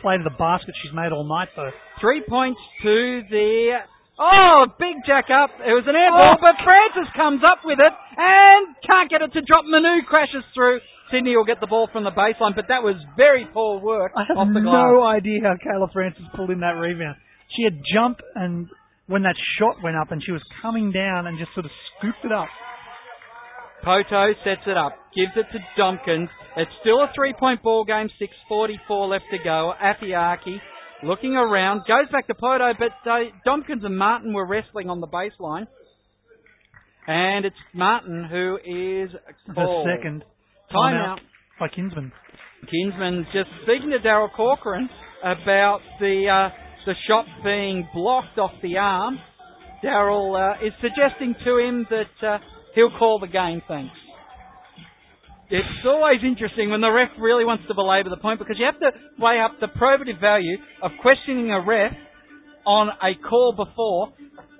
[0.00, 1.70] play to the basket she's made all night, though.
[2.00, 3.78] Three points to the.
[4.18, 5.50] Oh, big jack up.
[5.60, 9.32] It was an air ball, but Francis comes up with it and can't get it
[9.32, 9.64] to drop.
[9.66, 10.80] Manu crashes through.
[11.10, 14.24] Sydney will get the ball from the baseline, but that was very poor work I
[14.28, 14.88] have off the glass.
[14.88, 17.16] no idea how Kayla Francis pulled in that rebound.
[17.56, 18.68] She had jumped, and
[19.06, 22.24] when that shot went up, and she was coming down and just sort of scooped
[22.24, 22.48] it up.
[23.84, 26.28] Poto sets it up, gives it to Domkins.
[26.56, 28.08] It's still a three-point ball game.
[28.20, 29.74] 6:44 left to go.
[29.82, 30.60] Afiaki
[31.02, 35.66] looking around, goes back to Poto, but uh, and Martin were wrestling on the baseline,
[37.06, 39.10] and it's Martin who is
[39.54, 39.86] called.
[39.86, 40.24] The second
[40.72, 41.16] timeout.
[41.16, 41.18] timeout
[41.58, 42.12] by Kinsman.
[42.70, 44.88] Kinsman just speaking to Daryl Corcoran
[45.22, 49.18] about the uh, the shot being blocked off the arm.
[49.84, 52.38] Daryl uh, is suggesting to him that uh,
[52.74, 53.62] he'll call the game.
[53.66, 53.94] Thanks.
[55.50, 58.80] It's always interesting when the ref really wants to belabor the point because you have
[58.80, 61.92] to weigh up the probative value of questioning a ref
[62.64, 64.14] on a call before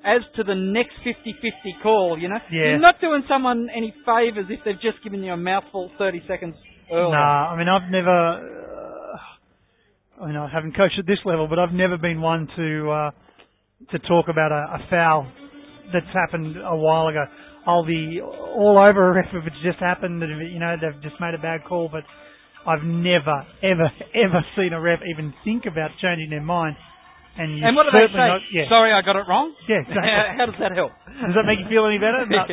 [0.04, 2.38] as to the next 50-50 call, you know?
[2.50, 2.76] Yeah.
[2.76, 6.56] You're not doing someone any favours if they've just given you a mouthful 30 seconds
[6.92, 7.10] earlier.
[7.10, 8.71] Nah, I mean I've never.
[10.22, 13.10] I mean I haven't coached at this level, but I've never been one to uh,
[13.90, 15.30] to talk about a, a foul
[15.92, 17.24] that's happened a while ago.
[17.66, 21.20] I'll be all over a ref if it's just happened that you know they've just
[21.20, 22.04] made a bad call, but
[22.66, 26.76] I've never, ever, ever seen a ref even think about changing their mind.
[27.32, 28.28] And, you And what do they say?
[28.28, 28.68] Not, yeah.
[28.68, 29.56] Sorry, I got it wrong.
[29.68, 30.04] Yeah, exactly.
[30.04, 30.92] How, how does that help?
[31.08, 32.28] Does that make you feel any better?
[32.28, 32.44] No.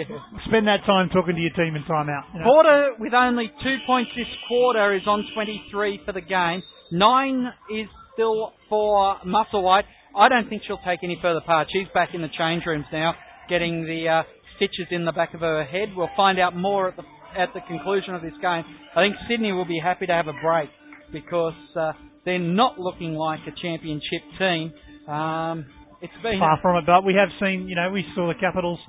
[0.47, 2.31] Spend that time talking to your team in timeout.
[2.31, 2.47] You know?
[2.47, 6.63] Porter with only two points this quarter is on 23 for the game.
[6.91, 9.83] Nine is still for Musselwhite.
[10.17, 11.67] I don't think she'll take any further part.
[11.71, 13.13] She's back in the change rooms now,
[13.47, 14.23] getting the uh,
[14.55, 15.89] stitches in the back of her head.
[15.95, 17.03] We'll find out more at the
[17.37, 18.63] at the conclusion of this game.
[18.95, 20.69] I think Sydney will be happy to have a break
[21.13, 21.93] because uh,
[22.25, 24.73] they're not looking like a championship team.
[25.07, 25.65] Um,
[26.01, 26.85] it's been far from it.
[26.85, 28.79] But we have seen, you know, we saw the Capitals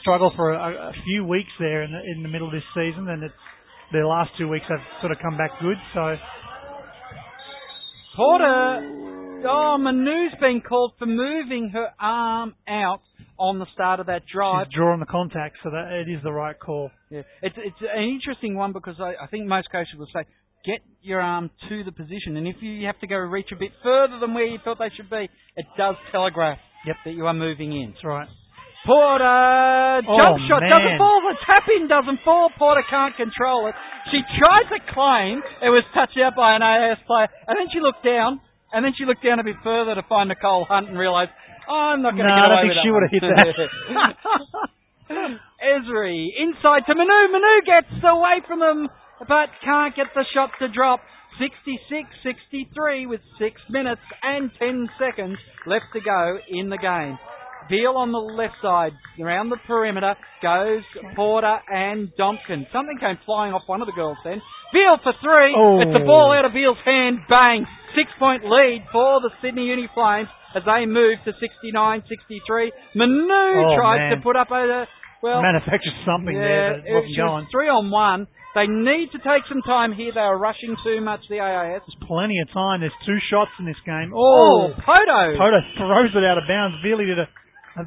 [0.00, 3.08] struggle for a, a few weeks there in the, in the middle of this season,
[3.08, 3.34] and it's
[3.92, 5.76] their last two weeks have sort of come back good.
[5.94, 6.16] So
[8.16, 13.00] Porter, oh, Manu's been called for moving her arm out
[13.38, 14.66] on the start of that drive.
[14.68, 16.90] she's drawing the contact, so that it is the right call.
[17.10, 17.22] Yeah.
[17.42, 20.24] It's it's an interesting one because I, I think most coaches will say
[20.64, 23.72] get your arm to the position, and if you have to go reach a bit
[23.82, 26.96] further than where you felt they should be, it does telegraph Yep.
[27.06, 27.90] that you are moving in.
[27.92, 28.28] That's right.
[28.84, 30.70] Porter oh, jump Oh, shot man.
[30.76, 31.18] doesn't fall.
[31.24, 32.52] The tap in doesn't fall.
[32.56, 33.74] Porter can't control it.
[34.12, 37.80] She tried to claim it was touched out by an AIS player, and then she
[37.80, 38.40] looked down,
[38.72, 41.32] and then she looked down a bit further to find Nicole Hunt and realised,
[41.68, 43.14] oh, I'm not going to No, get I don't away think with she would have
[43.16, 43.48] hit that.
[45.64, 47.32] Ebzery inside to Manu.
[47.32, 48.88] Manu gets away from him,
[49.28, 51.00] but can't get the shot to drop.
[51.40, 55.36] 66-63 with six minutes and ten seconds
[55.66, 57.18] left to go in the game.
[57.70, 60.82] Veal on the left side, around the perimeter, goes
[61.16, 62.66] Porter and Dompkin.
[62.72, 64.42] Something came flying off one of the girls then.
[64.72, 65.54] Veal for three.
[65.56, 65.80] Oh.
[65.80, 67.20] It's the ball out of Veal's hand.
[67.28, 67.66] Bang.
[67.94, 72.70] Six point lead for the Sydney Uni Flames as they move to 69-63.
[72.94, 74.84] Manu Oh, tries to put up a, uh,
[75.22, 77.46] well, Manufactured something there, but it it wasn't was going.
[77.50, 78.26] three on one.
[78.54, 80.12] They need to take some time here.
[80.14, 81.82] They are rushing too much, the AIS.
[81.82, 82.80] There's plenty of time.
[82.86, 84.12] There's two shots in this game.
[84.14, 85.22] Oh, Oh, Poto.
[85.38, 86.76] Poto throws it out of bounds.
[86.86, 87.26] Veely did a,
[87.76, 87.84] a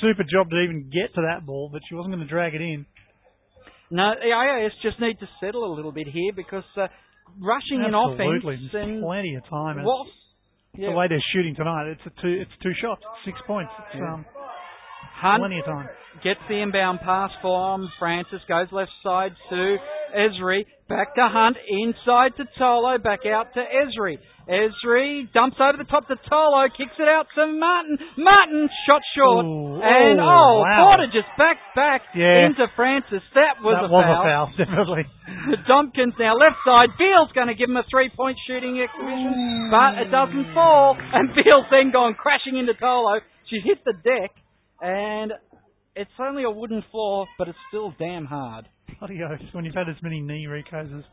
[0.00, 2.60] super job to even get to that ball, but she wasn't going to drag it
[2.60, 2.86] in.
[3.90, 6.88] No, the AIS just need to settle a little bit here because uh,
[7.40, 8.70] rushing in offense Absolutely.
[8.80, 9.78] And plenty of time.
[9.78, 10.10] And whilst
[10.74, 13.70] The way they're shooting tonight, it's a two, it's two shots, six points.
[13.78, 14.14] It's Yeah.
[14.14, 14.26] um,
[15.20, 15.88] Hunt plenty of time.
[16.22, 19.76] gets the inbound pass from Francis, goes left side to
[20.14, 24.18] Ebzery back to Hunt, inside to Tolo, back out to Ebzery.
[24.46, 27.98] Ebzery dumps over the top to Tolo, kicks it out to Martin.
[28.16, 30.94] Martin shot short, Ooh, and oh, oh, wow.
[30.94, 32.46] Porter just back back Yeah.
[32.46, 33.22] into Francis.
[33.34, 34.22] That was that a was foul.
[34.22, 35.04] a foul, definitely.
[35.50, 36.94] The Domkins now left side.
[36.98, 40.94] Veal's going to give him a three-point shooting exhibition, but it doesn't fall.
[40.94, 43.18] And Veal's then gone crashing into Tolo.
[43.50, 44.30] She hit the deck,
[44.80, 45.32] and
[45.96, 48.68] it's only a wooden floor, but it's still damn hard.
[48.98, 51.04] Bloody oath, when you've had as many knee recos as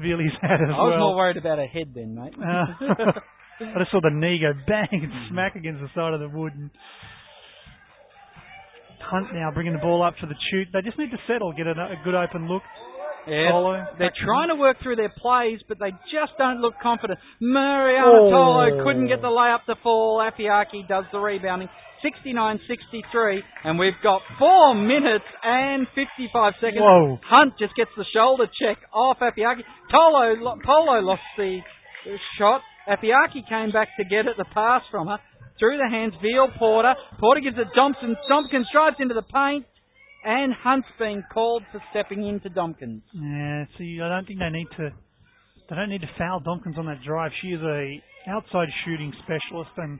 [0.00, 0.80] Veely's had as well.
[0.80, 0.98] I was well.
[1.00, 2.34] more worried about her head then, mate.
[2.38, 3.12] Uh,
[3.74, 6.52] I just saw the knee go bang and smack against the side of the wood.
[6.54, 6.70] And
[9.10, 10.68] Hunt now bringing the ball up for the shoot.
[10.72, 12.62] They just need to settle, get a, a good open look.
[13.26, 17.18] Yeah, Tolo, they're trying to work through their plays, but they just don't look confident.
[17.40, 18.30] Marianna Oh.
[18.30, 20.18] Tolo couldn't get the layup to fall.
[20.22, 21.68] Afiaki does the rebounding.
[22.04, 26.80] 69-63, and we've got four minutes and 55 seconds.
[26.80, 27.18] Whoa.
[27.28, 29.62] Hunt just gets the shoulder check off Afiaki.
[29.92, 31.60] Tolo, Polo lost the
[32.38, 32.60] shot.
[32.88, 35.18] Afiaki came back to get it, the pass from her.
[35.58, 36.94] Through the hands, Veal Porter.
[37.18, 38.14] Porter gives it Thompson.
[38.30, 39.64] Domkins drives into the paint,
[40.24, 43.02] and Hunt's being called for stepping into Domkins.
[43.14, 44.90] Yeah, see, I don't think they need to.
[45.68, 47.32] They don't need to foul Domkins on that drive.
[47.42, 49.98] She is a outside shooting specialist, and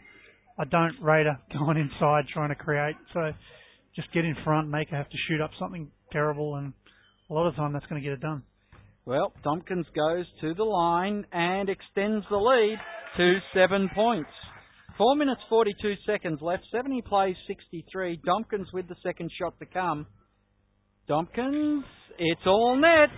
[0.59, 2.97] I don't rate her going inside trying to create.
[3.13, 3.33] So
[3.95, 6.73] just get in front, make her have to shoot up something terrible, and
[7.31, 8.43] a lot of time that's going to get it done.
[9.05, 12.79] Well, Domkins goes to the line and extends the lead
[13.17, 14.31] to seven points.
[14.99, 16.65] Four minutes, 42 seconds left.
[16.73, 18.21] 70 plays 63.
[18.27, 20.07] Domkins with the second shot to come.
[21.09, 21.83] Domkins,
[22.19, 23.11] it's all net.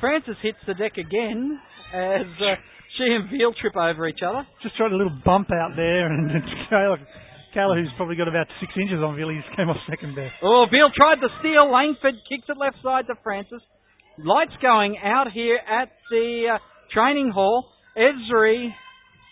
[0.00, 1.58] Francis hits the deck again
[1.92, 2.54] as uh,
[2.98, 4.42] she and Veal trip over each other.
[4.62, 6.98] Just tried a little bump out there, and it's Kayla,
[7.54, 10.34] Kayla, who's probably got about six inches on Veal, he just came off second there.
[10.42, 11.70] Oh, Veal tried to steal.
[11.70, 13.62] Langford kicks it left side to Francis.
[14.18, 16.58] Lights going out here at the uh,
[16.92, 17.70] training hall.
[17.96, 18.74] Ebzery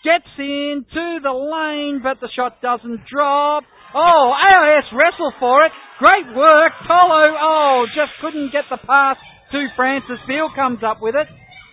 [0.03, 3.63] gets into the lane, but the shot doesn't drop.
[3.93, 5.71] Oh, AIS wrestle for it.
[5.99, 6.71] Great work.
[6.87, 9.17] Tolo, oh, just couldn't get the pass
[9.51, 10.19] to Francis.
[10.27, 11.27] Veal comes up with it.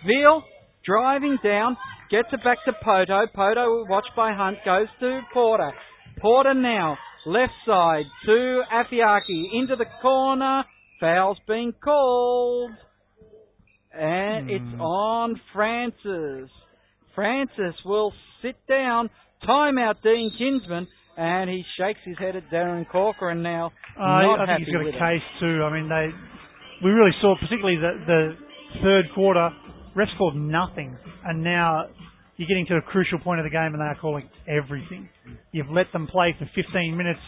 [0.05, 0.43] Veal
[0.85, 1.77] driving down,
[2.11, 3.25] gets it back to Poto.
[3.33, 5.71] Poto, watched by Hunt, goes to Porter.
[6.21, 10.63] Porter now, left side to Afiaki, into the corner.
[10.99, 12.71] Foul's being called.
[13.93, 14.81] And it's Hmm.
[14.81, 16.49] on Francis.
[17.13, 19.09] Francis will sit down.
[19.43, 20.87] Timeout, Dean Kinsman.
[21.17, 23.71] And he shakes his head at Darren Corcoran now.
[23.97, 24.95] I, not I think he's got a it.
[24.99, 25.63] case too.
[25.63, 26.11] I mean, they
[26.83, 28.37] we really saw, particularly the, the
[28.83, 29.49] third quarter,
[29.95, 31.85] refs called nothing, and now
[32.37, 35.09] you're getting to a crucial point of the game, and they are calling everything.
[35.51, 37.19] You've let them play for 15 minutes,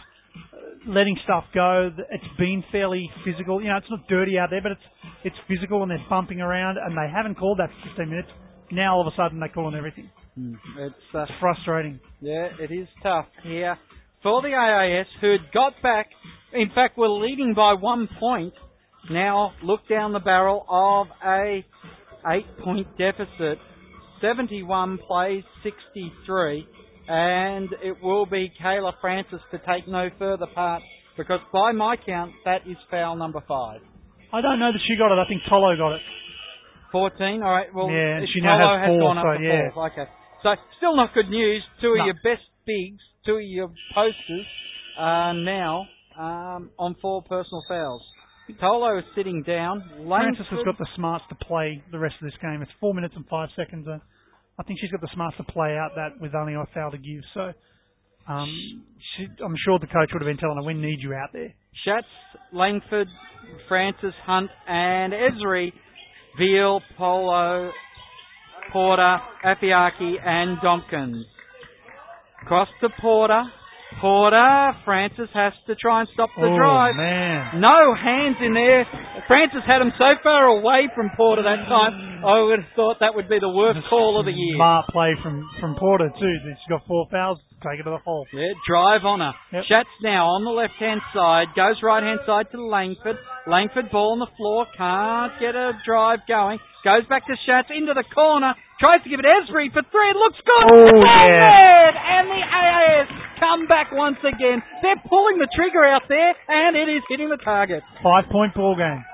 [0.52, 1.90] uh, letting stuff go.
[2.10, 3.62] It's been fairly physical.
[3.62, 4.88] You know, it's not dirty out there, but it's
[5.24, 8.28] it's physical, and they're bumping around, and they haven't called that for 15 minutes.
[8.70, 10.10] Now all of a sudden they're calling everything.
[10.34, 10.54] Hmm.
[10.78, 12.00] It's uh, It's frustrating.
[12.20, 13.78] Yeah, it is tough here
[14.22, 16.08] for the AIS, who had got back.
[16.52, 18.54] In fact, were leading by one point.
[19.10, 21.64] Now look down the barrel of a
[22.26, 23.58] eight-point deficit.
[24.20, 26.66] 71 plays 63,
[27.08, 30.82] and it will be Kayla Francis to take no further part
[31.16, 33.80] because by my count, that is foul number five.
[34.32, 35.18] I don't know that she got it.
[35.18, 36.02] I think Tolo got it.
[36.92, 37.42] 14.
[37.42, 37.66] All right.
[37.74, 39.70] Well, Yeah, she now Polo has has four, gone up so to yeah.
[39.74, 39.86] four.
[39.92, 40.10] Okay.
[40.42, 41.62] So still not good news.
[41.80, 42.04] Two of No.
[42.06, 44.46] your best bigs, two of your posters
[44.98, 45.86] are now
[46.18, 48.02] um, on four personal fouls.
[48.56, 49.82] Tolo is sitting down.
[50.06, 52.62] Francis has got the smarts to play the rest of this game.
[52.62, 53.86] It's four minutes and five seconds.
[53.86, 53.98] Uh,
[54.58, 56.98] I think she's got the smarts to play out that with only a foul to
[56.98, 57.22] give.
[57.34, 57.52] So
[58.26, 58.48] um,
[59.16, 61.54] she, I'm sure the coach would have been telling her, "We need you out there."
[61.84, 62.06] Schatz,
[62.52, 63.08] Langford,
[63.68, 65.72] Francis, Hunt, and Ebzery,
[66.38, 67.70] Veal, Poto,
[68.72, 71.22] Porter, Afiaki, and Domkins.
[72.46, 73.42] Cross to Porter.
[74.00, 76.94] Porter, Francis has to try and stop the oh drive.
[76.94, 77.60] man!
[77.60, 78.84] No hands in there.
[79.26, 82.22] Francis had him so far away from Porter that time.
[82.22, 84.56] I would have thought that would be the worst call of the year.
[84.56, 86.34] Smart play from from Porter too.
[86.44, 87.38] She's got four fouls.
[87.58, 88.26] Take it to the hole.
[88.32, 89.32] Yeah, drive on her.
[89.52, 89.64] Yep.
[89.66, 93.18] Schatz now on the left hand side, goes right hand side to Langford.
[93.48, 96.60] Langford ball on the floor, can't get a drive going.
[96.84, 100.08] Goes back to Schatz into the corner, tries to give it Ebzery for three.
[100.10, 100.66] It looks good.
[100.70, 102.18] Oh, yeah.
[102.18, 104.62] And the AIS come back once again.
[104.82, 107.82] They're pulling the trigger out there, and it is hitting the target.
[108.02, 109.04] Five point ball game.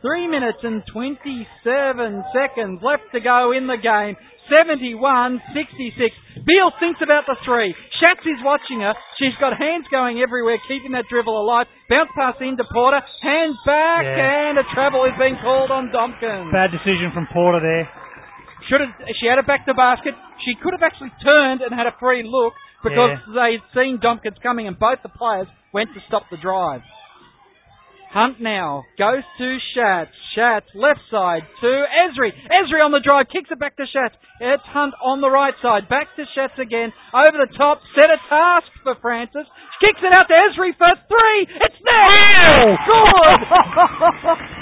[0.00, 4.16] Three minutes and 27 seconds left to go in the game.
[4.48, 4.98] 71
[5.54, 6.10] 66.
[6.42, 7.70] Veal thinks about the three.
[8.02, 8.94] Schatz is watching her.
[9.20, 11.66] She's got hands going everywhere, keeping that dribble alive.
[11.88, 12.98] Bounce pass into Porter.
[13.22, 14.50] Hands back, Yeah.
[14.50, 16.50] and a travel is being called on Domkins.
[16.50, 17.86] Bad decision from Porter there.
[18.70, 20.14] Should have, she had it back to basket.
[20.46, 22.54] She could have actually turned and had a free look
[22.86, 26.80] because they'd seen Domkins coming and both the players went to stop the drive.
[28.10, 30.10] Hunt now goes to Schatz.
[30.34, 32.34] Schatz left side to Ebzery.
[32.50, 34.14] Ebzery on the drive, kicks it back to Schatz.
[34.40, 35.88] It's Hunt on the right side.
[35.88, 36.90] Back to Schatz again.
[37.14, 37.78] Over the top.
[37.94, 39.46] Set a task for Francis.
[39.78, 41.40] Kicks it out to Ebzery for three.
[41.54, 42.78] It's there.
[42.86, 43.40] Good.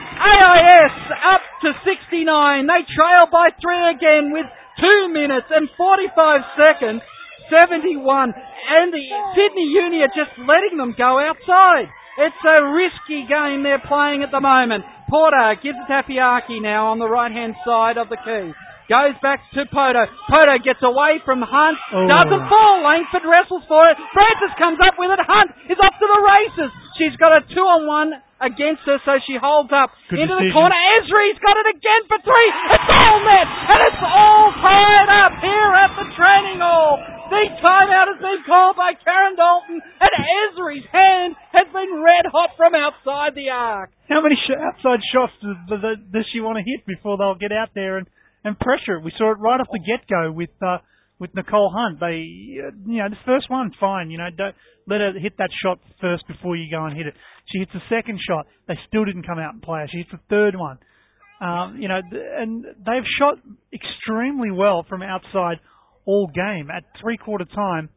[0.19, 2.67] AIS up to 69.
[2.67, 4.47] They trail by three again with
[4.79, 7.01] two minutes and 45 seconds.
[7.49, 8.35] 71.
[8.35, 11.89] And the Sydney Uni are just letting them go outside.
[12.19, 14.85] It's a risky game they're playing at the moment.
[15.09, 18.53] Porter gives it to Afiaki now on the right hand side of the key.
[18.89, 20.09] Goes back to Poto.
[20.29, 21.79] Poto gets away from Hunt.
[21.93, 22.09] Oh.
[22.09, 22.81] Doesn't fall.
[22.83, 23.97] Langford wrestles for it.
[24.17, 25.21] Francis comes up with it.
[25.29, 26.71] Hunt is off to the races.
[26.97, 30.51] She's got a two on one against her, so she holds up Good into the
[30.55, 30.79] corner.
[30.99, 32.51] Ebzery's got it again for three.
[32.71, 37.03] It's all net, and it's all tied up here at the training hall.
[37.29, 42.57] The timeout has been called by Karen Dalton, and Ebzery's hand has been red hot
[42.57, 43.91] from outside the arc.
[44.09, 47.53] How many sh- outside shots does, does, does she want to hit before they'll get
[47.53, 48.07] out there and,
[48.45, 49.05] and pressure it?
[49.05, 50.79] We saw it right off the get go with uh,
[51.19, 52.01] with Nicole Hunt.
[52.01, 52.23] They,
[52.63, 54.11] uh, you know, this first one, fine.
[54.11, 54.55] You know, don't
[54.87, 57.15] let her hit that shot first before you go and hit it.
[57.53, 58.47] She hits the second shot.
[58.69, 59.87] They still didn't come out and play her.
[59.91, 60.79] She hits the third one.
[61.41, 63.39] Um, you know, and they've shot
[63.73, 65.59] extremely well from outside
[66.05, 66.69] all game.
[66.71, 67.89] At three quarter time,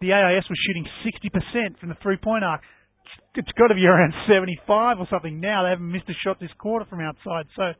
[0.00, 2.60] the AIS was shooting 60% from the three point arc.
[3.36, 5.64] It's got to be around 75 or something now.
[5.64, 7.46] They haven't missed a shot this quarter from outside.
[7.56, 7.72] So,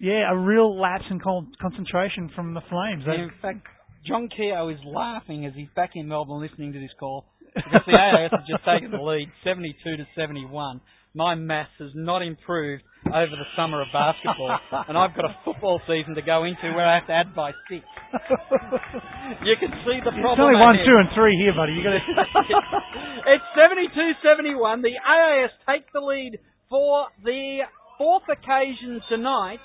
[0.00, 3.04] yeah, a real lapse in con- concentration from the Flames.
[3.06, 3.66] They- In fact,
[4.06, 7.98] John Keogh is laughing as he's back in Melbourne listening to this call because the
[7.98, 10.80] AIS have just taken the lead, 72 to 71.
[11.12, 14.56] My maths has not improved over the summer of basketball,
[14.88, 17.50] and I've got a football season to go into where I have to add by
[17.68, 17.82] six.
[19.42, 20.38] You can see the problem.
[20.38, 21.74] it's only one, two, and three here, buddy.
[21.74, 22.02] You got to.
[23.34, 24.82] it's 72-71.
[24.82, 27.66] The AIS take the lead for the
[27.98, 29.58] fourth occasion tonight.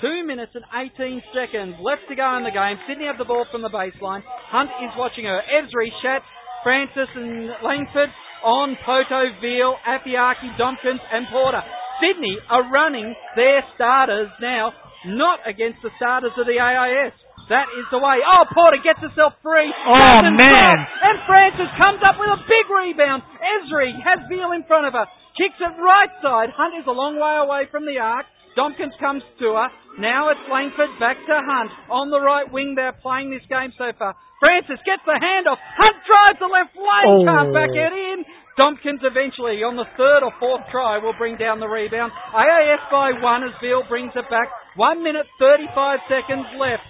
[0.00, 2.78] Two minutes and 18 seconds left to go in the game.
[2.86, 4.22] Sydney have the ball from the baseline.
[4.46, 5.42] Hunt is watching her.
[5.42, 6.22] Ebzery, Schatz,
[6.62, 8.10] Francis and Langford
[8.46, 11.62] on Poto, Veal, Afiaki, Domkins and Porter.
[11.98, 14.70] Sydney are running their starters now,
[15.10, 17.10] not against the starters of the AIS.
[17.50, 18.22] That is the way.
[18.22, 19.66] Oh, Porter gets herself free.
[19.72, 20.46] Oh, Doesn't man.
[20.46, 20.78] drop.
[21.10, 23.26] And Francis comes up with a big rebound.
[23.42, 25.10] Ebzery has Veal in front of her.
[25.34, 26.54] Kicks it right side.
[26.54, 28.26] Hunt is a long way away from the arc.
[28.54, 29.68] Domkins comes to her.
[29.98, 31.70] Now it's Langford back to Hunt.
[31.90, 34.14] On the right wing, they're playing this game so far.
[34.38, 35.58] Francis gets the handoff.
[35.58, 37.10] Hunt drives the left lane.
[37.10, 37.26] Oh.
[37.26, 38.22] Can't back it in.
[38.54, 42.10] Domkins eventually, on the third or fourth try, will bring down the rebound.
[42.34, 44.50] AIS by one as Veal brings it back.
[44.74, 46.86] One minute, 35 seconds left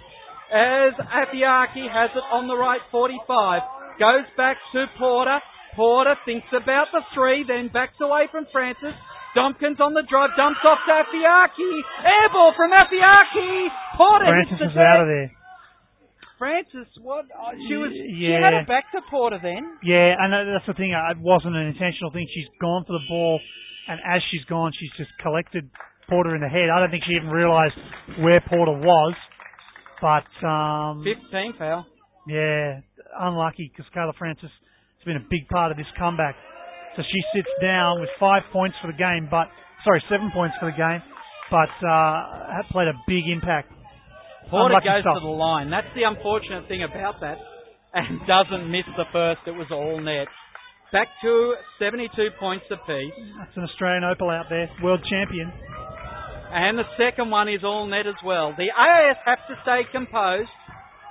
[0.49, 3.61] as Afiaki has it on the right 45.
[4.01, 5.37] Goes back to Porter.
[5.75, 8.97] Porter thinks about the three, then backs away from Francis.
[9.37, 11.71] Domkins on the drive, dumps off to Afiaki.
[12.03, 13.67] Air ball from Afiaki.
[13.97, 15.31] Porter Francis is out of there.
[16.39, 17.25] Francis, what?
[17.35, 17.91] Oh, she was.
[17.91, 18.61] Y- She had yeah.
[18.63, 19.75] it back to Porter then.
[19.83, 20.93] Yeah, and that- that's the thing.
[20.93, 22.27] uh, It wasn't an intentional thing.
[22.33, 23.41] She's gone for the ball,
[23.87, 25.69] and as she's gone, she's just collected
[26.07, 26.69] Porter in the head.
[26.69, 27.75] I don't think she even realised
[28.19, 29.15] where Porter was.
[30.01, 31.85] But um, 15 foul.
[32.25, 32.79] yeah,
[33.19, 36.35] unlucky because Kayla Francis has been a big part of this comeback.
[36.99, 39.47] So she sits down with five points for the game, but
[39.87, 40.99] sorry, seven points for the game,
[41.47, 43.71] but uh, played a big impact.
[44.51, 45.15] Porter goes stuff.
[45.15, 45.71] to the line.
[45.71, 47.39] That's the unfortunate thing about that.
[47.95, 49.47] And doesn't miss the first.
[49.47, 50.27] It was all net.
[50.91, 53.15] Back to 72 points apiece.
[53.39, 55.47] That's an Australian Opal out there, world champion.
[56.51, 58.51] And the second one is all net as well.
[58.59, 60.51] The AIS have to stay composed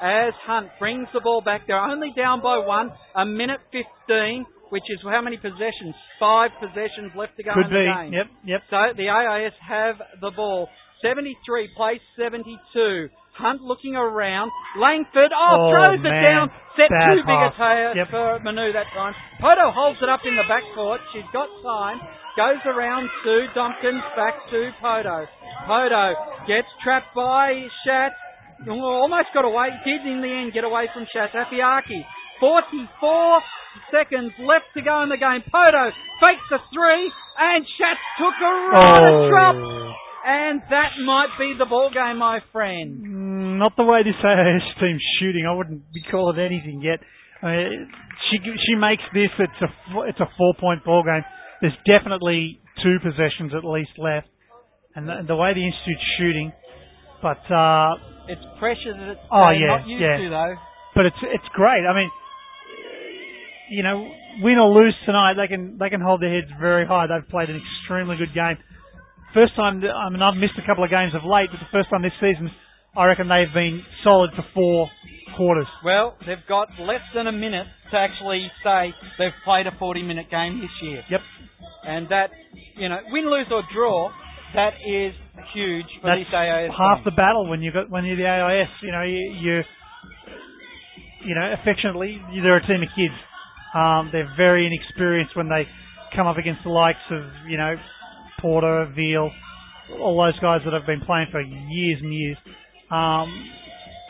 [0.05, 1.63] as Hunt brings the ball back.
[1.67, 2.91] They're only down by one.
[3.17, 5.95] A minute 15, which is how many possessions?
[6.21, 7.87] Five possessions left to go Could in the be.
[7.89, 8.13] game.
[8.13, 8.61] Yep, yep.
[8.71, 10.69] So the AIS have the ball.
[11.03, 11.35] 73
[11.77, 13.09] plays 72.
[13.39, 14.51] Hunt looking around.
[14.77, 16.51] Langford, oh, Oh, throws it down.
[16.75, 18.09] Set Bad too big a tail Yep.
[18.11, 19.15] for Manu that time.
[19.41, 20.99] Poto holds it up in the backcourt.
[21.15, 22.03] She's got time.
[22.37, 25.27] Goes around to Domkins, back to Poto.
[25.71, 26.05] Poto
[26.51, 27.55] gets trapped by
[27.87, 28.11] Shat.
[28.67, 29.71] Almost got away.
[29.87, 31.31] Did in the end get away from Shat.
[31.33, 32.03] Afiaki.
[32.41, 33.41] 44
[33.91, 35.43] seconds left to go in the game.
[35.51, 35.91] Poto
[36.23, 37.05] fakes the three,
[37.39, 39.29] and Shat took a right Oh.
[39.31, 39.57] drop.
[40.29, 43.01] And that might be the ball game, my friend.
[43.01, 45.47] Mm, not the way this AIS team's shooting.
[45.47, 47.01] I wouldn't be calling anything yet.
[47.43, 47.91] I mean,
[48.29, 49.31] she she makes this.
[49.39, 49.71] It's a
[50.11, 51.25] it's a four point ball game.
[51.63, 54.29] There's definitely two possessions at least left,
[54.97, 56.53] and the, the way the institute's shooting,
[57.23, 57.95] but uh,
[58.29, 60.17] It's pressure that it's Oh, they're yeah, not used yeah.
[60.19, 60.55] to, though.
[60.95, 61.87] but it's it's great.
[61.89, 62.11] I mean,
[63.71, 64.11] you know,
[64.43, 67.07] win or lose tonight, they can they can hold their heads very high.
[67.07, 68.57] They've played an extremely good game.
[69.35, 71.91] First time, I mean, I've missed a couple of games of late, but the first
[71.91, 72.49] time this season,
[72.97, 74.89] I reckon they've been solid for four
[75.37, 75.69] quarters.
[75.85, 80.61] Well, they've got less than a minute to actually say they've played a 40-minute game
[80.61, 81.03] this year.
[81.11, 81.21] Yep.
[81.85, 82.31] And that,
[82.77, 84.11] you know, win, lose or draw,
[84.55, 85.13] that is
[85.53, 87.05] huge for That's this AIS half team.
[87.05, 88.69] the battle when you got when you're the AIS.
[88.83, 89.63] You know, you, you
[91.25, 93.15] you know, affectionately, they're a team of kids.
[93.75, 95.67] Um, they're very inexperienced when they
[96.17, 97.75] come up against the likes of you know
[98.41, 99.31] Porter, Veal,
[100.01, 102.37] all those guys that have been playing for years and years.
[102.91, 103.29] Um,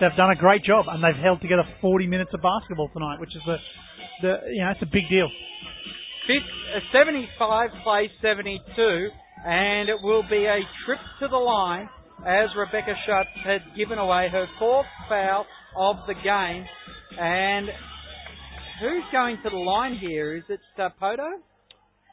[0.01, 3.35] they've done a great job and they've held together 40 minutes of basketball tonight, which
[3.35, 3.57] is the
[4.23, 5.29] the you know it's a big deal.
[6.27, 6.45] Fifth,
[6.77, 8.61] uh, 75 plays 72,
[9.47, 11.89] and it will be a trip to the line
[12.27, 16.67] as Rebecca Schatz had given away her fourth foul of the game.
[17.19, 17.69] And
[18.81, 20.37] who's going to the line here?
[20.37, 21.29] Is it uh, Poto?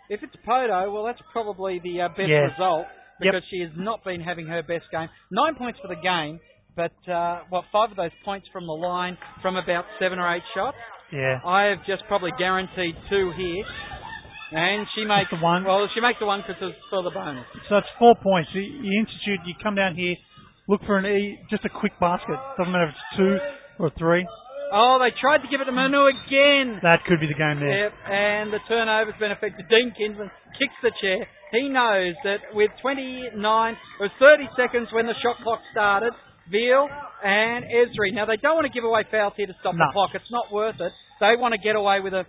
[0.09, 2.85] If it's Poto, well, that's probably the uh, best result
[3.21, 3.31] Yep.
[3.31, 5.07] because she has not been having her best game.
[5.31, 6.39] Nine points for the game,
[6.75, 10.43] but uh, what five of those points from the line from about seven or eight
[10.53, 10.75] shots.
[11.13, 11.39] Yeah.
[11.45, 13.63] I have just probably guaranteed two here.
[14.51, 15.63] And she makes the one.
[15.63, 17.45] Well, she makes the one because it's for the bonus.
[17.69, 18.49] So it's four points.
[18.53, 20.15] You, you institute, you come down here,
[20.67, 22.35] look for an e, just a quick basket.
[22.57, 23.37] Doesn't matter if it's two
[23.83, 24.27] or three.
[24.73, 26.79] Oh, they tried to give it to Manu again.
[26.81, 27.89] That could be the game there.
[27.89, 29.65] Yep, and the turnover's been affected.
[29.69, 31.27] Dean Kinsman kicks the chair.
[31.51, 36.11] He knows that with 29 or 30 seconds when the shot clock started,
[36.51, 36.89] Veal
[37.23, 38.13] and Ebzery.
[38.13, 39.85] Now they don't want to give away fouls here to stop No.
[39.85, 40.11] the clock.
[40.13, 40.91] It's not worth it.
[41.21, 42.25] They want to get away with a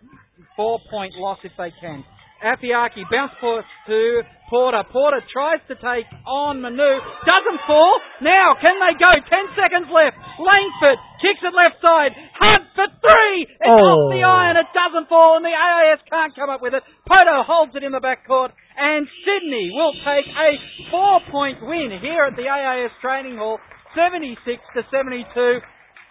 [0.56, 2.04] four-point loss if they can.
[2.44, 4.84] Afiaki bounce pass to Porter.
[4.92, 6.92] Porter tries to take on Manu.
[7.26, 8.00] Doesn't fall.
[8.20, 9.10] Now, can they go?
[9.26, 10.14] Ten seconds left.
[10.38, 12.12] Langford kicks it left side.
[12.38, 13.48] Hunt for three.
[13.48, 14.30] It's off the Oh.
[14.30, 14.56] iron.
[14.56, 16.84] It doesn't fall, and the AIS can't come up with it.
[17.08, 20.60] Poto holds it in the backcourt, and Sydney will take a
[20.90, 23.58] four-point win here at the AIS Training Hall,
[23.94, 25.62] 76 to 72.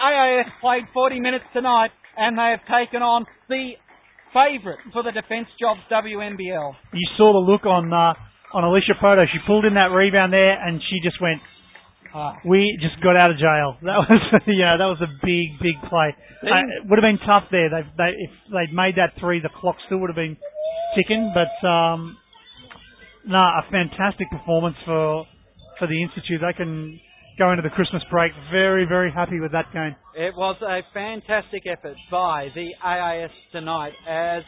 [0.01, 3.77] AIS played 40 minutes tonight, and they have taken on the
[4.35, 6.75] favourite for the Defence Jobs WNBL.
[6.91, 8.13] You saw the look on uh,
[8.51, 9.23] on Alicia Poto.
[9.31, 11.39] She pulled in that rebound there, and she just went.
[12.13, 12.39] Ah.
[12.45, 13.75] We just got out of jail.
[13.83, 16.15] That was, yeah, that was a big, big play.
[16.43, 17.67] Uh, it would have been tough there.
[17.67, 20.37] They, they, if they'd made that three, the clock still would have been
[20.95, 21.35] ticking.
[21.35, 22.15] But um,
[23.27, 25.25] no, a fantastic performance for
[25.79, 26.39] for the institute.
[26.39, 26.99] They can
[27.37, 29.95] go into the Christmas break very, very happy with that game.
[30.15, 34.43] It was a fantastic effort by the AIS tonight as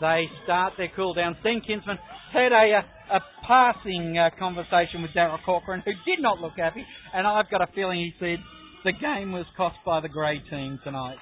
[0.00, 1.36] they start their cool down.
[1.44, 1.98] Dean Kinsman
[2.32, 6.84] had a, a, a passing uh, conversation with Daryl Corcoran, who did not look happy,
[7.14, 8.38] and I've got a feeling he said
[8.84, 11.16] the game was cost by the grey team tonight.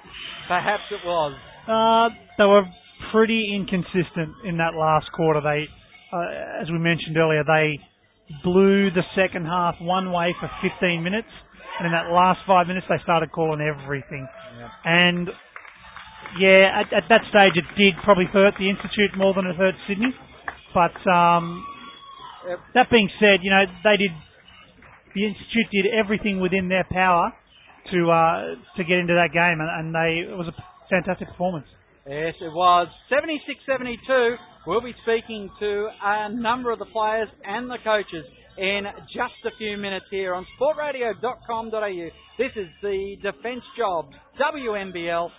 [0.47, 1.37] Perhaps it was.
[1.67, 2.63] Uh, they were
[3.11, 5.41] pretty inconsistent in that last quarter.
[5.41, 5.65] They,
[6.11, 7.77] uh, as we mentioned earlier, they
[8.43, 11.27] blew the second half one way for 15 minutes,
[11.79, 14.27] and in that last five minutes they started calling everything.
[14.85, 15.29] And
[16.39, 19.75] yeah, at, at that stage it did probably hurt the institute more than it hurt
[19.87, 20.13] Sydney.
[20.73, 21.65] But um,
[22.47, 22.59] Yep.
[22.73, 24.11] that being said, you know they did.
[25.13, 27.31] The institute did everything within their power
[27.91, 28.41] to uh,
[28.77, 30.55] to get into that game, and, and they it was a
[30.89, 31.67] fantastic performance.
[32.11, 32.89] Yes, it was.
[33.09, 34.35] 76-72.
[34.67, 38.25] We'll be speaking to a number of the players and the coaches
[38.57, 38.83] in
[39.15, 42.09] just a few minutes here on sportradio.com.au.
[42.37, 45.29] This is the Defence Jobs WNBL,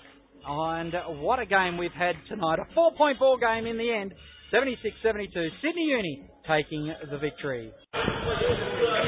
[0.46, 2.58] and what a game we've had tonight.
[2.58, 4.14] A four-point ball game in the end.
[4.52, 5.32] 76-72.
[5.64, 7.72] Sydney Uni taking the victory.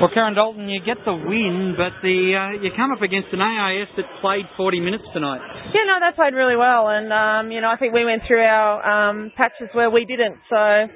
[0.00, 3.40] Well, Karen Dalton, you get the win, but the uh, you come up against an
[3.40, 5.40] AIS that played 40 minutes tonight.
[5.72, 8.42] Yeah, no, they played really well, and um, you know, I think we went through
[8.42, 10.36] our um, patches where we didn't.
[10.48, 10.88] So,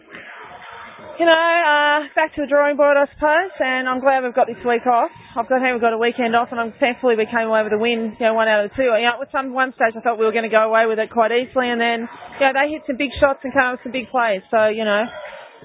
[1.18, 3.50] you know, uh, back to the drawing board, I suppose.
[3.58, 5.10] And I'm glad we've got this week off.
[5.34, 7.78] I've got we've got a weekend off, and I'm thankfully we came away with a
[7.78, 8.14] win.
[8.18, 8.86] You know, one out of two.
[8.86, 11.02] You know, at some one stage I thought we were going to go away with
[11.02, 12.06] it quite easily, and then
[12.38, 14.46] you know they hit some big shots and came up with some big plays.
[14.50, 15.04] So, you know.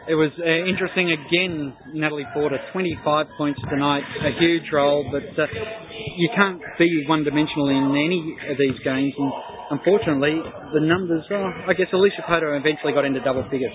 [0.07, 5.47] It was uh, interesting again, Natalie Porter, 25 points tonight, a huge role, but uh,
[6.17, 8.19] you can't be one-dimensional in any
[8.51, 9.13] of these games.
[9.15, 9.31] And
[9.79, 10.43] unfortunately,
[10.75, 11.23] the numbers.
[11.31, 13.71] Oh, I guess Alicia Poto eventually got into double figures.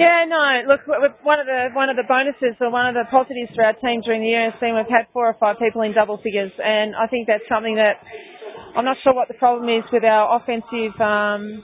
[0.00, 0.64] Yeah, no.
[0.64, 0.88] Look,
[1.22, 4.00] one of the one of the bonuses or one of the positives for our team
[4.00, 6.96] during the year has been we've had four or five people in double figures, and
[6.96, 8.00] I think that's something that
[8.72, 10.96] I'm not sure what the problem is with our offensive.
[11.00, 11.60] Um,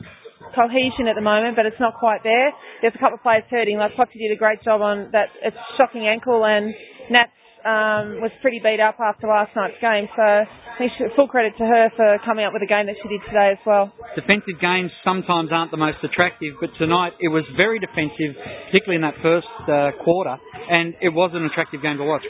[0.55, 2.53] cohesion at the moment, but it's not quite there.
[2.81, 3.79] There's a couple of players hurting.
[3.79, 6.75] Like Foxy did a great job on that it's shocking ankle, and
[7.11, 7.33] Nats
[7.65, 10.07] um, was pretty beat up after last night's game.
[10.17, 10.45] So
[11.15, 13.63] full credit to her for coming up with a game that she did today as
[13.67, 13.93] well.
[14.15, 18.35] Defensive games sometimes aren't the most attractive, but tonight it was very defensive,
[18.67, 20.37] particularly in that first uh, quarter,
[20.71, 22.25] and it was an attractive game to watch.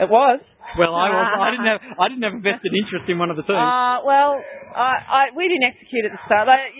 [0.00, 0.40] It was.
[0.74, 1.26] Well, I was.
[1.38, 1.80] I didn't have.
[1.98, 3.56] I didn't have a vested interest in one of the teams.
[3.56, 4.42] Uh, well,
[4.74, 6.50] I, I, we didn't execute at the start.
[6.50, 6.74] Like,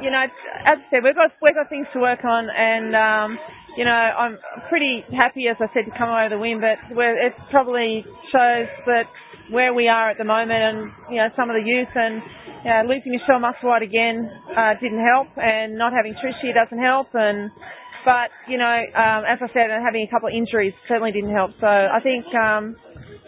[0.00, 3.30] you know, as I said, we've got we've got things to work on, and um,
[3.76, 6.60] you know, I'm pretty happy, as I said, to come away with a win.
[6.60, 9.08] But it probably shows that
[9.50, 10.78] where we are at the moment and,
[11.10, 12.22] you know, some of the youth and,
[12.64, 17.08] you know, losing Michelle Musselwhite again, uh, didn't help and not having Trish doesn't help
[17.14, 17.50] and,
[18.04, 21.52] but, you know, um, as I said, having a couple of injuries certainly didn't help.
[21.60, 22.76] So I think, um,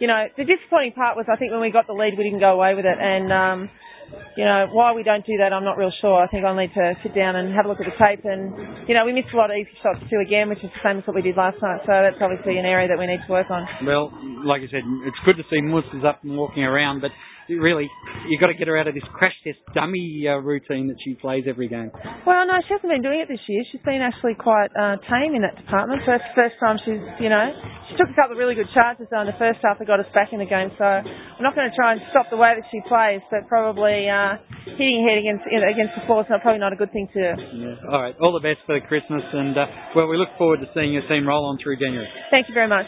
[0.01, 2.41] you know, the disappointing part was I think when we got the lead, we didn't
[2.41, 2.99] go away with it.
[2.99, 3.71] And, um,
[4.37, 6.19] you know, why we don't do that, I'm not real sure.
[6.19, 8.25] I think I'll need to sit down and have a look at the tape.
[8.27, 10.83] And, you know, we missed a lot of easy shots too again, which is the
[10.83, 11.81] same as what we did last night.
[11.87, 13.66] So that's obviously an area that we need to work on.
[13.87, 14.11] Well,
[14.45, 17.15] like I said, it's good to see Moose is up and walking around, but
[17.49, 17.91] really,
[18.29, 21.15] you've got to get her out of this crash test dummy uh, routine that she
[21.15, 21.91] plays every game.
[22.27, 23.65] Well, no, she hasn't been doing it this year.
[23.71, 26.03] She's been actually quite uh, tame in that department.
[26.07, 27.53] First, first time she's, you know,
[27.91, 30.09] she took a couple of really good charges in the first half that got us
[30.15, 30.73] back in the game.
[30.79, 34.09] So I'm not going to try and stop the way that she plays, but probably
[34.09, 36.81] uh, hitting her head against you know, against the floor is not, probably not a
[36.81, 37.33] good thing to do.
[37.61, 37.93] Yeah.
[37.93, 40.69] All right, all the best for the Christmas, and uh, well, we look forward to
[40.73, 42.09] seeing your team roll on through January.
[42.31, 42.87] Thank you very much.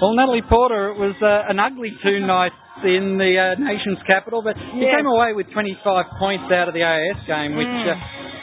[0.00, 4.40] Well, Natalie Porter, it was uh, an ugly two nights in the uh, nation's capital,
[4.40, 5.84] but he came away with 25
[6.16, 7.92] points out of the AIS game, which mm.
[7.92, 7.98] uh,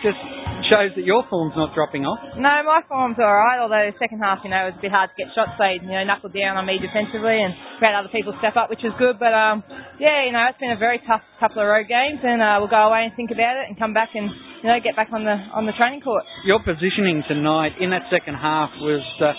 [0.06, 0.22] just
[0.70, 2.20] shows that your form's not dropping off.
[2.38, 3.58] No, my form's all right.
[3.58, 5.56] Although the second half, you know, it was a bit hard to get shots.
[5.58, 8.70] They, you know, knuckled down on me defensively, and we had other people step up,
[8.70, 9.18] which was good.
[9.18, 9.64] But um,
[9.98, 12.72] yeah, you know, it's been a very tough couple of road games, and uh, we'll
[12.72, 14.30] go away and think about it, and come back and
[14.64, 16.24] you know get back on the on the training court.
[16.46, 19.34] Your positioning tonight in that second half was, uh,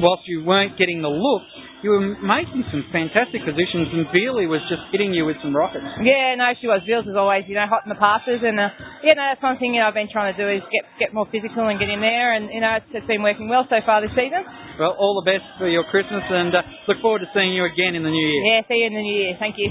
[0.00, 1.44] whilst you weren't getting the look,
[1.82, 5.86] you were making some fantastic positions, and Veely was just hitting you with some rockets.
[6.02, 6.82] Yeah, no, she was.
[6.82, 8.74] Veels is always, you know, hot in the passes, and uh,
[9.06, 11.10] yeah, no, that's one thing you know, I've been trying to do is get get
[11.14, 13.78] more physical and get in there, and you know, it's, it's been working well so
[13.86, 14.42] far this season.
[14.78, 17.94] Well, all the best for your Christmas, and uh, look forward to seeing you again
[17.94, 18.42] in the new year.
[18.46, 19.34] Yeah, see you in the new year.
[19.38, 19.70] Thank you.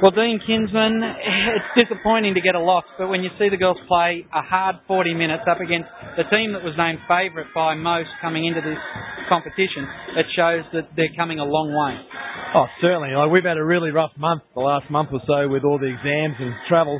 [0.00, 1.00] Well, Dean Kinsman,
[1.56, 4.80] it's disappointing to get a loss, but when you see the girls play a hard
[4.88, 8.80] 40 minutes up against the team that was named favourite by most coming into this
[9.28, 9.84] competition,
[10.16, 12.00] it shows that they're coming a long way.
[12.56, 13.12] Oh, certainly.
[13.12, 15.92] Like we've had a really rough month, the last month or so, with all the
[15.92, 16.96] exams and travel.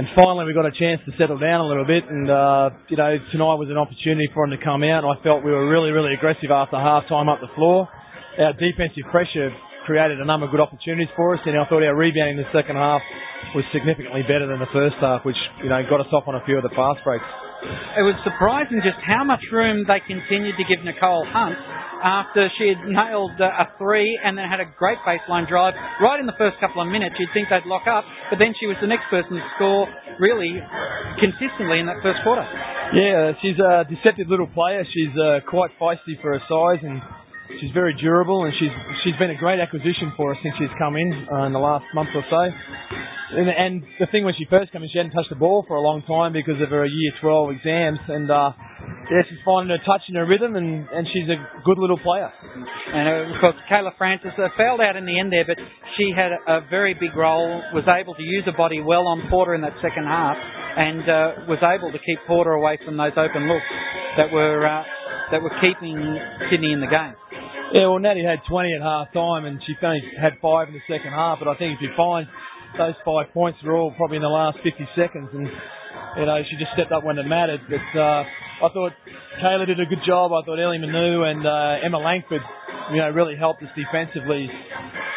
[0.00, 2.04] And finally, we got a chance to settle down a little bit.
[2.08, 5.04] And, uh, you know, tonight was an opportunity for them to come out.
[5.04, 7.88] I felt we were really, really aggressive after half time up the floor.
[8.40, 9.52] Our defensive pressure
[9.86, 11.40] created a number of good opportunities for us.
[11.46, 13.00] And I thought our rebounding in the second half
[13.54, 16.42] was significantly better than the first half, which, you know, got us off on a
[16.44, 17.24] few of the fast breaks.
[17.96, 21.56] It was surprising just how much room they continued to give Nicole Hunt
[22.02, 25.72] after she had nailed a three and then had a great baseline drive
[26.02, 27.16] right in the first couple of minutes.
[27.18, 29.88] You'd think they'd lock up, but then she was the next person to score
[30.20, 30.60] really
[31.18, 32.44] consistently in that first quarter.
[32.92, 34.84] Yeah, she's a deceptive little player.
[34.84, 37.00] She's uh, quite feisty for her size and
[37.60, 38.72] she's very durable and she's
[39.04, 41.84] she's been a great acquisition for us since she's come in uh, in the last
[41.94, 42.42] month or so.
[43.26, 45.74] And, and the thing when she first came in, she hadn't touched the ball for
[45.74, 48.52] a long time because of her year 12 exams and uh,
[49.10, 52.26] yeah, she's finding her touch and her rhythm, and, and she's a good little player.
[52.26, 55.58] And uh, of course, Kayla Francis uh, failed out in the end there, but
[55.96, 59.54] she had a very big role, was able to use her body well on Porter
[59.54, 63.46] in that second half, and uh, was able to keep Porter away from those open
[63.46, 63.70] looks
[64.18, 64.82] that were uh,
[65.30, 65.96] that were keeping
[66.50, 67.14] Sydney in the game.
[67.74, 70.86] Yeah, well, Natty had 20 at half time, and she only had five in the
[70.86, 71.42] second half.
[71.42, 72.26] But I think if you find
[72.78, 75.50] those five points were all probably in the last 50 seconds, and
[76.14, 77.66] you know she just stepped up when it mattered.
[77.66, 78.22] But uh,
[78.62, 78.94] I thought
[79.42, 80.30] Kayla did a good job.
[80.30, 82.44] I thought Ellie Manu and uh, Emma Langford,
[82.94, 84.46] you know, really helped us defensively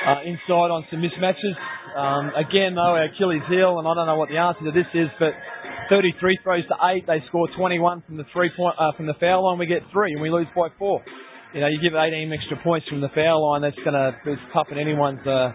[0.10, 1.54] uh, inside on some mismatches.
[1.94, 5.10] Um, again, though, Achilles heel, and I don't know what the answer to this is,
[5.22, 5.38] but
[5.90, 7.06] 33 throws to eight.
[7.06, 9.60] They score 21 from the three point uh, from the foul line.
[9.60, 11.06] We get three, and we lose by four.
[11.54, 13.62] You know, you give 18 extra points from the foul line.
[13.66, 15.50] That's going to it's toughen anyone's uh,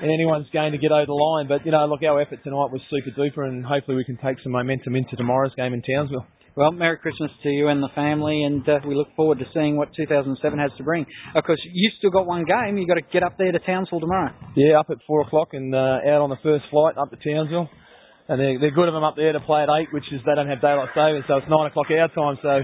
[0.00, 1.48] in anyone's game to get over the line.
[1.48, 4.40] But you know, look, our effort tonight was super duper, and hopefully we can take
[4.42, 6.24] some momentum into tomorrow's game in Townsville.
[6.56, 9.76] Well, Merry Christmas to you and the family, and uh, we look forward to seeing
[9.76, 11.04] what 2007 has to bring.
[11.36, 12.78] Of course, you've still got one game.
[12.78, 14.32] You've got to get up there to Townsville tomorrow.
[14.56, 17.68] Yeah, up at four o'clock and uh, out on the first flight up to Townsville.
[18.28, 20.34] And they're, they're good of them up there to play at eight, which is they
[20.34, 22.36] don't have daylight savings, so it's nine o'clock our time.
[22.42, 22.60] So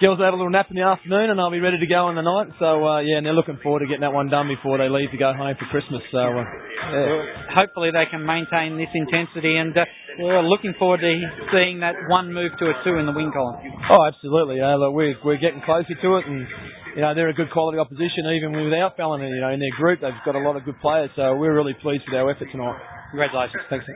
[0.00, 2.14] girls have a little nap in the afternoon, and I'll be ready to go in
[2.14, 2.54] the night.
[2.58, 5.10] So uh, yeah, and they're looking forward to getting that one done before they leave
[5.10, 6.02] to go home for Christmas.
[6.10, 7.54] So uh, yeah.
[7.54, 9.84] Hopefully they can maintain this intensity, and uh,
[10.18, 11.12] we're looking forward to
[11.50, 13.58] seeing that one move to a two in the win column.
[13.90, 14.58] Oh, absolutely.
[14.58, 16.46] Yeah, look, we're we're getting closer to it, and
[16.94, 19.22] you know they're a good quality opposition even without Fallon.
[19.22, 21.74] You know in their group they've got a lot of good players, so we're really
[21.82, 22.78] pleased with our effort tonight.
[23.10, 23.62] Congratulations.
[23.70, 23.86] Thanks.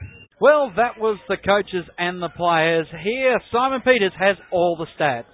[0.40, 2.88] Well, that was the coaches and the players.
[2.90, 5.30] Here, Simon Peters has all the stats.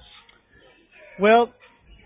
[1.20, 1.50] Well,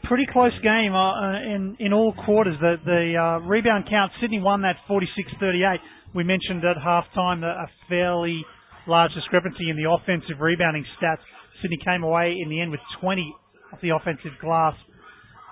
[0.05, 2.57] pretty close game uh, in in all quarters.
[2.61, 5.77] The the uh, rebound count, Sydney won that 46-38.
[6.15, 8.45] We mentioned at half time a fairly
[8.87, 11.21] large discrepancy in the offensive rebounding stats.
[11.61, 13.35] Sydney came away in the end with 20
[13.73, 14.75] off the offensive glass.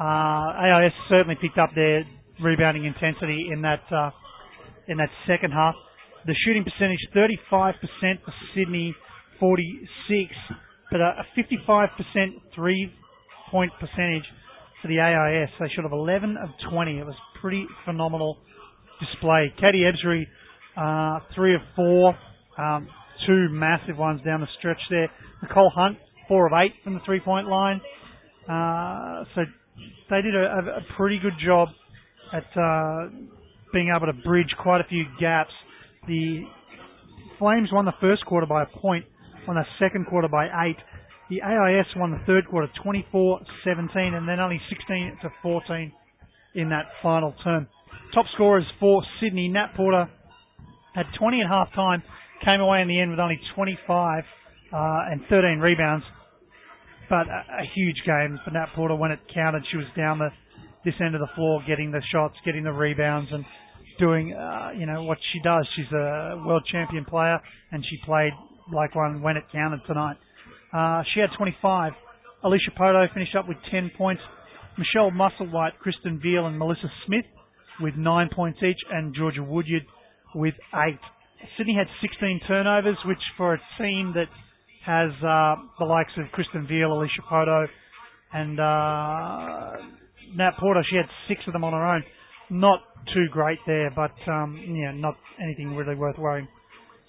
[0.01, 2.05] Uh, AIS certainly picked up their
[2.43, 4.11] rebounding intensity in that uh,
[4.89, 5.75] in that second half.
[6.27, 7.75] The shooting percentage 35%
[8.25, 8.95] for Sydney,
[9.39, 10.33] 46,
[10.91, 11.89] but a 55%
[12.55, 12.93] three
[13.51, 14.25] point percentage
[14.83, 15.51] for the AIS.
[15.59, 16.99] They should of 11 of 20.
[16.99, 18.39] It was pretty phenomenal
[19.01, 19.53] display.
[19.61, 20.27] Katie Ebzery,
[20.77, 22.15] uh, three of four,
[22.59, 22.89] um,
[23.27, 25.11] two massive ones down the stretch there.
[25.43, 25.99] Nicole Hunt,
[26.29, 27.81] four of eight from the three point line.
[28.49, 29.43] Uh, so
[30.11, 31.69] they did a, a, pretty good job
[32.33, 33.09] at uh,
[33.73, 35.53] being able to bridge quite a few gaps.
[36.09, 36.45] The
[37.41, 39.07] Flames won the first quarter by a point,
[39.49, 40.77] won the second quarter by eight.
[41.31, 43.39] The AIS won the third quarter 24-17
[43.95, 45.93] and then only 16 to 14
[46.57, 47.69] in that final term.
[48.13, 50.11] Top scorers for Sydney, Nat Porter
[50.93, 52.03] had 20 at half time,
[52.45, 54.25] came away in the end with only 25
[54.73, 56.05] uh, and 13 rebounds.
[57.09, 59.63] But a, a, huge game for Nat Porter when it counted.
[59.71, 60.31] She was down the
[60.85, 63.45] this end of the floor, getting the shots, getting the rebounds, and
[63.99, 65.67] doing uh, you know what she does.
[65.77, 67.39] She's a world champion player,
[67.73, 68.33] and she played
[68.73, 70.17] like one when it counted tonight.
[70.73, 71.93] Uh, she had 25.
[72.43, 74.23] Alicia Poto finished up with 10 points.
[74.79, 77.25] Michelle Musselwhite, Kristen Veal, and Melissa Smith
[77.81, 79.83] with 9 points each, and Georgia Woodyard
[80.35, 80.99] with 8.
[81.57, 84.29] Sydney had 16 turnovers, which for a team that
[84.87, 87.67] has uh, the likes of Kristen Veal, Alicia Poto,
[88.33, 89.83] and uh,
[90.37, 92.05] Nat Porter, she had six of them on her own.
[92.51, 92.81] Not
[93.15, 96.49] too great there, but um, yeah, not anything really worth worrying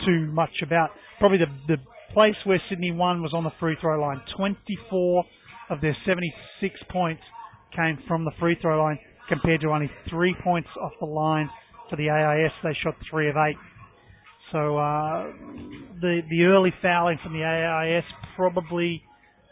[0.06, 0.90] too much about.
[1.20, 1.78] Probably the, the
[2.14, 4.22] place where Sydney won was on the free throw line.
[4.38, 5.24] 24
[5.70, 7.22] of their 76 points
[7.76, 11.50] came from the free throw line compared to only three points off the line
[11.90, 12.52] for the AIS.
[12.64, 13.58] They shot three of eight.
[14.52, 15.32] So uh,
[16.02, 18.04] the the early fouling from the AIS
[18.36, 19.02] probably,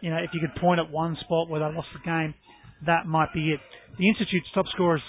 [0.01, 2.33] you know, if you could point at one spot where they lost the game,
[2.85, 3.59] that might be it.
[3.97, 5.01] The Institute's top scorers,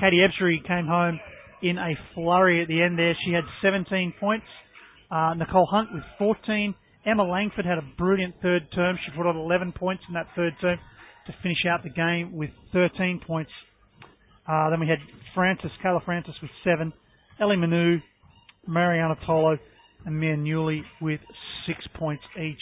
[0.00, 1.20] Katie Ebzery, came home
[1.62, 3.16] in a flurry at the end there.
[3.24, 4.46] She had 17 points.
[5.10, 6.74] Uh, Nicole Hunt with 14.
[7.06, 8.98] Emma Langford had a brilliant third term.
[9.04, 10.78] She put on 11 points in that third term
[11.26, 13.50] to finish out the game with 13 points.
[14.46, 14.98] Uh, then we had
[15.34, 16.92] Francis, Kayla Francis with seven.
[17.40, 17.98] Ellie Manu,
[18.66, 19.58] Marianna Tolo,
[20.06, 21.20] and Mia Newley with
[21.66, 22.60] six points each.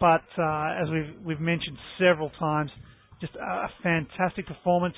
[0.00, 2.70] But uh, as we've we've mentioned several times,
[3.20, 4.96] just a, fantastic performance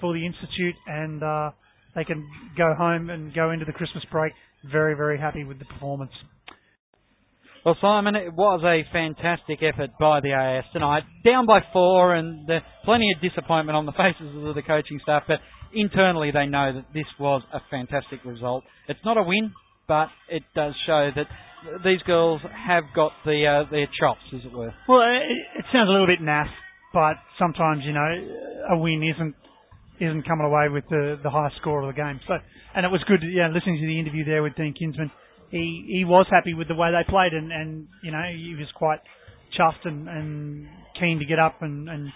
[0.00, 1.50] for the institute, and uh,
[1.94, 4.32] they can go home and go into the Christmas break
[4.70, 6.12] very, very happy with the performance.
[7.64, 11.02] Well, Simon, it was a fantastic effort by the AIS tonight.
[11.24, 12.46] Down by four, and
[12.84, 15.38] plenty of disappointment on the faces of the coaching staff, but
[15.72, 18.64] internally they know that this was a fantastic result.
[18.86, 19.52] It's not a win,
[19.88, 21.26] but it does show that
[21.84, 24.74] these girls have got the uh, their chops, as it were.
[24.86, 26.52] Well, it, it sounds a little bit naff,
[26.92, 29.34] but sometimes you know a win isn't
[30.00, 32.20] isn't coming away with the the highest score of the game.
[32.26, 32.34] So,
[32.74, 35.10] and it was good, yeah, listening to the interview there with Dean Kinsman.
[35.50, 38.66] He he was happy with the way they played, and and you know he was
[38.74, 38.98] quite
[39.54, 40.66] chuffed and, and
[40.98, 42.10] keen to get up and, and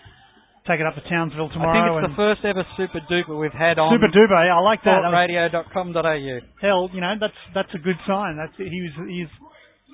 [0.67, 1.97] take it up to Townsville tomorrow.
[1.97, 4.35] I think it's the first ever Super Duper we've had on Super Duper.
[4.35, 5.07] I like that.
[5.07, 6.39] Radio.com.au.
[6.61, 8.37] Hell, you know that's that's a good sign.
[8.37, 9.31] That's he was he's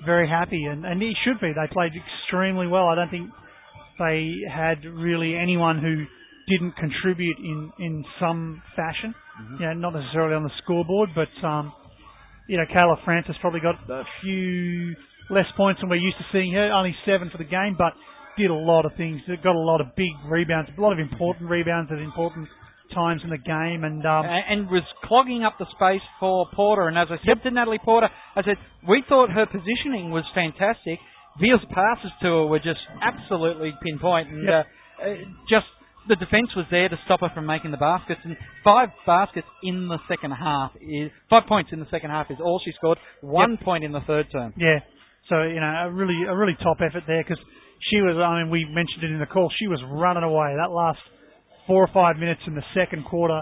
[0.05, 1.53] very happy and and he should be.
[1.53, 2.89] They played extremely well.
[2.89, 3.29] I don't think
[3.99, 6.05] they had really anyone who
[6.47, 9.13] didn't contribute in, in some fashion.
[9.13, 9.55] Mm-hmm.
[9.61, 11.73] You know, not necessarily on the scoreboard, but um,
[12.47, 14.95] you know, Kayla Francis probably got a few
[15.29, 16.71] less points than we're used to seeing her.
[16.71, 17.93] Only seven for the game, but
[18.37, 19.21] did a lot of things.
[19.43, 22.47] Got a lot of big rebounds, a lot of important rebounds at important
[22.93, 26.87] times in the game, and um, and was clogging up the space for Porter.
[26.87, 28.57] And as I said to Natalie Porter, I said
[28.87, 30.99] we thought her positioning was fantastic.
[31.39, 34.65] Via's passes to her were just absolutely pinpoint, and Yep.
[34.65, 35.15] uh, uh,
[35.49, 35.65] just
[36.07, 38.21] the defence was there to stop her from making the baskets.
[38.23, 42.37] And five baskets in the second half is five points in the second half is
[42.39, 42.97] all she scored.
[43.21, 44.53] One point in the third term.
[44.57, 44.79] Yeah.
[45.29, 47.41] So you know, a really a really top effort there because
[47.89, 48.17] she was.
[48.17, 49.51] I mean, we mentioned it in the call.
[49.57, 50.53] She was running away.
[50.57, 50.99] That last
[51.67, 53.41] four or five minutes in the second quarter,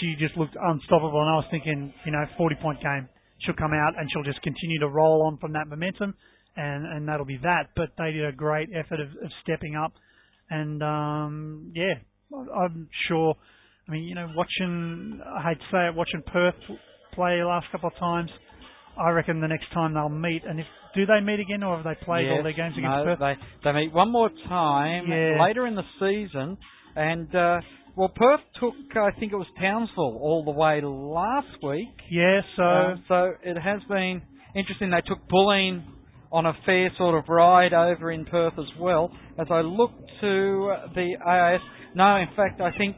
[0.00, 1.20] she just looked unstoppable.
[1.20, 3.08] And I was thinking, you know, 40 point game.
[3.40, 6.14] She'll come out and she'll just continue to roll on from that momentum,
[6.56, 7.72] and and that'll be that.
[7.76, 9.92] But they did a great effort of, of stepping up,
[10.50, 11.94] and um, yeah,
[12.32, 13.34] I'm sure.
[13.88, 15.20] I mean, you know, watching.
[15.24, 16.54] I hate to say it, watching Perth
[17.14, 18.30] play the last couple of times.
[18.98, 21.84] I reckon the next time they'll meet, and if do they meet again, or have
[21.84, 23.18] they played all their games against no, Perth?
[23.18, 23.34] They
[23.64, 25.42] they meet one more time Yeah.
[25.42, 26.56] later in the season,
[26.94, 27.60] and uh,
[27.96, 31.88] well, Perth took I think it was Townsville all the way last week.
[32.10, 34.22] Yeah, so Uh, so it has been
[34.54, 34.90] interesting.
[34.90, 35.82] They took Bulleen
[36.34, 39.12] on a fair sort of ride over in Perth as well.
[39.38, 41.60] As I look to the AIS,
[41.94, 42.96] no, in fact, I think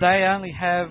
[0.00, 0.88] they only have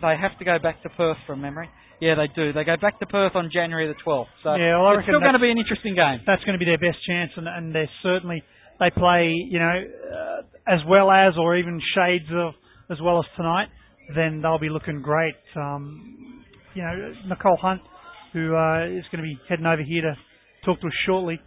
[0.00, 1.68] they have to go back to Perth from memory.
[2.00, 2.52] Yeah, they do.
[2.52, 4.26] They go back to Perth on January the 12th.
[4.44, 6.20] So Yeah, well, it's still going to be an interesting game.
[6.26, 8.42] that's going to be their best chance, and, and they're certainly
[8.78, 12.54] they play, you know, uh, as well as or even shades of
[12.90, 13.68] as well as tonight.
[14.14, 15.34] Then they'll be looking great.
[15.56, 16.44] Um,
[16.74, 17.80] you know, Nicole Hunt,
[18.32, 20.14] who uh, is going to be heading over here to
[20.66, 21.40] talk to us shortly.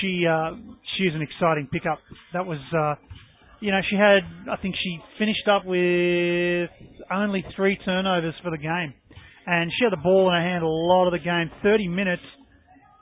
[0.00, 0.52] She uh,
[0.96, 1.98] she is an exciting pickup.
[2.32, 2.60] That was.
[2.70, 2.94] Uh,
[3.60, 6.70] you know, she had, I think she finished up with
[7.10, 8.94] only three turnovers for the game.
[9.46, 12.22] And she had the ball in her hand a lot of the game, 30 minutes.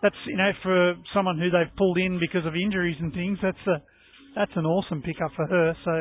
[0.02, 3.66] That's, you know, for someone who they've pulled in because of injuries and things, that's
[3.66, 3.82] a,
[4.36, 5.74] that's an awesome pickup for her.
[5.84, 5.92] So,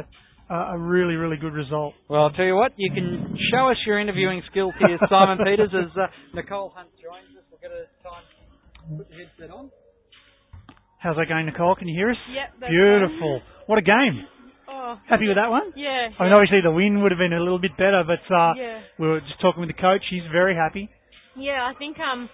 [0.48, 1.96] uh, a really, really good result.
[2.08, 5.74] Well, I'll tell you what, you can show us your interviewing skills here, Simon Peters,
[5.74, 6.06] as uh,
[6.36, 7.44] Nicole Hunt joins us.
[7.50, 8.35] We'll get a time to put the
[8.90, 9.72] headset on.
[11.00, 11.76] How's that going, Nicole?
[11.76, 12.18] Can you hear us?
[12.34, 12.50] Yep.
[12.60, 13.42] that's Beautiful.
[13.68, 14.26] What a game.
[14.68, 15.74] Oh, Happy with that one?
[15.76, 16.10] yeah.
[16.20, 18.82] I mean, obviously the win would have been a little bit better, but uh, yeah.
[18.98, 20.02] we were just talking with the coach.
[20.10, 20.90] He's very happy.
[21.38, 22.30] Yeah, I think um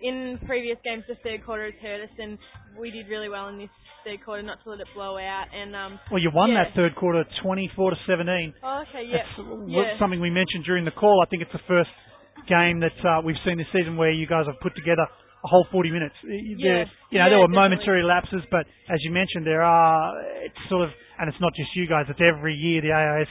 [0.00, 2.38] in previous games the third quarter has hurt us and
[2.78, 3.68] we did really well in this
[4.06, 6.64] third quarter not to let it blow out and um Well, you won Yeah.
[6.64, 8.54] that third quarter, 24 to 17.
[8.62, 9.22] oh, okay, yeah.
[9.36, 9.98] W- Yeah.
[9.98, 11.20] something we mentioned during the call.
[11.22, 11.90] I think it's the first
[12.48, 15.04] game that uh, we've seen this season where you guys have put together
[15.44, 16.14] a whole 40 minutes.
[16.24, 17.76] Y- y- There, you know, Yeah, there were definitely.
[17.78, 20.20] momentary lapses, but as you mentioned, there are.
[20.44, 22.06] It's sort of, and it's not just you guys.
[22.08, 23.28] It's every year the AIS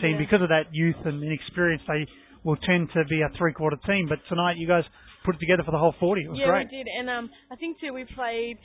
[0.00, 0.18] team Yeah.
[0.18, 1.82] because of that youth and inexperience.
[1.86, 2.06] They
[2.44, 4.06] will tend to be a three-quarter team.
[4.08, 4.84] But tonight, you guys
[5.24, 6.22] put it together for the whole 40.
[6.24, 6.68] It was yeah, great.
[6.72, 8.56] we did, and um, I think too we played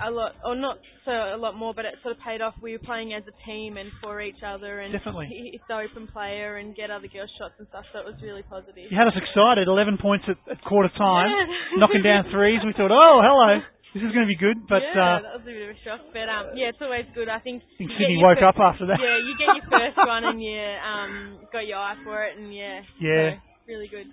[0.00, 2.54] a lot, or not so a lot more, but it sort of paid off.
[2.60, 5.26] We were playing as a team and for each other, and Definitely.
[5.30, 7.84] he's the open player and get other girls shots and stuff.
[7.92, 8.90] So it was really positive.
[8.90, 9.68] You had us excited.
[9.68, 11.46] 11 points at, at quarter time, Yeah.
[11.80, 12.60] knocking down threes.
[12.64, 13.60] We thought, oh, hello,
[13.94, 14.68] this is going to be good.
[14.68, 17.06] But yeah, uh, that was a bit of a shock, but um, yeah, it's always
[17.16, 17.28] good.
[17.32, 17.62] I think.
[17.64, 19.00] I think Sydney woke first- up after that.
[19.00, 22.52] Yeah, you get your first one and you um got your eye for it, and
[22.52, 22.80] yeah.
[23.00, 23.40] Yeah.
[23.40, 24.06] So, really good.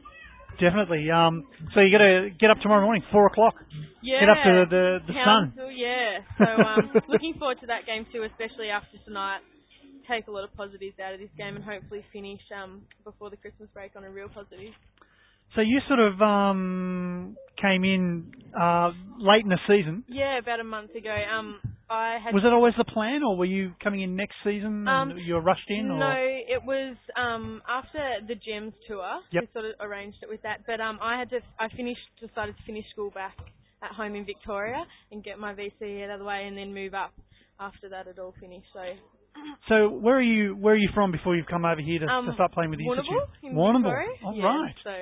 [0.59, 1.09] Definitely.
[1.09, 3.55] Um, so you got to get up tomorrow morning, four o'clock.
[4.01, 4.19] Yeah.
[4.19, 5.53] Get up to the the, the sun.
[5.75, 6.19] Yeah.
[6.37, 9.39] So um, looking forward to that game too, especially after tonight.
[10.09, 13.37] Take a lot of positives out of this game and hopefully finish um, before the
[13.37, 14.73] Christmas break on a real positive.
[15.55, 20.03] So you sort of um, came in uh, late in the season.
[20.09, 21.15] Yeah, about a month ago.
[21.15, 24.87] Um, I had Was it always the plan, or were you coming in next season
[24.87, 25.87] and Um, you were rushed in?
[25.87, 26.17] No, Or?
[26.17, 29.19] it was um, after the Gems tour.
[29.31, 29.41] Yep.
[29.43, 30.65] We sort of arranged it with that.
[30.65, 31.39] But um, I had to.
[31.59, 31.99] I finished.
[32.19, 33.35] Decided to finish school back
[33.81, 36.93] at home in Victoria and get my VC out of the way, and then move
[36.93, 37.11] up
[37.59, 38.67] after that had all finished.
[38.73, 38.81] So
[39.67, 40.55] So where are you?
[40.55, 42.79] Where are you from before you've come over here to, um, to start playing with
[42.79, 43.29] the Warrnambool institute?
[43.43, 44.05] in Warrnambool.
[44.23, 44.75] All yeah, right.
[44.83, 44.95] So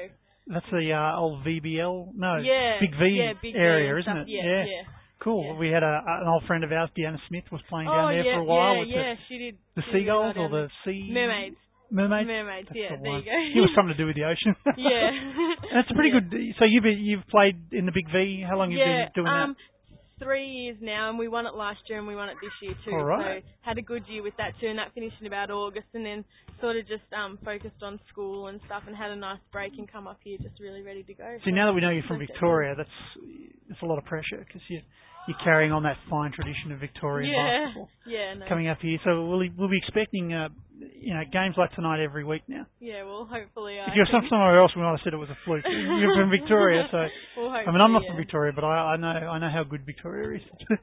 [0.47, 2.13] That's the uh, old VBL.
[2.15, 4.27] No, yeah, Big V yeah, Big area, and isn't stuff.
[4.27, 4.31] it?
[4.31, 4.83] Yeah, yeah.
[5.21, 5.53] Cool.
[5.53, 5.59] yeah.
[5.59, 8.25] We had a, an old friend of ours, Deanna Smith, was playing oh down there
[8.25, 9.13] yeah, for a while yeah, with yeah.
[9.29, 9.55] she did.
[9.75, 11.55] the, the she seagulls well or the sea mermaids.
[11.91, 12.27] mermaids.
[12.27, 12.67] Mermaids.
[12.69, 13.21] That's Yeah, the there one.
[13.21, 13.59] you go.
[13.59, 14.55] It was something to do with the ocean.
[14.81, 15.11] yeah.
[15.77, 16.25] That's a pretty Yeah.
[16.25, 16.57] good.
[16.57, 18.41] So you've been, you've played in the Big V.
[18.41, 19.45] How long have you been doing that?
[19.45, 19.55] um,
[20.21, 22.73] three years now, and we won it last year, and we won it this year
[22.85, 22.91] too.
[22.93, 23.41] All right.
[23.43, 26.05] So had a good year with that too, and that finished in about August, and
[26.05, 26.23] then
[26.61, 29.91] sort of just um focused on school and stuff, and had a nice break, and
[29.91, 31.25] come up here just really ready to go.
[31.25, 31.41] that?
[31.45, 32.89] See, now that we know you're from Victoria, that's
[33.69, 34.81] it's a lot of pressure because you
[35.25, 37.89] you're carrying on that fine tradition of Victorian yeah, basketball.
[38.05, 40.49] yeah, no, Coming up here, so we'll we'll be expecting uh,
[40.79, 42.65] you know games like tonight every week now.
[42.79, 43.03] yeah.
[43.03, 43.79] Well, hopefully.
[43.79, 45.63] I If you're from somewhere else, we might have said it was a fluke.
[45.69, 47.05] You're from Victoria, so
[47.37, 48.17] well, I mean I'm not hopefully, from.
[48.17, 50.43] Victoria, but I, I know I know how good Victoria is.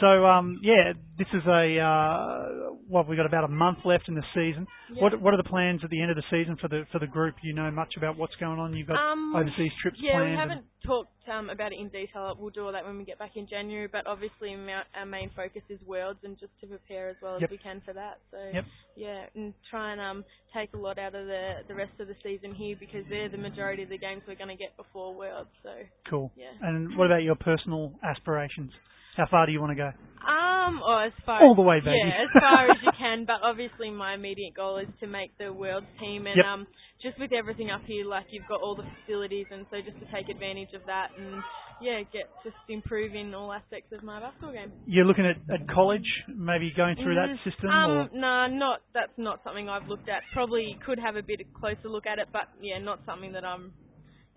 [0.00, 4.14] So um, yeah, this is a uh, what we've got about a month left in
[4.14, 4.66] the season.
[4.92, 5.02] Yeah.
[5.02, 7.06] What what are the plans at the end of the season for the for the
[7.06, 7.34] group?
[7.42, 8.74] You know much about what's going on?
[8.76, 10.30] You've got Um, overseas trips Yeah, planned.
[10.30, 12.36] we haven't talked um, about it in detail.
[12.38, 13.88] We'll do all that when we get back in January.
[13.90, 17.44] But obviously, our main focus is Worlds, and just to prepare as well Yep.
[17.44, 18.18] as we can for that.
[18.30, 18.64] So Yep.
[18.96, 22.16] yeah, and try and um, take a lot out of the the rest of the
[22.22, 25.50] season here because they're the majority of the games we're going to get before Worlds.
[25.62, 25.72] So
[26.10, 26.32] Cool.
[26.36, 26.52] yeah.
[26.60, 28.72] And what about your personal aspirations?
[29.16, 29.90] How far do you want to go?
[30.26, 31.94] Um, or as far All as, the way, baby.
[31.94, 33.24] Yeah, as far as you can.
[33.26, 36.44] But obviously, my immediate goal is to make the world team, and Yep.
[36.44, 36.66] um,
[37.02, 40.06] just with everything up here, like you've got all the facilities, and so just to
[40.10, 41.42] take advantage of that, and
[41.80, 44.72] yeah, get just improve in all aspects of my basketball game.
[44.86, 49.12] You're looking at, at college, maybe going through that Mm, system, Um, no, not that's
[49.18, 50.22] not something I've looked at.
[50.32, 53.44] Probably could have a bit of closer look at it, but yeah, not something that
[53.44, 53.72] I'm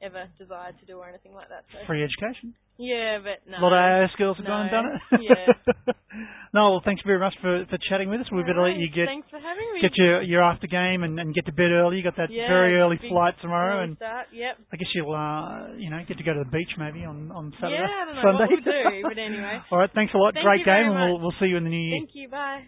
[0.01, 1.64] ever desired to do or anything like that.
[1.72, 2.53] So free education.
[2.80, 3.60] Yeah, but no.
[3.60, 5.22] A lot of AIS girls have gone and done it.
[5.22, 5.93] Yeah.
[6.56, 8.27] no, well, thanks very much for, for chatting with us.
[8.31, 9.81] We better let you get Thanks for having me.
[9.84, 11.97] get your your after game and, and get to bed early.
[11.97, 14.27] You got that Yeah, very early flight tomorrow, and start.
[14.31, 14.57] Yep.
[14.72, 17.51] I guess you'll uh you know get to go to the beach maybe on on
[17.60, 18.47] Saturday, Yeah, I don't know Sunday.
[18.56, 19.60] what we'll do, but anyway.
[19.72, 20.34] All right, thanks a lot.
[20.34, 21.99] Thank Great game, and we'll we'll see you in the new year.
[21.99, 22.30] Thank you.
[22.30, 22.64] Bye.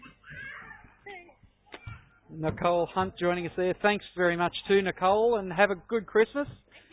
[2.34, 3.74] Nicole Hunt joining us there.
[3.82, 6.48] Thanks very much to Nicole, and have a good Christmas.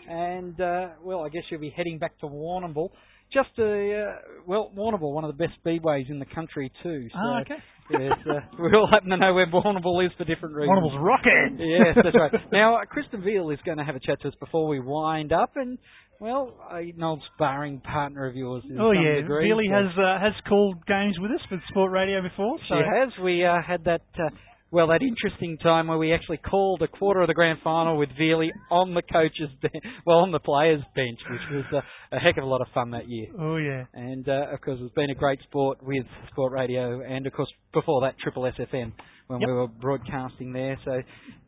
[0.10, 2.90] And uh, well, I guess you'll be heading back to Warrnambool.
[3.32, 4.16] Just a uh,
[4.48, 7.08] well, Warrnambool, one of the best speedways in the country too.
[7.14, 7.56] So, Ah, okay.
[7.92, 10.70] yes, uh, we all happen to know where Warrnambool is for different reasons.
[10.78, 11.58] Warrnambool's rocking.
[11.60, 12.32] Yes, that's right.
[12.52, 15.32] Now, uh, Kristen Veal is going to have a chat to us before we wind
[15.32, 15.78] up, and
[16.20, 18.64] well, an old sparring partner of yours.
[18.80, 22.58] Oh yeah, degree, so- has uh, has called games with us for Sport Radio before.
[22.68, 23.10] So She has.
[23.24, 24.30] We uh, had that, uh,
[24.72, 28.10] well, that interesting time where we actually called a quarter of the grand final with
[28.20, 29.50] Veely on the coaches,
[30.06, 32.92] well, on the players' bench, which was uh, a heck of a lot of fun
[32.92, 33.28] that year.
[33.40, 33.86] Oh yeah.
[33.94, 37.50] And uh, of course, it's been a great sport with Sport Radio, and of course,
[37.74, 38.94] before that, Triple SFM
[39.28, 39.48] when Yep.
[39.48, 40.78] we were broadcasting there.
[40.84, 41.02] So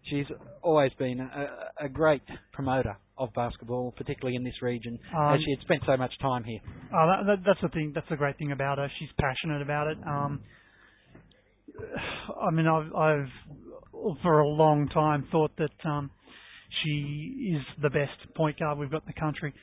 [0.10, 0.26] she's
[0.62, 2.22] always been a, a great
[2.54, 6.44] promoter of basketball, particularly in this region, Um, as she had spent so much time
[6.44, 6.60] here.
[6.94, 7.92] Oh, that, that, that's the thing.
[7.94, 8.88] That's the great thing about her.
[9.00, 9.98] She's passionate about it.
[10.06, 10.42] Um,
[12.42, 16.12] I mean, I've, I've for a long time thought that um,
[16.84, 19.54] she is the best point guard we've got in the country.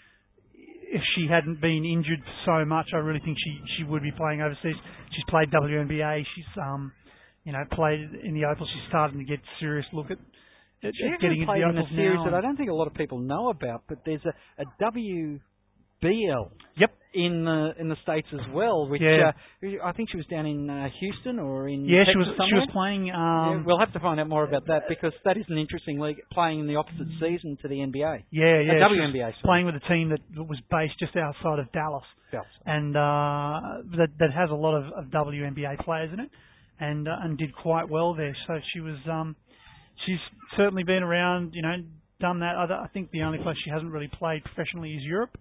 [0.90, 4.40] If she hadn't been injured so much, I really think she she would be playing
[4.40, 4.76] overseas.
[5.12, 6.24] She's played WNBA.
[6.34, 6.92] She's um,
[7.44, 8.68] you know, played in the Opals.
[8.74, 10.18] She's starting to get serious look at,
[10.82, 12.24] at, She at getting into the in a series now.
[12.26, 15.40] that I don't think a lot of people know about, but there's a, a WBL
[16.76, 16.97] Yep.
[17.14, 18.86] In the in the states as well.
[18.88, 19.32] Which Yeah.
[19.62, 22.48] uh, I think she was down in uh, Houston or in Yeah, she Texas was
[22.48, 23.06] she was playing.
[23.06, 23.16] Yeah,
[23.50, 26.20] Um, we'll have to find out more about that because that is an interesting league,
[26.32, 28.24] playing in the opposite season to the NBA.
[28.30, 28.72] yeah, yeah.
[28.84, 29.32] Uh, WNBA.
[29.44, 32.04] playing with a team that was based just outside of Dallas.
[32.30, 32.44] Bells.
[32.66, 33.60] and uh,
[33.96, 36.30] that that has a lot of, of WNBA players in it,
[36.78, 38.36] and uh, and did quite well there.
[38.46, 39.34] So she was um,
[40.04, 40.18] she's
[40.56, 41.74] certainly been around, you know,
[42.20, 42.54] done that.
[42.56, 45.38] I, I think the only place she hasn't really played professionally is Europe,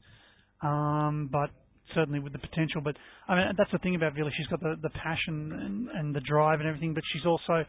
[0.62, 1.50] um, but
[1.96, 2.82] certainly with the potential.
[2.84, 2.96] But
[3.28, 4.32] I mean, that's the thing about Villa.
[4.36, 7.66] She's got the the passion and, and the drive and everything, but she's also,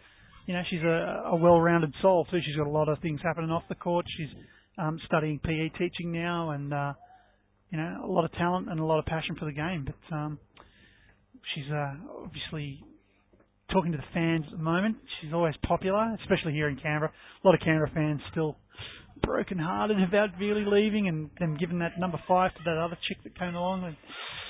[0.46, 2.38] you know, she's a, a well-rounded soul too.
[2.44, 4.06] She's got a lot of things happening off the court.
[4.16, 4.30] She's
[4.78, 6.92] um, studying PE teaching now, and uh,
[7.70, 9.86] you know, a lot of talent and a lot of passion for the game.
[9.86, 10.38] But um,
[11.54, 11.94] she's uh,
[12.24, 12.82] obviously
[13.72, 14.96] talking to the fans at the moment.
[15.20, 17.12] She's always popular, especially here in Canberra.
[17.44, 18.56] A lot of Canberra fans still
[19.22, 23.38] broken-hearted about Veely leaving and them giving that number five to that other chick that
[23.38, 23.84] came along.
[23.84, 23.96] And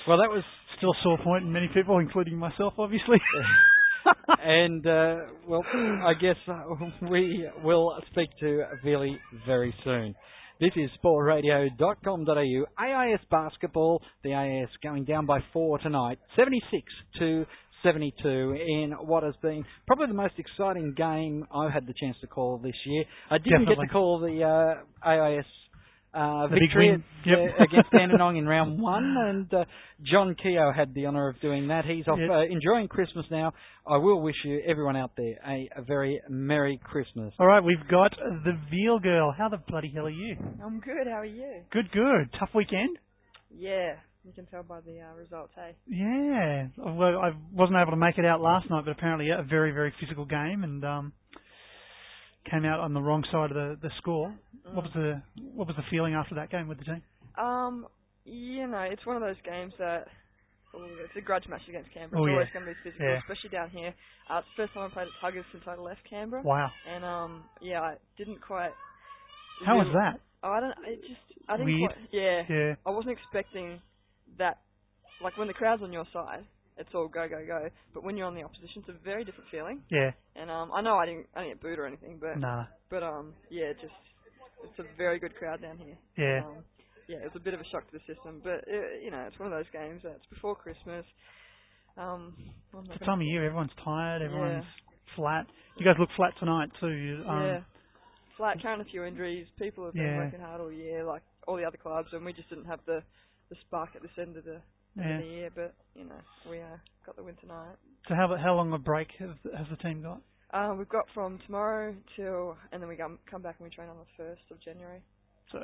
[0.07, 0.43] Well, that was
[0.77, 3.17] still a sore point in many people, including myself, obviously.
[4.39, 5.15] and uh,
[5.47, 6.61] well, I guess uh,
[7.09, 10.15] we will speak to Veely very soon.
[10.59, 12.65] This is sportradio.com.au.
[12.83, 16.83] AIS basketball, the AIS going down by four tonight, 76
[17.19, 17.45] to
[17.83, 22.27] 72 in what has been probably the most exciting game I've had the chance to
[22.27, 23.03] call this year.
[23.29, 23.75] I didn't Definitely.
[23.85, 25.45] get to call the uh, AIS
[26.11, 27.03] uh, The victory win.
[27.25, 27.37] Yep.
[27.37, 29.65] uh, against Dandenong in round one, and uh,
[30.11, 31.85] John Keogh had the honour of doing that.
[31.85, 32.29] He's off Yep.
[32.31, 33.53] uh, enjoying Christmas now.
[33.87, 37.31] I will wish you, everyone out there, a, a very Merry Christmas.
[37.39, 39.31] All right, we've got the Veal Girl.
[39.37, 40.35] How the bloody hell are you?
[40.65, 41.05] I'm good.
[41.05, 41.61] How are you?
[41.71, 42.29] Good, good.
[42.39, 42.97] Tough weekend?
[43.55, 43.93] Yeah,
[44.23, 45.75] you can tell by the uh, results, hey.
[45.87, 46.67] Yeah.
[46.77, 49.93] Well, I wasn't able to make it out last night, but apparently a very, very
[49.99, 51.13] physical game, and um,
[52.49, 54.33] came out on the wrong side of the, the score.
[54.73, 55.21] What was the
[55.53, 57.01] what was the feeling after that game with the team?
[57.37, 57.87] Um,
[58.25, 60.07] you know, it's one of those games that
[60.75, 62.21] oh, it's a grudge match against Canberra.
[62.21, 62.33] Oh, it's yeah.
[62.35, 63.19] always going to be physical, Yeah.
[63.19, 63.93] especially down here.
[64.29, 66.69] Uh, it's the first time I played at Tuggers since I left Canberra, Wow.
[66.87, 68.71] and um, yeah, I didn't quite.
[69.65, 70.19] How was that?
[70.43, 70.75] I don't.
[70.87, 71.19] It just.
[71.49, 71.91] I didn't Weird.
[71.91, 72.07] quite.
[72.11, 72.41] Yeah.
[72.49, 72.75] Yeah.
[72.85, 73.79] I wasn't expecting
[74.39, 74.57] that.
[75.21, 76.45] Like when the crowd's on your side,
[76.77, 77.69] it's all go go go.
[77.93, 79.81] But when you're on the opposition, it's a very different feeling.
[79.89, 80.11] Yeah.
[80.35, 82.65] And um, I know I didn't I didn't get booed or anything, but Nah.
[82.89, 83.93] but um, yeah, just
[84.63, 85.97] it's a very good crowd down here.
[86.17, 86.45] Yeah.
[86.45, 86.63] Um,
[87.07, 89.25] yeah, it was a bit of a shock to the system, but it, you know,
[89.27, 90.01] it's one of those games.
[90.03, 91.05] That it's before Christmas.
[91.97, 92.33] Um,
[92.73, 93.45] It's the time of year.
[93.45, 94.21] Everyone's tired.
[94.21, 94.27] Yeah.
[94.27, 94.65] Everyone's
[95.15, 95.47] flat.
[95.77, 97.23] You guys look flat tonight too.
[97.27, 97.59] Um, yeah.
[98.37, 99.47] Flat, carrying a few injuries.
[99.57, 100.17] People have been Yeah.
[100.17, 103.03] working hard all year, like all the other clubs, and we just didn't have the
[103.49, 104.61] the spark at this end of the,
[105.01, 105.49] end of the year.
[105.53, 107.75] But you know, we uh, got the win tonight.
[108.07, 110.21] So how how long a break has has the team got?
[110.51, 113.89] Uh, we've got from tomorrow till, and then we come come back and we train
[113.89, 115.01] on the first of January.
[115.51, 115.59] So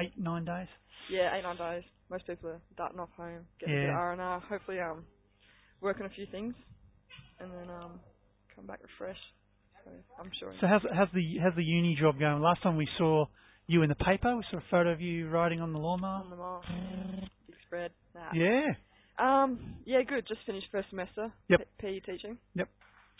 [0.00, 0.68] eight nine days.
[1.10, 1.84] Yeah, eight nine days.
[2.10, 4.40] Most people are darting off home, getting a bit of R and R.
[4.40, 5.04] Hopefully, um,
[5.80, 6.54] work on a few things,
[7.40, 8.00] and then um,
[8.54, 9.20] come back refreshed.
[9.84, 10.52] So I'm sure.
[10.60, 12.42] So how's how's the how's the uni job going?
[12.42, 13.26] Last time we saw
[13.72, 16.24] you in the paper, we saw a photo of you riding on the lawnmower.
[16.24, 17.90] on the big spread.
[18.14, 18.30] Nah.
[18.34, 18.74] Yeah.
[19.18, 20.26] Um, yeah, good.
[20.28, 21.32] Just finished first semester.
[21.48, 21.60] Yep.
[21.80, 22.38] P- PE teaching.
[22.54, 22.68] Yep.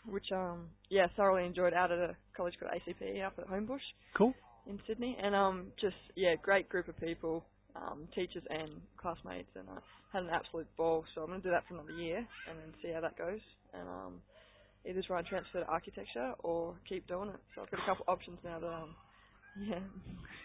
[0.06, 3.78] Which um, yeah, thoroughly enjoyed out at a college called ACP up at Homebush
[4.16, 4.34] Cool.
[4.66, 7.44] in Sydney, and um, just yeah, great group of people,
[7.76, 9.78] um, teachers and classmates, and I
[10.12, 11.04] had an absolute ball.
[11.14, 13.38] So I'm gonna do that for another year, and then see how that goes,
[13.72, 14.22] and um,
[14.84, 17.40] either try and transfer to architecture or keep doing it.
[17.54, 18.96] So I've got a couple options now that um,
[19.58, 19.80] yeah.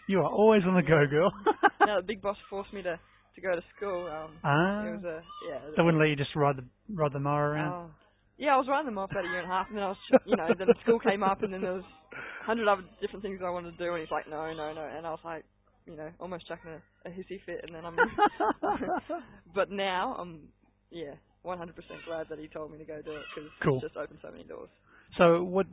[0.06, 1.32] You are always on the go, girl.
[1.86, 2.98] now the big boss forced me to
[3.34, 4.06] to go to school.
[4.06, 4.84] Um, ah.
[4.84, 5.58] it was a yeah.
[5.76, 6.64] They wouldn't let you just ride the
[6.94, 7.72] ride the mower around.
[7.72, 7.90] Oh.
[8.38, 9.88] Yeah, I was riding them off about a year and a half, and then I
[9.88, 13.24] was, you know, then school came up, and then there was a hundred other different
[13.24, 15.44] things I wanted to do, and he's like, no, no, no, and I was like,
[15.86, 17.96] you know, almost chucking a, a hissy fit, and then I'm,
[19.56, 20.46] but now I'm,
[20.90, 21.74] yeah, 100%
[22.06, 23.76] glad that he told me to go do it because Cool.
[23.82, 24.70] it's just opened so many doors.
[25.16, 25.66] So what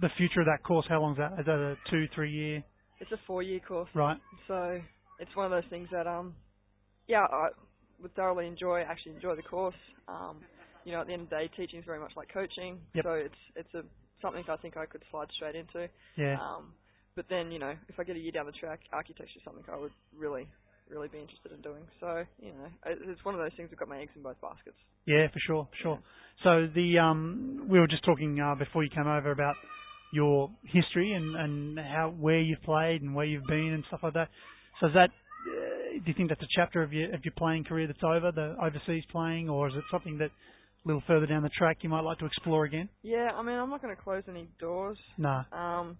[0.00, 0.86] the future of that course?
[0.88, 1.32] How long is that?
[1.40, 2.64] Is that a two three year?
[3.00, 4.16] It's a four-year course, Right.
[4.48, 4.80] so
[5.18, 6.34] it's one of those things that, um,
[7.06, 7.48] yeah, I
[8.00, 9.74] would thoroughly enjoy, actually enjoy the course.
[10.08, 10.38] Um,
[10.84, 13.04] you know, at the end of the day, teaching is very much like coaching, Yep.
[13.04, 13.82] so it's it's a
[14.22, 15.88] something I think I could slide straight into.
[16.16, 16.38] Yeah.
[16.40, 16.72] Um,
[17.16, 19.64] but then, you know, if I get a year down the track, architecture is something
[19.70, 20.48] I would really,
[20.90, 21.84] really be interested in doing.
[22.00, 24.76] So, you know, it's one of those things I've got my eggs in both baskets.
[25.06, 25.98] Yeah, for sure, for sure.
[26.42, 29.56] So the um, we were just talking uh, before you came over about
[30.12, 34.14] your history and and how where you've played and where you've been and stuff like
[34.14, 34.28] that.
[34.80, 37.64] So is that uh, do you think that's a chapter of your of your playing
[37.64, 41.42] career that's over, the overseas playing, or is it something that a little further down
[41.42, 42.88] the track you might like to explore again?
[43.02, 44.98] Yeah, I mean, I'm not going to close any doors.
[45.18, 45.42] No.
[45.52, 45.98] Um,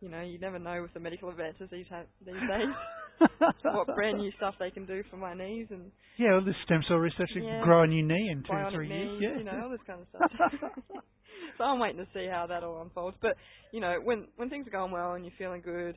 [0.00, 2.74] you know, you never know with the medical advances these ha- these days
[3.72, 6.82] what brand new stuff they can do for my knees and Yeah, all this stem
[6.88, 7.60] cell research to Yeah.
[7.60, 9.32] grow a new knee in two or three knees, years.
[9.34, 9.38] Yeah.
[9.38, 10.26] you know, all this kind of stuff.
[11.58, 13.16] so I'm waiting to see how that all unfolds.
[13.22, 13.36] But
[13.72, 15.96] you know, when when things are going well and you're feeling good,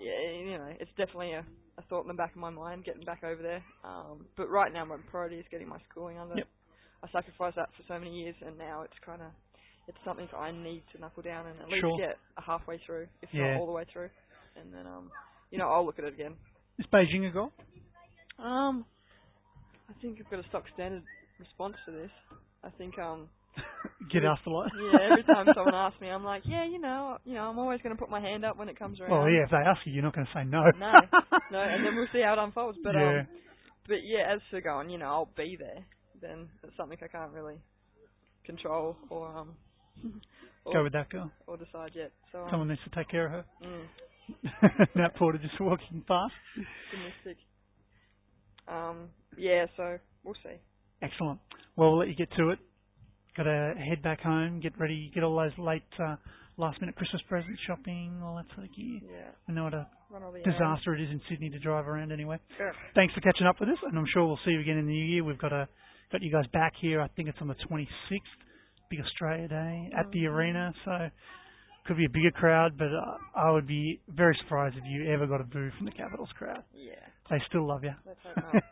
[0.00, 1.46] yeah, you know, it's definitely a,
[1.78, 3.64] a thought in the back of my mind getting back over there.
[3.84, 6.36] Um, but right now, my priority is getting my schooling under.
[6.38, 6.48] Yep.
[7.04, 9.28] I sacrificed that for so many years, and now it's kind of
[9.88, 11.96] it's something I need to knuckle down and at least Sure.
[11.96, 13.40] get a halfway through, if Yeah.
[13.40, 14.10] not all the way through,
[14.56, 15.10] and then um,
[15.50, 16.36] you know, I'll look at it again.
[16.78, 17.52] Is Beijing a goal?
[18.38, 18.84] Um,
[19.88, 21.02] I think I've got a stock standard
[21.38, 22.10] response to this.
[22.64, 23.28] I think um,
[24.12, 24.70] Get asked a lot.
[24.92, 27.80] yeah, every time someone asks me, I'm like, yeah, you know, you know, I'm always
[27.82, 29.10] going to put my hand up when it comes around.
[29.10, 30.64] Well, yeah, if they ask you, you're not going to say no.
[30.78, 30.92] No,
[31.50, 32.78] no, and then we'll see how it unfolds.
[32.82, 33.20] But yeah.
[33.20, 33.26] um,
[33.86, 35.84] but yeah, as for going, you know, I'll be there.
[36.20, 37.56] Then it's something I can't really
[38.44, 39.54] control or um
[40.64, 41.30] or, Go with that girl.
[41.46, 42.12] or decide yet.
[42.30, 43.44] So um, Someone needs to take care of her.
[43.64, 43.82] mm,
[44.96, 46.32] Nat Porter just walking past.
[46.86, 47.38] optimistic.
[48.68, 50.56] Um, yeah, so we'll see.
[51.02, 51.40] Excellent.
[51.76, 52.58] Well, we'll let you get to it.
[53.36, 56.16] Got to head back home, get ready, get all those late uh,
[56.58, 59.00] last minute Christmas present shopping, all that sort of gear.
[59.10, 60.44] Yeah, I know what a run all errands.
[60.44, 62.36] disaster it is in Sydney to drive around anyway.
[62.58, 62.72] Sure.
[62.94, 64.92] Thanks for catching up with us, and I'm sure we'll see you again in the
[64.92, 65.24] new year.
[65.24, 65.66] We've got a
[66.12, 67.00] got you guys back here.
[67.00, 67.88] I think it's on the 26th,
[68.90, 70.28] Big Australia Day at the Mhm.
[70.30, 70.74] arena.
[70.84, 71.08] So
[71.86, 75.26] could be a bigger crowd, but uh, I would be very surprised if you ever
[75.26, 76.62] got a boo from the Capitals crowd.
[76.74, 76.92] Yeah,
[77.30, 77.92] They still love you.
[78.06, 78.62] let's hope not.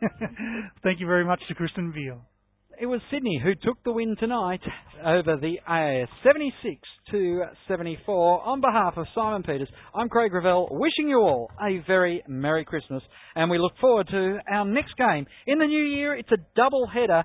[0.83, 2.21] Thank you very much to Kristen Veal.
[2.79, 4.61] It was Sydney who took the win tonight
[5.05, 6.79] over the AIS 76
[7.11, 8.41] to 74.
[8.47, 13.03] On behalf of Simon Peters, I'm Craig Ravel, wishing you all a very Merry Christmas,
[13.35, 15.27] and we look forward to our next game.
[15.45, 17.23] In the new year, it's a double header.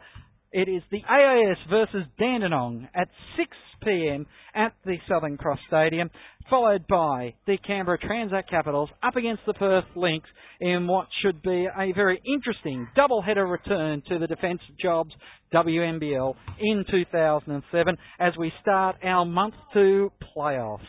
[0.56, 3.50] It is the AIS versus Dandenong at 6
[3.84, 4.24] p.m.
[4.54, 6.08] at the Southern Cross Stadium,
[6.48, 10.26] followed by the Canberra Transact Capitals up against the Perth Lynx
[10.58, 15.12] in what should be a very interesting double header return to the Defence Jobs
[15.52, 20.80] WNBL in 2007 as we start our month two playoffs.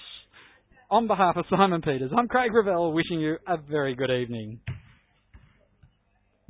[0.90, 4.62] On behalf of Simon Peters, I'm Craig Ravel wishing you a very good evening.